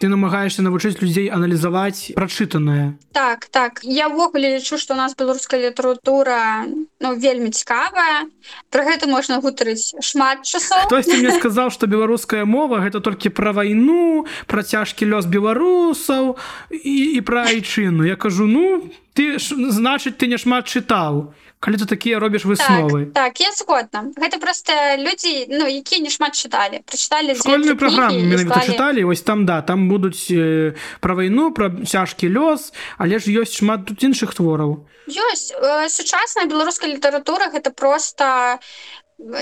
ты 0.00 0.08
намагаешься 0.08 0.62
навучыць 0.62 1.00
людзей 1.00 1.28
аналізаваць 1.28 2.12
прачытанае. 2.16 2.96
Так 3.12 3.46
так. 3.50 3.80
Я 3.82 4.08
ўвогуле 4.08 4.56
лічу 4.56 4.78
што 4.78 4.94
у 4.94 4.98
нас 4.98 5.14
беларуская 5.16 5.60
літаратура 5.60 6.66
ну 7.00 7.14
вельмі 7.16 7.50
цікавая. 7.50 8.28
Про 8.70 8.82
гэта 8.84 9.08
можна 9.08 9.40
гутарыць 9.40 9.94
шмат 10.00 10.44
часоў. 10.44 10.88
Хтосьці 10.88 11.20
мне 11.20 11.32
сказаў 11.40 11.70
што 11.70 11.86
беларуская 11.86 12.44
мова 12.44 12.80
гэта 12.80 13.00
толькі 13.00 13.28
пра 13.34 13.52
вайну 13.52 14.26
пра 14.46 14.62
цяжкі 14.62 15.08
лёс 15.08 15.26
беларусаў 15.26 16.36
і, 16.70 16.96
і 17.16 17.20
пра 17.20 17.48
айчыну. 17.52 18.04
Я 18.04 18.16
кажу 18.16 18.46
ну 18.46 18.88
ты 19.18 19.34
значыць 19.74 20.14
ты 20.14 20.30
не 20.30 20.38
шмат 20.38 20.70
чытаў 20.70 21.34
калі 21.58 21.76
ты 21.82 21.86
такія 21.90 22.18
робіш 22.22 22.46
высновы. 22.46 23.10
Так, 23.10 23.34
так 23.34 23.40
я 23.42 23.50
згодна. 23.50 24.14
Гэта 24.14 24.38
просто 24.38 24.72
людзі 24.94 25.50
ну 25.50 25.66
якія 25.66 25.98
не 26.02 26.10
шмат 26.10 26.38
чыталі 26.38 26.86
прачыталі 26.86 27.34
школьную 27.34 27.74
праграму 27.74 28.14
менавіта 28.14 28.62
чыталі 28.62 29.02
вось 29.10 29.22
там 29.26 29.42
да 29.42 29.62
там 29.62 29.88
будуць 29.90 30.30
э, 30.30 30.78
пра 31.02 31.18
вайну 31.18 31.50
пра 31.50 31.70
цяжкі 31.82 32.30
лёс 32.30 32.70
але 32.98 33.18
ж 33.18 33.34
ёсць 33.34 33.58
шмат 33.58 33.90
тут 33.90 34.06
іншых 34.06 34.38
твораў. 34.38 34.86
Ёсць 35.10 35.50
э, 35.50 35.88
сучасная 35.90 36.46
беларуская 36.46 36.94
літаратура 36.94 37.50
гэта 37.50 37.74
просто 37.74 38.62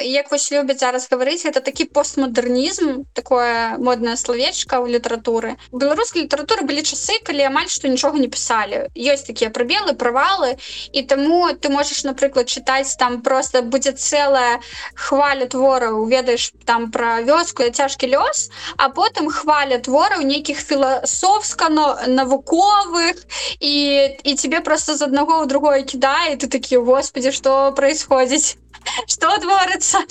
як 0.02 0.30
вось 0.30 0.52
любяць 0.52 0.80
зараз 0.80 1.08
гаварыць 1.10 1.44
это 1.44 1.60
такі 1.60 1.84
постмадэрнізм 1.84 3.04
такое 3.12 3.76
моднае 3.76 4.16
словечка 4.16 4.80
ў 4.80 4.96
літаратуры 4.96 5.60
беларускай 5.68 6.24
літаратуры 6.24 6.64
былі 6.64 6.80
часы 6.80 7.20
калі 7.20 7.44
амаль 7.52 7.68
што 7.68 7.92
нічога 7.92 8.16
не 8.16 8.32
пісалі 8.32 8.88
ёсць 8.96 9.28
такія 9.28 9.52
прабелы 9.52 9.92
правалы 9.92 10.56
і 10.96 11.04
таму 11.04 11.52
ты 11.60 11.68
можаш 11.68 12.08
напрыклад 12.08 12.48
чытаць 12.48 12.96
там 12.96 13.20
просто 13.20 13.60
будзе 13.60 13.92
цэлая 13.92 14.64
хваля 14.96 15.44
твораў 15.44 16.08
ведаеш 16.08 16.56
там 16.64 16.88
пра 16.90 17.20
вёску 17.20 17.68
цяжкі 17.68 18.16
лёс 18.16 18.48
а 18.80 18.88
потым 18.88 19.28
хваля 19.28 19.76
твораў 19.76 20.24
нейкіх 20.24 20.56
філасофскано 20.56 22.08
навуковых 22.08 23.20
і 23.60 23.76
і 24.24 24.32
тебе 24.40 24.64
просто 24.64 24.96
з 24.96 25.04
аднаго 25.04 25.44
ў 25.44 25.46
другое 25.46 25.84
кідае 25.84 26.40
ты 26.40 26.48
такі 26.48 26.80
господи 26.80 27.28
что 27.28 27.76
происходзіць 27.76 28.56
что 29.12 29.38
творыцца 29.38 30.02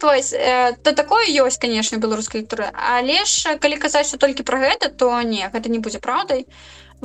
вось 0.00 0.32
э, 0.32 0.76
то 0.82 0.92
такое 0.92 1.26
ёсць 1.28 1.58
конечно 1.58 1.96
беларускай 1.96 2.42
літуры 2.42 2.70
але 2.74 3.24
ж 3.24 3.56
калі 3.56 3.76
казаць 3.76 4.08
что 4.08 4.18
толькі 4.18 4.42
про 4.42 4.58
гэта 4.58 4.90
то 4.90 5.10
не 5.22 5.48
гэта 5.48 5.68
не 5.68 5.78
будзе 5.78 5.98
праўдай 5.98 6.46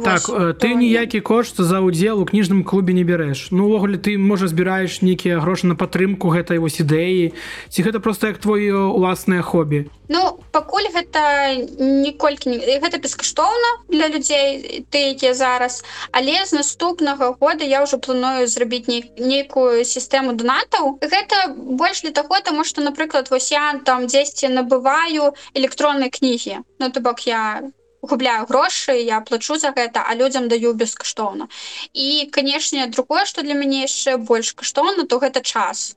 так 0.04 0.28
Вось, 0.28 0.56
ты 0.60 0.76
ніякі 0.76 1.22
кошт 1.22 1.56
за 1.58 1.80
удзел 1.80 2.20
у 2.20 2.26
кніжным 2.26 2.64
клубе 2.64 2.94
не 2.94 3.04
бярэш 3.04 3.48
ну 3.52 3.68
увогуле 3.68 3.98
ты 3.98 4.18
можа 4.18 4.48
збіраеш 4.48 5.02
нейкія 5.02 5.40
грошы 5.40 5.68
на 5.68 5.76
падтрымку 5.76 6.28
гэтай 6.30 6.60
вось 6.60 6.80
ідэі. 6.84 7.32
Ці 7.70 7.80
гэта 7.84 8.00
просто 8.00 8.28
як 8.28 8.38
твоё 8.44 8.92
уласнае 8.92 9.42
хобі? 9.42 9.88
Ну 10.10 10.40
пакуль 10.52 10.92
гэта 10.92 11.56
ніколькі 11.80 12.50
не... 12.50 12.60
гэта 12.60 13.00
бескаштоўна 13.00 13.70
для 13.90 14.08
людзей 14.12 14.84
ты 14.92 15.16
якія 15.16 15.34
зараз. 15.34 15.84
Але 16.12 16.46
з 16.46 16.54
наступнага 16.54 17.32
года 17.40 17.64
я 17.64 17.84
ўжо 17.84 17.98
планую 17.98 18.48
зрабіць 18.48 18.88
не... 18.88 19.04
нейкую 19.18 19.86
сістэму 19.86 20.36
донатаў. 20.36 21.00
Гэта 21.02 21.56
больш 21.56 22.04
для 22.04 22.12
таго 22.12 22.40
таму 22.44 22.64
што 22.68 22.84
напрыклад 22.84 23.32
вось 23.32 23.52
я 23.52 23.80
там 23.86 24.08
дзесьці 24.08 24.52
набываю 24.52 25.34
электронныя 25.56 26.12
кнігі. 26.12 26.62
Ну 26.80 26.92
то 26.92 27.00
бок 27.00 27.24
я 27.28 27.72
губляю 28.06 28.46
грошы 28.46 28.96
я 29.02 29.20
плачу 29.22 29.58
за 29.58 29.72
гэта 29.76 30.04
а 30.08 30.16
людзям 30.16 30.48
даю 30.48 30.74
бескаштоўна 30.74 31.48
і 31.94 32.30
канешне 32.32 32.88
другое 32.88 33.26
что 33.26 33.42
для 33.42 33.54
мяне 33.54 33.82
яшчэ 33.86 34.18
больш 34.18 34.54
каштоўна 34.54 35.06
то 35.06 35.20
гэта 35.20 35.42
час. 35.42 35.96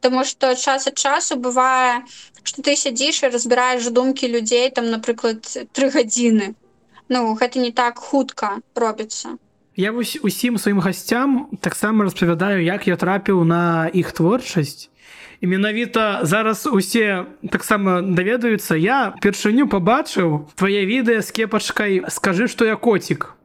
Таму 0.00 0.24
что 0.24 0.54
час 0.54 0.86
ад 0.86 0.94
часу 0.94 1.36
бывае 1.36 2.04
что 2.42 2.62
ты 2.62 2.76
сядзіш 2.76 3.22
і 3.22 3.32
разбіраеш 3.34 3.90
думкі 3.90 4.28
людзей 4.28 4.70
там 4.70 4.90
напрыклад 4.90 5.42
тры 5.72 5.90
гадзіны 5.90 6.54
Ну 7.08 7.34
гэта 7.34 7.58
не 7.58 7.72
так 7.72 7.98
хутка 7.98 8.60
робіцца 8.74 9.36
Я 9.76 9.92
вось 9.92 10.18
усім 10.22 10.58
сваім 10.58 10.80
гасцям 10.80 11.48
таксама 11.60 12.04
распавядаю 12.04 12.62
як 12.62 12.86
я 12.86 12.96
трапіў 12.96 13.44
на 13.44 13.90
іх 13.92 14.12
творчасць 14.12 14.90
і 15.40 15.46
менавіта 15.46 16.20
зараз 16.22 16.66
усе 16.66 17.26
таксама 17.50 18.02
даведаюцца. 18.02 18.76
Я 18.76 19.14
першыню 19.22 19.68
побачыў 19.70 20.50
твае 20.58 20.84
відэа 20.86 21.22
з 21.22 21.30
кепачкай 21.30 22.02
скажы 22.08 22.48
што 22.48 22.66
я 22.66 22.76
коцік 22.76 23.38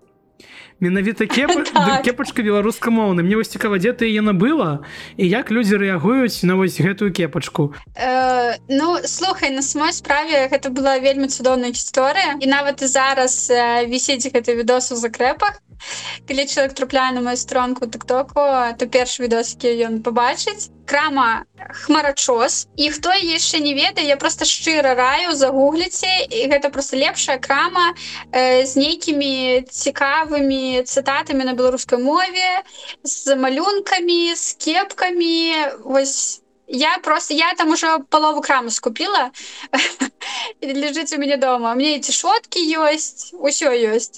менавіта 0.84 1.26
кеп 1.26 1.52
так. 1.74 2.04
кепачка 2.04 2.44
беларускамоўны 2.44 3.24
мне 3.24 3.40
вось 3.40 3.50
цікава 3.50 3.80
дзе 3.80 3.96
ты 3.96 4.12
яна 4.12 4.36
была 4.36 4.84
і 5.18 5.28
як 5.28 5.52
людзі 5.52 5.80
рэагуюць 5.80 6.44
на 6.44 6.60
вось 6.60 6.80
гэтую 6.82 7.14
кепачку. 7.14 7.74
Э, 7.96 8.60
Ну 8.68 9.00
слухай 9.06 9.50
на 9.50 9.62
самой 9.62 9.94
справе 9.94 10.48
гэта 10.52 10.70
была 10.70 11.00
вельмі 11.00 11.28
цудоўная 11.28 11.72
гісторыя. 11.72 12.36
І 12.40 12.48
нават 12.48 12.84
зараз 12.84 13.50
э, 13.50 13.88
вісець 13.88 14.28
гэты 14.28 14.56
відос 14.60 14.92
у 14.92 14.96
закрэпах 14.96 15.62
калі 16.28 16.46
чалавек 16.48 16.74
трапляе 16.74 17.12
на 17.12 17.22
мою 17.22 17.38
стронку 17.38 17.88
тыктоку 17.88 18.42
то 18.78 18.86
першы 18.88 19.24
відос 19.24 19.56
які 19.56 19.88
ён 19.88 20.02
побачыць 20.04 20.70
крама 20.86 21.46
хмарачос 21.84 22.68
і 22.76 22.90
хто 22.92 23.14
яшчэ 23.14 23.60
не 23.64 23.74
ведае 23.74 24.06
я 24.06 24.18
просто 24.18 24.46
шчыра 24.46 24.94
раю 25.00 25.36
загугліце 25.36 26.28
і 26.30 26.48
гэта 26.52 26.70
просто 26.70 26.98
лепшая 26.98 27.38
крама 27.40 27.94
э, 28.32 28.66
з 28.66 28.76
нейкімі 28.76 29.64
цікавымі 29.70 30.84
цытатамі 30.84 31.44
на 31.44 31.54
беларускай 31.54 32.00
мове 32.00 32.64
з 33.04 33.36
малюнкамі 33.36 34.36
з 34.36 34.54
кепкамі 34.60 35.56
вось 35.84 36.43
я 36.74 36.98
просто 36.98 37.34
я 37.34 37.54
там 37.54 37.70
уже 37.70 38.00
палову 38.10 38.42
крамы 38.42 38.72
скупила. 38.72 39.32
Лежыць 40.62 41.14
у 41.14 41.20
мяне 41.20 41.38
дома. 41.38 41.74
Мне 41.76 41.98
эти 41.98 42.12
шотки 42.12 42.58
ёсць 42.58 43.30
усё 43.34 43.70
ёсць 43.70 44.18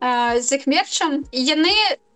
з 0.00 0.48
іх 0.56 0.66
мерчам 0.66 1.24
яны 1.30 1.74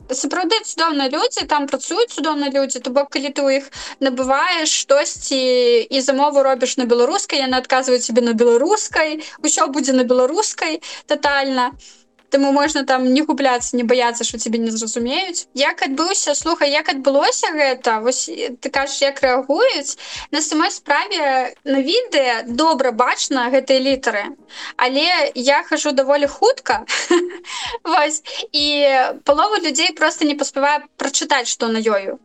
сапраўды 0.08 0.56
цудоўныя 0.64 1.12
людзі 1.12 1.44
там 1.48 1.66
працуюць 1.68 2.16
цудоўныя 2.16 2.52
людзі 2.52 2.80
то 2.80 2.90
бок 2.96 3.12
калі 3.12 3.28
ты 3.28 3.40
ў 3.44 3.60
іх 3.60 3.64
набываеш 4.00 4.72
штосьці 4.72 5.40
і 5.88 6.00
замову 6.00 6.44
робіш 6.44 6.76
на 6.80 6.84
беларускай 6.84 7.44
яны 7.44 7.60
адказваюць 7.60 8.04
себе 8.04 8.24
на 8.24 8.32
беларускай 8.32 9.20
усё 9.40 9.68
будзе 9.68 9.92
на 9.92 10.04
беларускай 10.04 10.80
тотальна 11.08 11.72
то 11.72 12.03
Таму 12.34 12.50
можна 12.50 12.82
там 12.82 13.04
не 13.14 13.22
губляцца 13.22 13.76
не 13.78 13.84
баяцца 13.86 14.24
що 14.26 14.38
тебе 14.42 14.58
не 14.58 14.70
зразумеюць 14.74 15.46
як 15.54 15.82
адбыўся 15.86 16.34
слухай 16.34 16.72
як 16.74 16.88
адбылося 16.90 17.54
гэта? 17.54 18.00
Вось 18.02 18.26
ты 18.26 18.70
кажаш 18.74 18.98
як 19.06 19.22
рэагуюць? 19.22 19.94
На 20.34 20.42
самой 20.42 20.74
справе 20.74 21.54
на 21.62 21.78
відэа 21.78 22.42
добра 22.50 22.90
бачна 22.90 23.46
гэтыя 23.54 23.78
літары 23.78 24.24
але 24.76 25.30
я 25.34 25.62
хожу 25.62 25.92
даволі 25.92 26.26
хутка. 26.26 26.82
Вось 27.84 28.22
і 28.52 28.90
палова 29.22 29.62
людзей 29.62 29.92
просто 29.92 30.24
не 30.24 30.34
паспявае 30.34 30.82
прачытаць 30.98 31.46
што 31.46 31.70
на 31.70 31.78
ёю 31.78 32.18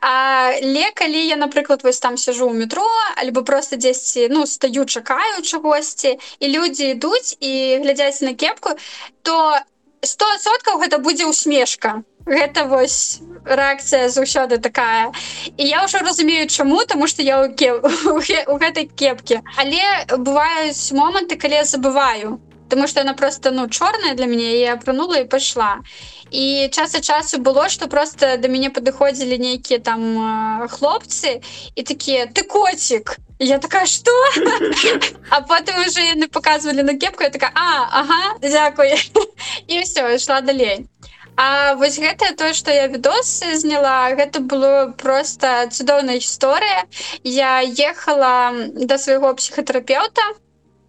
Але 0.00 0.90
калі 0.94 1.20
я 1.26 1.36
напрыклад 1.36 1.84
вось 1.84 2.00
там 2.00 2.16
сяжу 2.16 2.48
ў 2.48 2.54
метро 2.54 2.86
альбо 3.16 3.42
просто 3.42 3.76
дзесьці 3.76 4.28
ну 4.30 4.46
стаю 4.46 4.84
чакаю 4.84 5.42
чагосьці 5.42 6.18
і 6.40 6.46
людзі 6.48 6.96
ідуць 6.96 7.36
і 7.40 7.52
глядзяць 7.84 8.20
на 8.20 8.34
кепку 8.34 8.76
то 9.22 9.58
стосоткаў 10.04 10.80
гэта 10.84 10.98
будзе 10.98 11.24
усмешка 11.26 12.02
гэта 12.26 12.64
вось 12.64 13.20
рэакцыя 13.44 14.08
заўсёды 14.08 14.56
такая. 14.58 15.12
І 15.56 15.68
я 15.68 15.84
ўжо 15.84 15.98
разумею 15.98 16.48
чаму 16.48 16.84
тому 16.88 17.06
что 17.06 17.22
я 17.22 17.40
у, 17.44 17.52
кеп... 17.52 17.84
у 17.84 18.56
гэтай 18.56 18.88
кепке 18.88 19.42
але 19.56 19.82
бываюць 20.08 20.92
моманты 20.92 21.36
калі 21.36 21.54
я 21.54 21.64
забываю 21.64 22.40
Таму 22.68 22.88
што 22.88 23.00
яна 23.00 23.12
просто 23.12 23.50
ну 23.50 23.68
чорная 23.68 24.14
для 24.14 24.26
мяне 24.26 24.56
я 24.60 24.74
апранула 24.74 25.20
і 25.20 25.28
пайшла 25.28 25.84
і 26.30 26.68
час 26.72 26.94
ад 26.94 27.04
часу 27.04 27.38
было 27.38 27.68
что 27.68 27.88
просто 27.88 28.36
до 28.36 28.48
мяне 28.48 28.70
падыходзілі 28.70 29.38
нейкія 29.38 29.78
там 29.78 30.68
хлопцы 30.68 31.40
і 31.74 31.82
такія 31.82 32.26
ты 32.26 32.42
коцік 32.42 33.18
я 33.38 33.58
такая 33.58 33.86
что? 33.86 34.12
А 35.30 35.40
потым 35.40 35.80
уже 35.86 36.00
яны 36.00 36.28
показывалі 36.28 36.82
на 36.82 36.98
кепку 36.98 37.22
я 37.22 37.30
такая 37.30 37.52
а 37.54 38.00
ага 38.00 38.38
дзякуй 38.40 38.94
і 39.66 39.80
все 39.84 40.14
ішла 40.14 40.40
далей 40.40 40.86
А 41.36 41.74
вось 41.74 41.98
гэта 41.98 42.30
тое 42.38 42.54
што 42.54 42.70
я 42.70 42.86
відос 42.86 43.42
зняла 43.58 44.14
гэта 44.14 44.38
было 44.38 44.94
просто 44.94 45.66
цудоўная 45.70 46.22
гісторыя 46.22 46.86
я 47.24 47.60
ехала 47.60 48.54
да 48.74 48.98
свайго 48.98 49.34
псіхатэрапeuта 49.34 50.22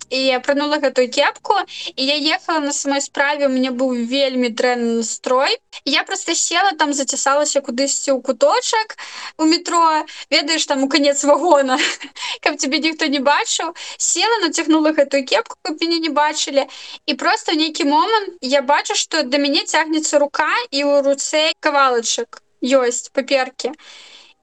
і 0.09 0.29
апранула 0.37 0.77
гэтую 0.77 1.09
кепку 1.09 1.55
і 1.95 2.05
я 2.05 2.15
ехала 2.35 2.59
на 2.59 2.73
самой 2.73 3.01
справе 3.01 3.47
у 3.47 3.49
меня 3.49 3.71
быў 3.71 4.05
вельмі 4.05 4.49
дрэнны 4.49 5.01
настрой 5.01 5.57
я 5.85 6.03
просто 6.03 6.35
села 6.35 6.71
там 6.77 6.93
зацісалася 6.93 7.61
кудысьці 7.61 8.11
ў 8.13 8.21
куточак 8.21 8.97
у 9.37 9.45
метро. 9.45 10.05
Ведаеш 10.29 10.65
там 10.65 10.83
у 10.83 10.89
конец 10.89 11.23
вагона 11.23 11.79
каб 12.41 12.57
тебе 12.57 12.79
ніхто 12.79 13.05
не 13.07 13.19
бачыў 13.19 13.75
села 13.97 14.39
нацягнула 14.45 14.93
гэтую 14.93 15.25
кепку 15.25 15.57
каб 15.61 15.81
мяне 15.81 15.99
не 15.99 16.09
бачылі 16.09 16.67
і 17.05 17.13
просто 17.13 17.51
в 17.51 17.55
нейкі 17.55 17.85
момант 17.85 18.37
я 18.41 18.61
бачу 18.61 18.95
что 18.95 19.23
да 19.23 19.37
мяне 19.37 19.65
цягнецца 19.65 20.19
рука 20.19 20.51
і 20.71 20.83
ў 20.83 21.01
руцэ 21.01 21.53
кавалачак 21.59 22.41
ёсць 22.61 23.09
паперки 23.13 23.71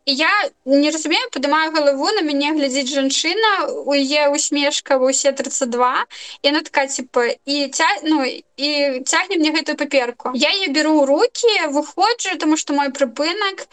я 0.07 0.31
не 0.65 0.91
разумею 0.91 1.31
падымаю 1.31 1.73
галаву 1.73 2.11
на 2.17 2.23
мяне 2.27 2.53
глядзіць 2.57 2.91
жанчына 2.91 3.51
у 3.87 3.95
е 3.95 4.29
усмешка 4.35 4.99
усе 4.99 5.33
32 5.33 6.07
і 6.43 6.49
она 6.49 6.63
такая 6.63 6.87
типа 6.89 7.27
і 7.47 7.69
ця 7.69 7.87
ну 8.03 8.25
і 8.25 9.01
цягне 9.07 9.37
мне 9.39 9.53
гэтую 9.53 9.77
паперку 9.77 10.33
я 10.35 10.51
ее 10.51 10.73
беру 10.73 11.07
руки 11.07 11.53
выходжу 11.71 12.37
тому 12.39 12.57
что 12.57 12.75
мой 12.75 12.91
прыпынак 12.91 13.69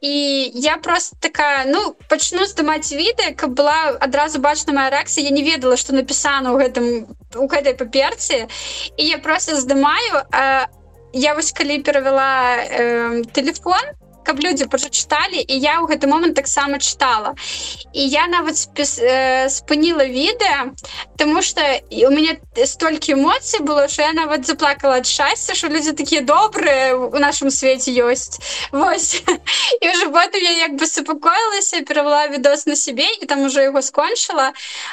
і 0.00 0.52
я 0.54 0.76
просто 0.76 1.16
такая 1.20 1.64
ну 1.64 1.96
пачну 2.08 2.44
здымаць 2.44 2.92
відэа 2.92 3.32
каб 3.32 3.56
была 3.56 3.96
адразу 4.00 4.40
бачна 4.40 4.76
моя 4.76 4.90
рэакцыя 4.90 5.24
я 5.24 5.30
не 5.30 5.42
ведала 5.42 5.76
что 5.76 5.94
напісана 5.94 6.52
ў 6.52 6.60
гэтым 6.60 6.86
у 7.40 7.48
гэтай 7.48 7.72
паперці 7.72 8.48
і 8.96 9.02
я 9.02 9.16
просто 9.18 9.56
здымаю 9.56 10.28
я 11.14 11.34
вось 11.34 11.52
калі 11.52 11.78
перавяла 11.78 12.58
э, 12.58 13.22
телефон 13.32 13.80
то 13.80 14.03
каб 14.24 14.40
людзі 14.40 14.66
прачыталі 14.66 15.38
і 15.38 15.54
я 15.60 15.78
ў 15.80 15.92
гэты 15.92 16.08
момант 16.08 16.34
таксама 16.34 16.80
чытала. 16.80 17.36
І 17.92 18.08
я 18.08 18.26
нават 18.26 18.56
спіс, 18.56 18.98
э, 18.98 19.48
спыніла 19.48 20.08
відэа 20.08 20.72
тому 21.16 21.42
что 21.42 21.60
у 21.90 22.10
мяне 22.10 22.40
столькі 22.64 23.14
эмоцый 23.14 23.60
было 23.60 23.88
що 23.88 24.02
я 24.02 24.12
нават 24.12 24.46
заплакала 24.46 24.96
ад 24.96 25.06
шчасця 25.06 25.54
що 25.54 25.68
людзі 25.68 25.92
такія 25.92 26.20
добрыя 26.20 26.94
у 26.94 27.18
нашым 27.18 27.50
свеце 27.50 27.90
ёсць 27.90 28.40
Вось. 28.72 29.22
І 29.80 29.88
уже 29.88 30.08
потым 30.08 30.42
я 30.42 30.50
як 30.50 30.74
бы 30.74 30.86
супакоілася 30.86 31.80
перавала 31.80 32.28
відос 32.28 32.66
на 32.66 32.76
сябе 32.76 33.06
і 33.22 33.26
там 33.26 33.44
уже 33.44 33.62
яго 33.62 33.82
скончыла. 33.82 34.52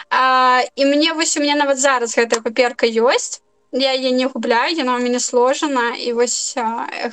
А, 0.10 0.62
і 0.76 0.86
мне 0.86 1.14
вось 1.14 1.38
у 1.38 1.40
меня 1.40 1.56
нават 1.56 1.80
зараз 1.80 2.18
гэтая 2.18 2.42
паперка 2.42 2.86
ёсць 2.86 3.42
я 3.72 3.94
яе 3.94 4.12
не 4.12 4.28
губляю 4.28 4.76
яна 4.76 5.00
ў 5.00 5.04
мяне 5.04 5.20
сложана 5.20 5.96
і 5.96 6.14
вось 6.14 6.56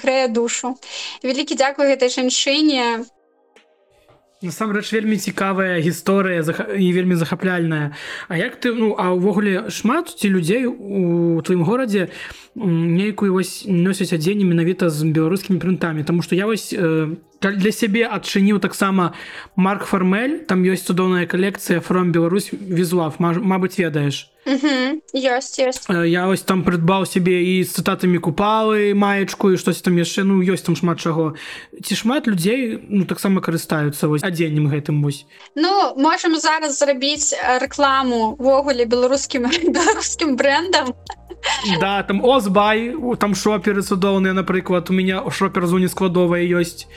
грэе 0.02 0.28
душу. 0.28 0.74
Вялікі 1.22 1.54
дзякую 1.54 1.88
гэтай 1.88 2.11
жанчыне 2.11 3.06
насамрэч 4.42 4.92
вельмі 4.94 5.18
цікавая 5.18 5.82
гісторыя 5.82 6.46
і 6.78 6.86
вельмі 6.92 7.14
захапляльная. 7.18 7.94
А 8.28 8.38
як 8.38 8.61
ты 8.62 8.70
ну 8.70 8.94
а 8.94 9.11
ўвогуле 9.11 9.70
шмат 9.70 10.14
ці 10.14 10.30
людзей 10.30 10.62
у 10.66 11.42
тваім 11.42 11.66
горадзе 11.66 12.14
нейкую 12.54 13.34
вось 13.34 13.66
носяць 13.66 14.14
адзенне 14.14 14.46
менавіта 14.46 14.90
з 14.94 15.11
беларускімі 15.11 15.59
прынтамі? 15.59 16.06
Таму 16.06 16.22
што 16.22 16.38
я 16.38 16.46
вось 16.46 16.70
э, 16.70 17.18
для 17.42 17.72
сябе 17.74 18.06
адчыніў 18.06 18.62
таксама 18.62 19.14
марк 19.59 19.90
фармель 19.90 20.46
там 20.46 20.62
ёсць 20.62 20.86
цудоўная 20.86 21.26
калекцыя 21.26 21.82
фром 21.82 22.14
Беларусь 22.14 22.54
візуав 22.54 23.18
Мабыць 23.18 23.78
ведаеш 23.82 24.30
ёсць 24.49 25.61
ёсць 25.61 25.84
я 26.09 26.26
ось 26.28 26.42
там 26.42 26.64
прыдбаў 26.64 27.05
сябе 27.05 27.36
і 27.44 27.55
з 27.62 27.76
цытатамі 27.78 28.18
купалы 28.18 28.94
маечку 28.94 29.53
і 29.53 29.61
штось 29.61 29.82
там 29.84 30.01
яшчэ 30.01 30.24
ну 30.24 30.40
ёсць 30.40 30.64
там 30.64 30.76
шмат 30.76 31.01
чаго. 31.01 31.36
Ці 31.76 31.94
шмат 31.94 32.26
людзей 32.26 32.80
ну 32.88 33.05
таксама 33.05 33.44
карыстаюцца 33.44 34.09
вось 34.09 34.24
адзеннем 34.24 34.72
гэтым 34.72 35.05
вось? 35.05 35.26
Ну 35.55 35.94
можам 36.01 36.36
зараз 36.40 36.80
зрабіць 36.80 37.36
рэкламу 37.61 38.36
ввогуле 38.40 38.88
беларускім 38.88 39.49
беларускім 39.76 40.36
брендам 40.36 40.94
да 41.80 42.03
там 42.03 42.24
озбай 42.24 42.94
там 43.18 43.34
шоперы 43.34 43.82
цудоўныя 43.82 44.32
напрыклад. 44.32 44.90
У 44.90 44.92
меня 44.92 45.22
шопер 45.30 45.66
зоне 45.66 45.88
складовая 45.88 46.42
ёсць 46.42 46.88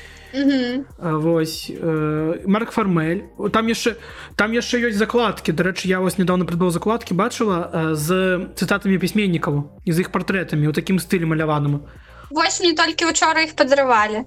Вось 0.97 1.69
э, 1.69 2.41
Марк 2.45 2.71
фармель. 2.71 3.23
Там 3.51 3.67
яшчэ 3.67 3.95
там 4.35 4.51
яшчэ 4.51 4.79
ёсць 4.87 4.97
закладкі. 4.97 5.51
Дарэчы 5.51 5.87
я 5.87 5.99
вас 5.99 6.17
недавно 6.17 6.45
прыдбаў 6.45 6.71
закладкі 6.71 7.13
бачыла 7.13 7.69
э, 7.71 7.95
з 7.95 8.47
цытатамі 8.55 8.97
пісьменнікаў 8.97 9.83
і 9.85 9.91
з 9.91 9.97
іх 9.99 10.11
партрэтамі 10.11 10.67
у 10.67 10.73
такім 10.73 10.99
стылі 10.99 11.27
маляваным 11.27 11.83
Вось 12.31 12.63
не 12.63 12.71
толькі 12.71 13.11
учора 13.11 13.43
іх 13.43 13.59
падрывалі. 13.59 14.23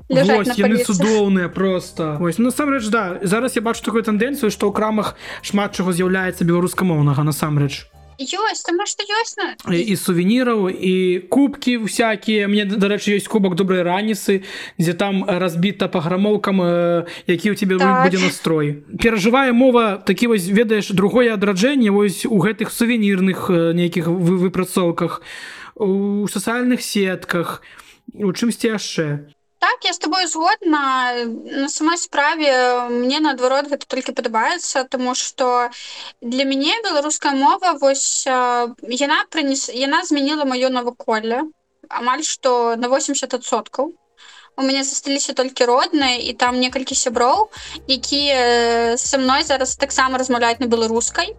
Цудоўныя 0.85 1.49
просто 1.49 2.17
Вось 2.21 2.39
насамрэч 2.39 2.89
да 2.93 3.19
зараз 3.23 3.57
я 3.57 3.63
бачу 3.63 3.81
такую 3.81 4.05
тэндэнцыю 4.05 4.53
што 4.53 4.69
ў 4.69 4.73
крамах 4.77 5.17
шмат 5.41 5.73
чаго 5.73 5.97
з'яўляецца 5.97 6.45
беларускамоўнага 6.45 7.25
насамрэч 7.25 7.94
ёсць 8.19 8.63
тому 8.65 8.87
что 8.87 9.03
ёсць 9.03 9.37
на... 9.37 9.55
і 9.75 9.97
сувеніраў 9.97 10.69
і 10.71 11.27
кубкі 11.29 11.85
всякие. 11.85 12.47
Мне 12.47 12.65
дарэчы 12.65 13.17
ёсць 13.17 13.29
кубак 13.29 13.55
добрай 13.55 13.83
раніцы 13.83 14.43
дзе 14.79 14.95
там 14.95 15.25
разбіта 15.25 15.89
па 15.89 16.01
грамоўкам 16.01 16.61
які 17.27 17.51
у 17.51 17.55
тебе 17.55 17.79
так. 17.79 18.05
будзе 18.05 18.25
настрой. 18.25 18.85
Перажывае 18.99 19.53
мова 19.53 19.97
такі 19.99 20.27
вось 20.35 20.47
ведаеш 20.47 20.91
другое 20.91 21.35
адраджэнне 21.35 21.91
вось 21.91 22.27
у 22.27 22.39
гэтых 22.39 22.71
сувенірных 22.71 23.51
нейкіх 23.51 24.07
выпрацоўках 24.09 25.23
у 25.75 26.27
сацыяльных 26.31 26.83
сетках 26.83 27.63
у 28.15 28.31
чымсьці 28.33 28.71
яшчэ 28.75 29.35
так 29.65 29.85
я 29.85 29.95
с 29.95 29.99
тобой 29.99 30.27
згодна. 30.27 31.15
На 31.45 31.69
самой 31.71 31.97
справе 31.97 32.85
мне 32.91 33.21
наадварот 33.21 33.71
гэта 33.73 33.89
толькі 33.89 34.13
падабаецца 34.13 34.85
тому 34.85 35.15
что 35.15 35.71
для 36.21 36.45
мяне 36.45 36.77
беларуская 36.85 37.33
мова 37.33 37.73
вось 37.81 38.29
яна 38.29 39.19
прынес 39.33 39.71
яна 39.73 40.05
змяніла 40.05 40.45
маё 40.45 40.69
наваколле 40.69 41.49
амаль 41.89 42.25
что 42.29 42.77
на 42.77 42.93
80соткаў 42.93 43.89
у 44.57 44.63
мяне 44.63 44.85
засталіся 44.85 45.33
толькі 45.33 45.65
родныя 45.73 46.21
і 46.21 46.37
там 46.37 46.61
некалькі 46.61 46.93
сяброў 46.93 47.49
якія 47.89 49.01
са 49.01 49.17
мной 49.17 49.49
зараз 49.49 49.77
таксама 49.81 50.21
размаўляюць 50.21 50.61
на 50.61 50.69
беларускай 50.69 51.33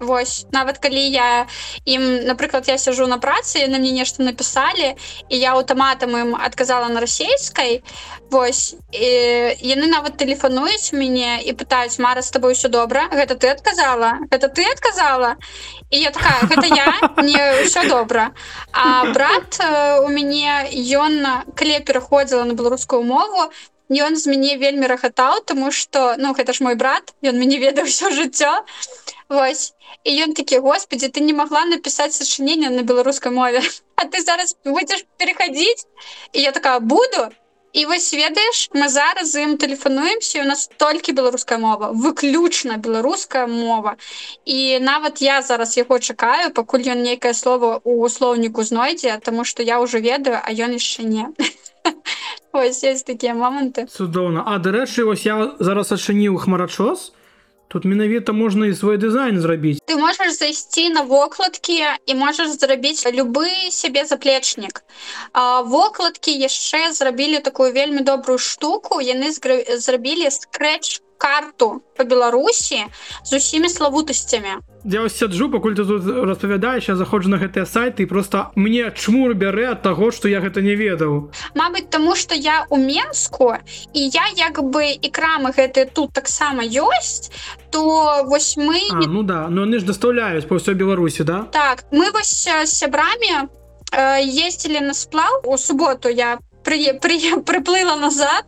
Вось 0.00 0.46
нават 0.52 0.78
калі 0.78 1.02
я 1.10 1.46
ім 1.84 2.24
напрыклад 2.26 2.68
я 2.68 2.78
сяжу 2.78 3.06
на 3.06 3.18
працы 3.18 3.66
на 3.66 3.78
мне 3.78 3.90
нешта 3.92 4.22
напісалі 4.22 4.94
і 5.28 5.38
я 5.38 5.54
аўтаматам 5.58 6.16
ім 6.16 6.30
адказала 6.36 6.88
на 6.88 7.00
расейскай 7.00 7.82
Вось 8.30 8.76
і, 8.92 9.06
яны 9.64 9.86
нават 9.88 10.18
тэлефануюць 10.20 10.92
мяне 10.92 11.40
і 11.42 11.52
пытаюць 11.52 11.98
мара 11.98 12.22
з 12.22 12.30
тобой 12.30 12.54
ўсё 12.54 12.68
добра 12.68 13.08
гэта 13.10 13.34
ты 13.34 13.50
адказала 13.50 14.22
это 14.30 14.48
ты 14.48 14.64
адказала 14.70 15.36
і 15.90 15.98
я 15.98 16.10
такая 16.10 16.46
гэта 16.46 16.66
я? 16.66 16.88
Не 17.22 17.64
ўсё 17.64 17.88
добра 17.88 18.30
А 18.72 19.10
брат 19.12 19.58
у 20.04 20.08
мяне 20.08 20.68
ён 20.94 21.26
калі 21.54 21.80
пераходзіла 21.82 22.44
на 22.44 22.54
беларускую 22.54 23.02
мову 23.02 23.50
ён 23.88 24.16
з 24.20 24.28
мяне 24.28 24.56
вельмі 24.60 24.86
рахатаў 24.86 25.42
тому 25.48 25.72
что 25.72 26.14
ну 26.18 26.34
гэта 26.36 26.52
ж 26.52 26.60
мой 26.60 26.74
брат 26.74 27.14
ён 27.24 27.40
мяне 27.40 27.58
ведаў 27.58 27.88
ўсё 27.88 28.12
жыццё 28.12 28.52
Вось 29.28 29.74
і 30.04 30.14
ён 30.24 30.32
такі 30.32 30.58
Господі 30.58 31.08
ты 31.08 31.20
не 31.20 31.32
могла 31.32 31.64
напісаць 31.64 32.14
сачынення 32.16 32.70
на 32.70 32.82
беларускай 32.82 33.32
мове 33.32 33.62
А 33.96 34.04
ты 34.04 34.22
зараз 34.22 34.56
будзеш 34.64 35.04
переходить? 35.18 35.86
І 36.32 36.42
я 36.42 36.52
такая 36.52 36.78
буду 36.80 37.28
і 37.72 37.84
вось 37.86 38.14
ведаеш 38.14 38.70
мы 38.74 38.88
зараз 38.88 39.36
ім 39.36 39.56
тэлефануемся 39.60 40.40
у 40.40 40.46
нас 40.48 40.70
толькі 40.76 41.12
беларуская 41.12 41.58
мова 41.58 41.92
выключна 41.92 42.78
беларуская 42.80 43.46
мова. 43.46 43.96
І 44.44 44.80
нават 44.80 45.22
я 45.22 45.42
зараз 45.42 45.76
яго 45.76 45.98
чакаю 45.98 46.50
пакуль 46.50 46.88
ён 46.88 47.04
нейкае 47.04 47.34
слово 47.34 47.80
у 47.84 48.00
услоўніку 48.00 48.64
знойдзе 48.64 49.20
тому 49.22 49.44
что 49.44 49.62
я 49.62 49.80
уже 49.80 50.00
ведаю 50.00 50.40
а 50.42 50.48
ён 50.50 50.72
яшчэ 50.72 51.04
не. 51.04 51.28
Ось 52.52 52.82
есть 52.82 53.06
такія 53.06 53.34
моманты. 53.34 53.86
Цудоўна 53.86 54.42
а 54.46 54.58
дарэчы 54.58 55.04
вось 55.04 55.28
я 55.28 55.52
зараз 55.60 55.92
адчыніў 55.92 56.40
хмарачос 56.40 57.12
Тут 57.68 57.84
менавіта 57.84 58.32
можна 58.32 58.66
і 58.66 58.74
свой 58.74 58.96
дызайн 58.96 59.40
зрабіць. 59.40 59.78
Ты 59.84 59.96
можаш 59.96 60.32
зайсці 60.32 60.88
на 60.88 61.02
вокладкі 61.02 61.84
і 62.06 62.14
можаш 62.14 62.56
зрабіць 62.56 63.04
любы 63.12 63.48
сябе 63.70 64.04
заплечнік. 64.04 64.80
Вокладкі 65.64 66.32
яшчэ 66.32 66.92
зрабілі 66.92 67.38
такую 67.44 67.72
вельмі 67.72 68.00
добрую 68.00 68.38
штуку. 68.38 69.00
яны 69.00 69.32
зрабілі 69.78 70.30
скрэч 70.30 71.00
карту 71.18 71.82
по 71.96 72.04
беларусі 72.04 72.86
з 73.24 73.32
усімі 73.36 73.68
славутасцямі. 73.68 74.62
Я 74.84 75.02
вас 75.02 75.18
сяджу 75.18 75.50
пакуль 75.50 75.74
ты 75.74 75.84
тут 75.84 76.06
распавядаеш 76.06 76.88
я 76.88 76.96
заходжу 76.96 77.28
на 77.28 77.36
гэтыя 77.36 77.66
сайты 77.66 78.02
і 78.02 78.06
просто 78.06 78.50
мне 78.54 78.92
чмур 78.94 79.34
бярэ 79.34 79.74
ад 79.74 79.82
таго 79.82 80.10
што 80.14 80.28
я 80.28 80.40
гэта 80.40 80.62
не 80.62 80.78
ведаў. 80.78 81.34
Мабыць 81.54 81.90
таму 81.90 82.14
што 82.14 82.34
я 82.34 82.64
у 82.70 82.78
менску 82.78 83.58
і 83.92 84.00
я 84.08 84.30
як 84.38 84.62
бы 84.62 84.94
і 84.94 85.08
крамы 85.10 85.50
гэтыя 85.50 85.90
тут 85.90 86.14
таксама 86.14 86.62
ёсць 86.62 87.34
то 87.70 88.24
вось 88.24 88.56
мы 88.56 88.80
а, 88.90 89.02
ну 89.06 89.22
да 89.22 89.48
но 89.48 89.66
яны 89.66 89.82
ж 89.82 89.84
дастаўляюць 89.84 90.46
па 90.46 90.56
ўсёй 90.56 90.78
беларусі 90.78 91.26
да? 91.26 91.50
Так 91.52 91.84
мы 91.90 92.14
вось 92.14 92.46
сябрамі 92.64 93.50
ездзілі 93.92 94.80
на 94.80 94.94
сплаў 94.94 95.42
у 95.44 95.58
суботу 95.58 96.08
я 96.08 96.38
при, 96.68 96.92
при, 96.92 97.40
приплыла 97.40 97.96
назад. 97.96 98.44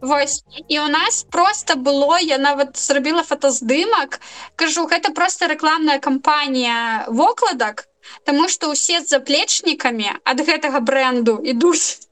Вось 0.00 0.44
і 0.68 0.80
у 0.80 0.88
нас 0.88 1.26
просто 1.30 1.74
было 1.76 2.18
я 2.18 2.38
нават 2.38 2.76
зрабіла 2.76 3.22
фотаздымак 3.22 4.20
кажу 4.56 4.86
гэта 4.90 5.14
просто 5.14 5.46
рэкламная 5.46 5.98
кампанія 5.98 7.06
вокладак 7.08 7.86
Таму 8.24 8.48
што 8.52 8.68
ўсе 8.74 9.00
з 9.00 9.16
заплечнікамі 9.16 10.10
ад 10.24 10.42
гэтага 10.44 10.80
бренду 10.80 11.38
ідуць 11.40 12.04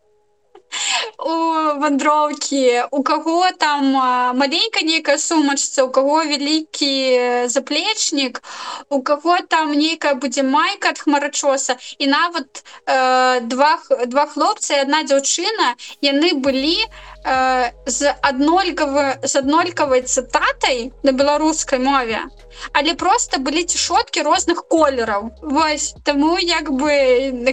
у 1.19 1.35
вандроўкі 1.83 2.89
у 2.91 3.03
каго 3.03 3.51
там 3.59 3.93
маленькая 4.39 4.85
нейкая 4.85 5.19
сумачца 5.19 5.85
у 5.85 5.91
каго 5.91 6.23
вялікі 6.25 7.49
заплечнік 7.49 8.43
у 8.89 9.03
каго 9.03 9.39
там 9.49 9.73
нейкая 9.73 10.15
будзе 10.15 10.43
майка 10.43 10.93
ад 10.93 10.99
хмарачоса. 10.99 11.77
І 11.99 12.07
нават 12.07 12.65
э, 12.87 13.41
два 13.41 13.79
два 14.07 14.27
хлопцы 14.27 14.81
одна 14.81 15.03
дзяўчына 15.05 15.75
яны 16.03 16.35
былі 16.35 16.79
э, 17.25 17.71
з 17.87 18.15
аднолькавы 18.23 19.19
з 19.23 19.37
аднолькавай 19.37 20.03
цытатай 20.03 20.93
на 21.03 21.13
беларускай 21.13 21.79
мове 21.79 22.23
але 22.73 22.95
просто 22.95 23.39
былі 23.39 23.65
цішоткі 23.65 24.23
розных 24.23 24.65
колераў. 24.69 25.31
Вось 25.43 25.95
таму 26.05 26.39
як 26.39 26.71
бы 26.71 26.93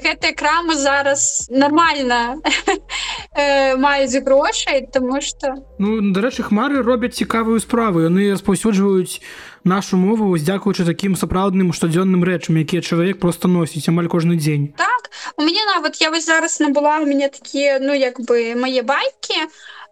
гэтая 0.03 0.34
крама 0.34 0.76
зараз 0.76 1.47
нормально 1.49 2.41
э, 3.36 3.78
маюць 3.78 4.24
грошай 4.24 4.88
тому 4.93 5.22
что 5.22 5.55
Ну 5.80 6.01
дарэчы 6.13 6.43
хмары 6.43 6.84
робяць 6.84 7.15
цікавую 7.15 7.59
справу. 7.59 8.01
Яны 8.01 8.32
распаўсюджваюць 8.32 9.22
нашу 9.64 9.97
мову 9.97 10.38
дзякуючы 10.38 10.86
такім 10.86 11.16
сапраўдным 11.16 11.74
штодзённым 11.74 12.24
рэчам 12.24 12.60
якія 12.62 12.82
чалавек 12.82 13.20
просто 13.20 13.47
носіць 13.47 13.89
амаль 13.89 14.07
кожны 14.07 14.36
дзень. 14.36 14.74
Так 14.78 15.12
у 15.38 15.43
мяне 15.43 15.66
нават 15.76 16.01
я 16.01 16.10
вось 16.10 16.26
зараз 16.26 16.60
набыла 16.60 16.99
у 16.99 17.05
мяне 17.05 17.30
такія 17.30 17.80
ну 17.80 17.93
як 17.93 18.20
бы 18.20 18.55
мае 18.55 18.82
байкі 18.84 19.49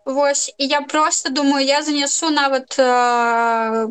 Вось 0.08 0.56
і 0.58 0.68
я 0.68 0.82
просто 0.82 1.30
думаю 1.30 1.66
я 1.66 1.84
занесу 1.84 2.30
нават 2.30 2.80
э, 2.80 3.88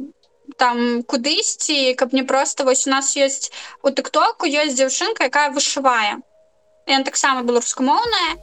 там 0.56 1.02
кудысьці 1.02 1.92
каб 1.94 2.14
не 2.14 2.22
просто 2.22 2.64
вось 2.64 2.86
у 2.86 2.90
нас 2.90 3.16
ёсць 3.16 3.52
у 3.82 3.90
тыктоку 3.90 4.48
ёсць 4.48 4.80
дзяўчынка 4.80 5.28
якая 5.28 5.50
вышывае 5.50 6.16
Яна 6.86 7.04
таксама 7.04 7.42
беларускамоўная 7.42 8.38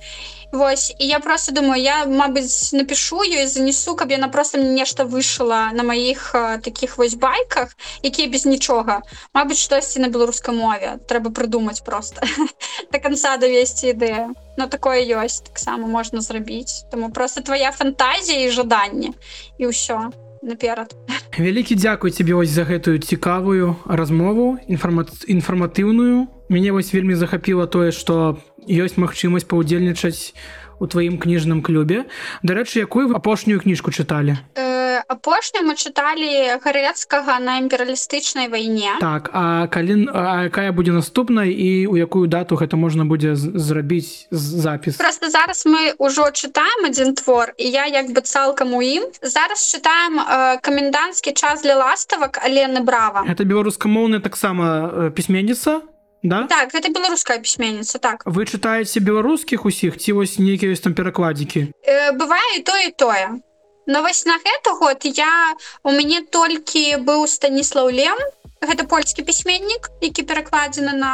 Вось 0.53 0.93
і 0.99 1.07
я 1.07 1.19
просто 1.19 1.51
думаю 1.51 1.81
я 1.81 2.05
мабыць 2.05 2.77
напишу 2.77 3.23
ёй 3.25 3.47
занесу 3.49 3.95
каб 3.95 4.11
яна 4.13 4.27
просто 4.29 4.59
мне 4.61 4.69
нешта 4.83 5.05
вышла 5.05 5.71
на 5.73 5.83
маіх 5.83 6.35
таких 6.61 6.97
вось 6.97 7.15
байках 7.15 7.73
якія 8.03 8.29
без 8.29 8.45
нічога. 8.45 9.01
Мабыць 9.33 9.57
штосьці 9.57 10.05
на 10.05 10.13
беларускай 10.13 10.53
мове. 10.53 10.99
Трэба 11.09 11.33
прыдумаць 11.33 11.81
просто. 11.81 12.21
До 12.93 12.99
конца 12.99 13.37
давесці 13.37 13.97
ідэю. 13.97 14.37
Но 14.57 14.67
такое 14.67 15.01
ёсць 15.01 15.41
таксама 15.41 15.87
можна 15.87 16.21
зрабіць. 16.21 16.85
Тому 16.91 17.09
просто 17.09 17.41
твоя 17.41 17.71
фантазія 17.71 18.45
і 18.45 18.53
жаданне. 18.53 19.17
І 19.57 19.73
ўсё 19.73 20.13
наперад. 20.43 20.93
Вялікі 21.33 21.75
дзякуй 21.75 22.11
цябе 22.11 22.37
вось 22.37 22.53
за 22.53 22.61
гэтую 22.61 22.99
цікавую 23.01 23.75
размову 23.89 24.59
інфарма 24.67 25.09
інфарматыўную 25.25 26.27
мяне 26.53 26.71
вось 26.71 26.93
вельмі 26.93 27.17
захапіла 27.17 27.65
тое 27.65 27.89
што 27.91 28.37
ёсць 28.69 29.01
магчымасць 29.01 29.49
паўдзельнічаць 29.49 30.37
у 30.79 30.87
тваім 30.87 31.17
кніжным 31.17 31.63
клубе 31.65 32.05
дарэчы 32.43 32.83
якую 32.85 33.09
вы 33.09 33.15
апошнюю 33.15 33.59
кніжку 33.59 33.91
чыталі? 33.91 34.37
Э, 34.55 34.99
апошнюю 35.07 35.65
мы 35.67 35.75
чыталі 35.75 36.59
гарэцкага 36.59 37.39
на 37.39 37.59
імперыялістычнай 37.63 38.49
вайне. 38.49 38.91
Так 38.99 39.29
а 39.33 39.67
калі 39.67 40.09
а 40.13 40.49
якая 40.49 40.71
будзе 40.71 40.91
наступнай 40.91 41.53
і 41.53 41.87
у 41.87 41.95
якую 41.95 42.27
дату 42.27 42.55
гэта 42.55 42.75
можна 42.75 43.05
будзе 43.05 43.35
зрабіць 43.35 44.27
запіс? 44.31 44.97
Просто 44.97 45.29
зараз 45.29 45.65
мы 45.65 45.95
ўжо 45.99 46.31
чытаем 46.35 46.89
адзін 46.89 47.15
твор 47.15 47.53
і 47.57 47.65
я 47.69 47.85
як 47.85 48.11
бы 48.11 48.21
цалкам 48.21 48.73
у 48.73 48.81
ім. 48.81 49.07
Зараз 49.21 49.63
чытаем 49.71 50.19
э, 50.19 50.59
каменданцкі 50.61 51.33
час 51.33 51.63
для 51.63 51.75
ластавак 51.75 52.43
алены 52.43 52.83
брава. 52.83 53.23
Это 53.27 53.45
беларускамоўная 53.45 54.19
таксама 54.19 54.91
э, 54.91 55.11
пісьменніца 55.11 55.81
Да? 56.23 56.47
Так 56.47 56.71
гэта 56.71 56.87
беларуская 56.87 57.37
пісьменніца 57.43 57.99
так. 57.99 58.23
Вы 58.23 58.47
чытаеце 58.47 59.03
беларускіх 59.03 59.67
усіх 59.67 59.99
ці 59.99 60.15
вось 60.15 60.39
нейкія 60.39 60.71
ёсць 60.71 60.83
там 60.87 60.95
перакладзікі 60.95 61.67
э, 61.83 62.15
бывае 62.15 62.63
то 62.63 62.71
і 62.79 62.95
тое 62.95 63.43
но 63.85 64.01
вось 64.01 64.23
на 64.23 64.39
гэта 64.39 64.71
год 64.79 65.03
я 65.03 65.51
у 65.83 65.91
мяне 65.91 66.23
толькі 66.23 67.03
быў 67.03 67.27
станіслав 67.27 67.91
лем 67.91 68.15
гэта 68.63 68.87
польскі 68.87 69.27
пісьменнік 69.27 69.91
які 69.99 70.23
перакладзены 70.23 70.95
на 70.95 71.13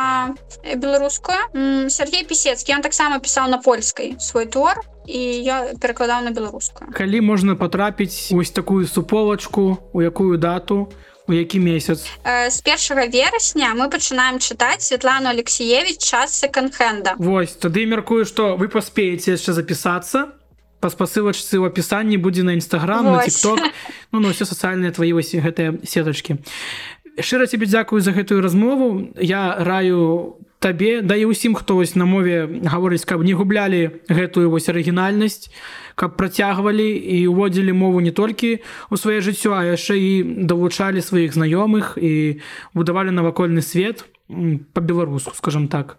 беларускую 0.78 1.90
Сергей 1.90 2.22
пісецкі 2.30 2.78
он 2.78 2.86
таксама 2.86 3.18
пісаў 3.18 3.50
на 3.50 3.58
польскай 3.58 4.14
свой 4.22 4.46
твор 4.46 4.78
і 5.10 5.18
я 5.18 5.74
перакладаў 5.82 6.22
на 6.22 6.30
беларускую 6.30 6.94
калі 6.94 7.26
можна 7.26 7.58
патрапіць 7.58 8.30
вось 8.30 8.54
такую 8.54 8.86
суполачку 8.86 9.82
у 9.90 10.06
якую 10.06 10.38
дату? 10.38 10.86
то 10.94 11.10
у 11.30 11.34
які 11.34 11.60
месяц? 11.60 12.10
З 12.26 12.62
першага 12.66 13.06
верасня 13.06 13.74
мы 13.78 13.90
пачынаем 13.90 14.42
чытаць 14.42 14.82
Светлану 14.90 15.30
алексеевич 15.30 16.02
час 16.02 16.34
секонд-хенда 16.42 17.16
Вось 17.22 17.54
тады 17.54 17.86
мяркую 17.86 18.26
што 18.26 18.58
вы 18.58 18.68
паспееце 18.68 19.38
яшчэ 19.38 19.54
запісацца. 19.54 20.34
Па 20.80 20.90
спасылачцы 20.90 21.60
ў 21.60 21.68
апісанні 21.70 22.18
будзе 22.18 22.42
на 22.44 22.56
нстаграм 22.56 23.06
на 23.06 23.22
тикток 23.24 23.60
ну, 24.12 24.20
ну 24.20 24.34
все 24.34 24.46
сацыяльныя 24.50 24.92
твои 24.92 25.14
вось 25.14 25.36
гэтыя 25.36 25.78
сетачки 25.86 26.42
шчыра 27.22 27.46
тебе 27.48 27.66
дзякую 27.66 28.02
за 28.02 28.12
гэтую 28.12 28.42
размову. 28.42 29.12
Я 29.20 29.56
раю 29.60 30.40
табе 30.60 31.00
да 31.02 31.16
і 31.16 31.32
ўсім 31.32 31.56
хто 31.56 31.80
вось 31.80 31.96
на 31.96 32.04
мове 32.04 32.44
гаворыць 32.68 33.08
каб 33.08 33.24
не 33.24 33.32
гублялі 33.32 34.04
гэтую 34.12 34.52
вось 34.52 34.68
арыгінальнасць 34.68 35.48
каб 35.96 36.20
працягвалі 36.20 36.84
і 36.84 37.32
ўводзілі 37.32 37.72
мову 37.72 38.04
не 38.04 38.12
толькі 38.12 38.60
ў 38.92 38.96
сваё 39.00 39.24
жыццё 39.24 39.56
а 39.56 39.64
яшчэ 39.72 39.96
і 39.96 40.12
давучалі 40.52 41.00
сваіх 41.00 41.32
знаёмых 41.32 41.96
і 41.96 42.44
будавалі 42.76 43.16
навакольны 43.16 43.64
свет 43.64 44.04
по-беларуску 44.28 45.34
скажем 45.34 45.68
так. 45.68 45.98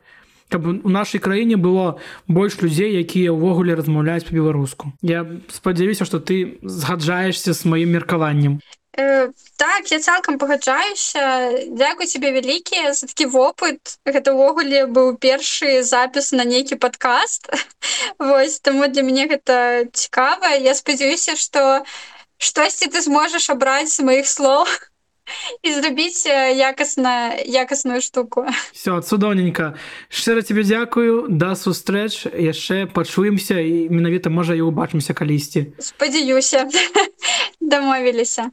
Каб 0.51 0.67
у 0.67 0.89
нашай 0.91 1.21
краіне 1.21 1.57
было 1.57 2.03
больш 2.27 2.59
людзей 2.61 2.99
якія 2.99 3.33
ўвогуле 3.33 3.79
размаўляюць 3.79 4.27
по-беларуску 4.27 4.93
я 5.01 5.25
спадзяюся 5.49 6.05
што 6.05 6.21
ты 6.21 6.59
згаджаешься 6.61 7.55
з 7.55 7.65
маім 7.65 7.97
меркаваннем 7.97 8.61
Э, 8.99 9.31
так 9.57 9.91
я 9.93 10.01
цалкам 10.01 10.39
пагаджаюся 10.39 11.23
дзякуй 11.71 12.07
тебе 12.11 12.33
вялікі 12.35 12.91
за 12.91 13.07
такі 13.07 13.27
вопыт 13.31 13.99
гэта 14.03 14.35
ўвогуле 14.35 14.87
быў 14.91 15.15
першы 15.15 15.83
запіс 15.87 16.33
на 16.35 16.45
нейкі 16.45 16.75
падкаст. 16.75 17.47
Вось 18.19 18.59
таму 18.59 18.91
для 18.91 19.07
мяне 19.07 19.31
гэта 19.31 19.87
цікава. 19.95 20.59
Я 20.59 20.75
спадзяюся 20.75 21.37
што 21.39 21.87
штосьці 22.41 22.91
ты 22.91 23.01
зможаш 23.01 23.51
абраць 23.55 23.95
з 23.95 24.03
маіх 24.03 24.27
слоў 24.27 24.67
і 25.67 25.73
зрабіць 25.73 26.27
якасна 26.57 27.35
якасную 27.47 28.01
штуку. 28.01 28.47
Все 28.73 29.01
цудоўненька 29.01 29.75
шчыра 30.09 30.43
тебе 30.43 30.63
дзякую 30.63 31.27
да 31.29 31.55
сустрэч 31.55 32.27
яшчэ 32.31 32.87
пачуемся 32.87 33.59
і 33.61 33.89
менавіта 33.91 34.31
можа 34.31 34.55
і 34.55 34.63
убачымся 34.67 35.15
калісьці 35.15 35.73
спадзяюся 35.79 36.69
дамовіліся 37.61 38.51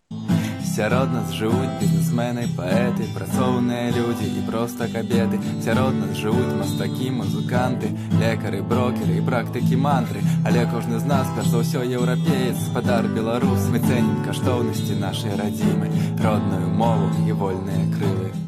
сярод 0.75 1.13
нас 1.13 1.33
жывуць 1.33 1.96
бізнесмены 2.17 2.47
паэты 2.57 3.05
працоўныя 3.13 3.91
людзі 3.93 4.25
і 4.25 4.41
проста 4.49 4.87
кабеты 4.89 5.37
сярод 5.61 5.93
нас 5.93 6.17
жывуць 6.17 6.57
мастакі 6.57 7.11
музыканты 7.13 7.93
лекары 8.17 8.63
брокеры 8.63 9.17
і 9.17 9.25
практыкі 9.27 9.77
мантры. 9.77 10.25
Але 10.45 10.65
кожны 10.65 10.97
з 10.99 11.05
нас 11.05 11.27
перш 11.35 11.53
за 11.53 11.61
ўсё 11.61 11.85
еўрапеец 11.85 12.57
спадар 12.71 13.05
беларус 13.07 13.69
мы 13.69 13.85
цэнім 13.85 14.25
каштоўнасці 14.25 14.97
нашай 14.97 15.37
радзімы 15.37 15.93
родную 16.17 16.73
мову 16.73 17.13
і 17.27 17.31
вольныя 17.37 17.85
крылы 17.93 18.46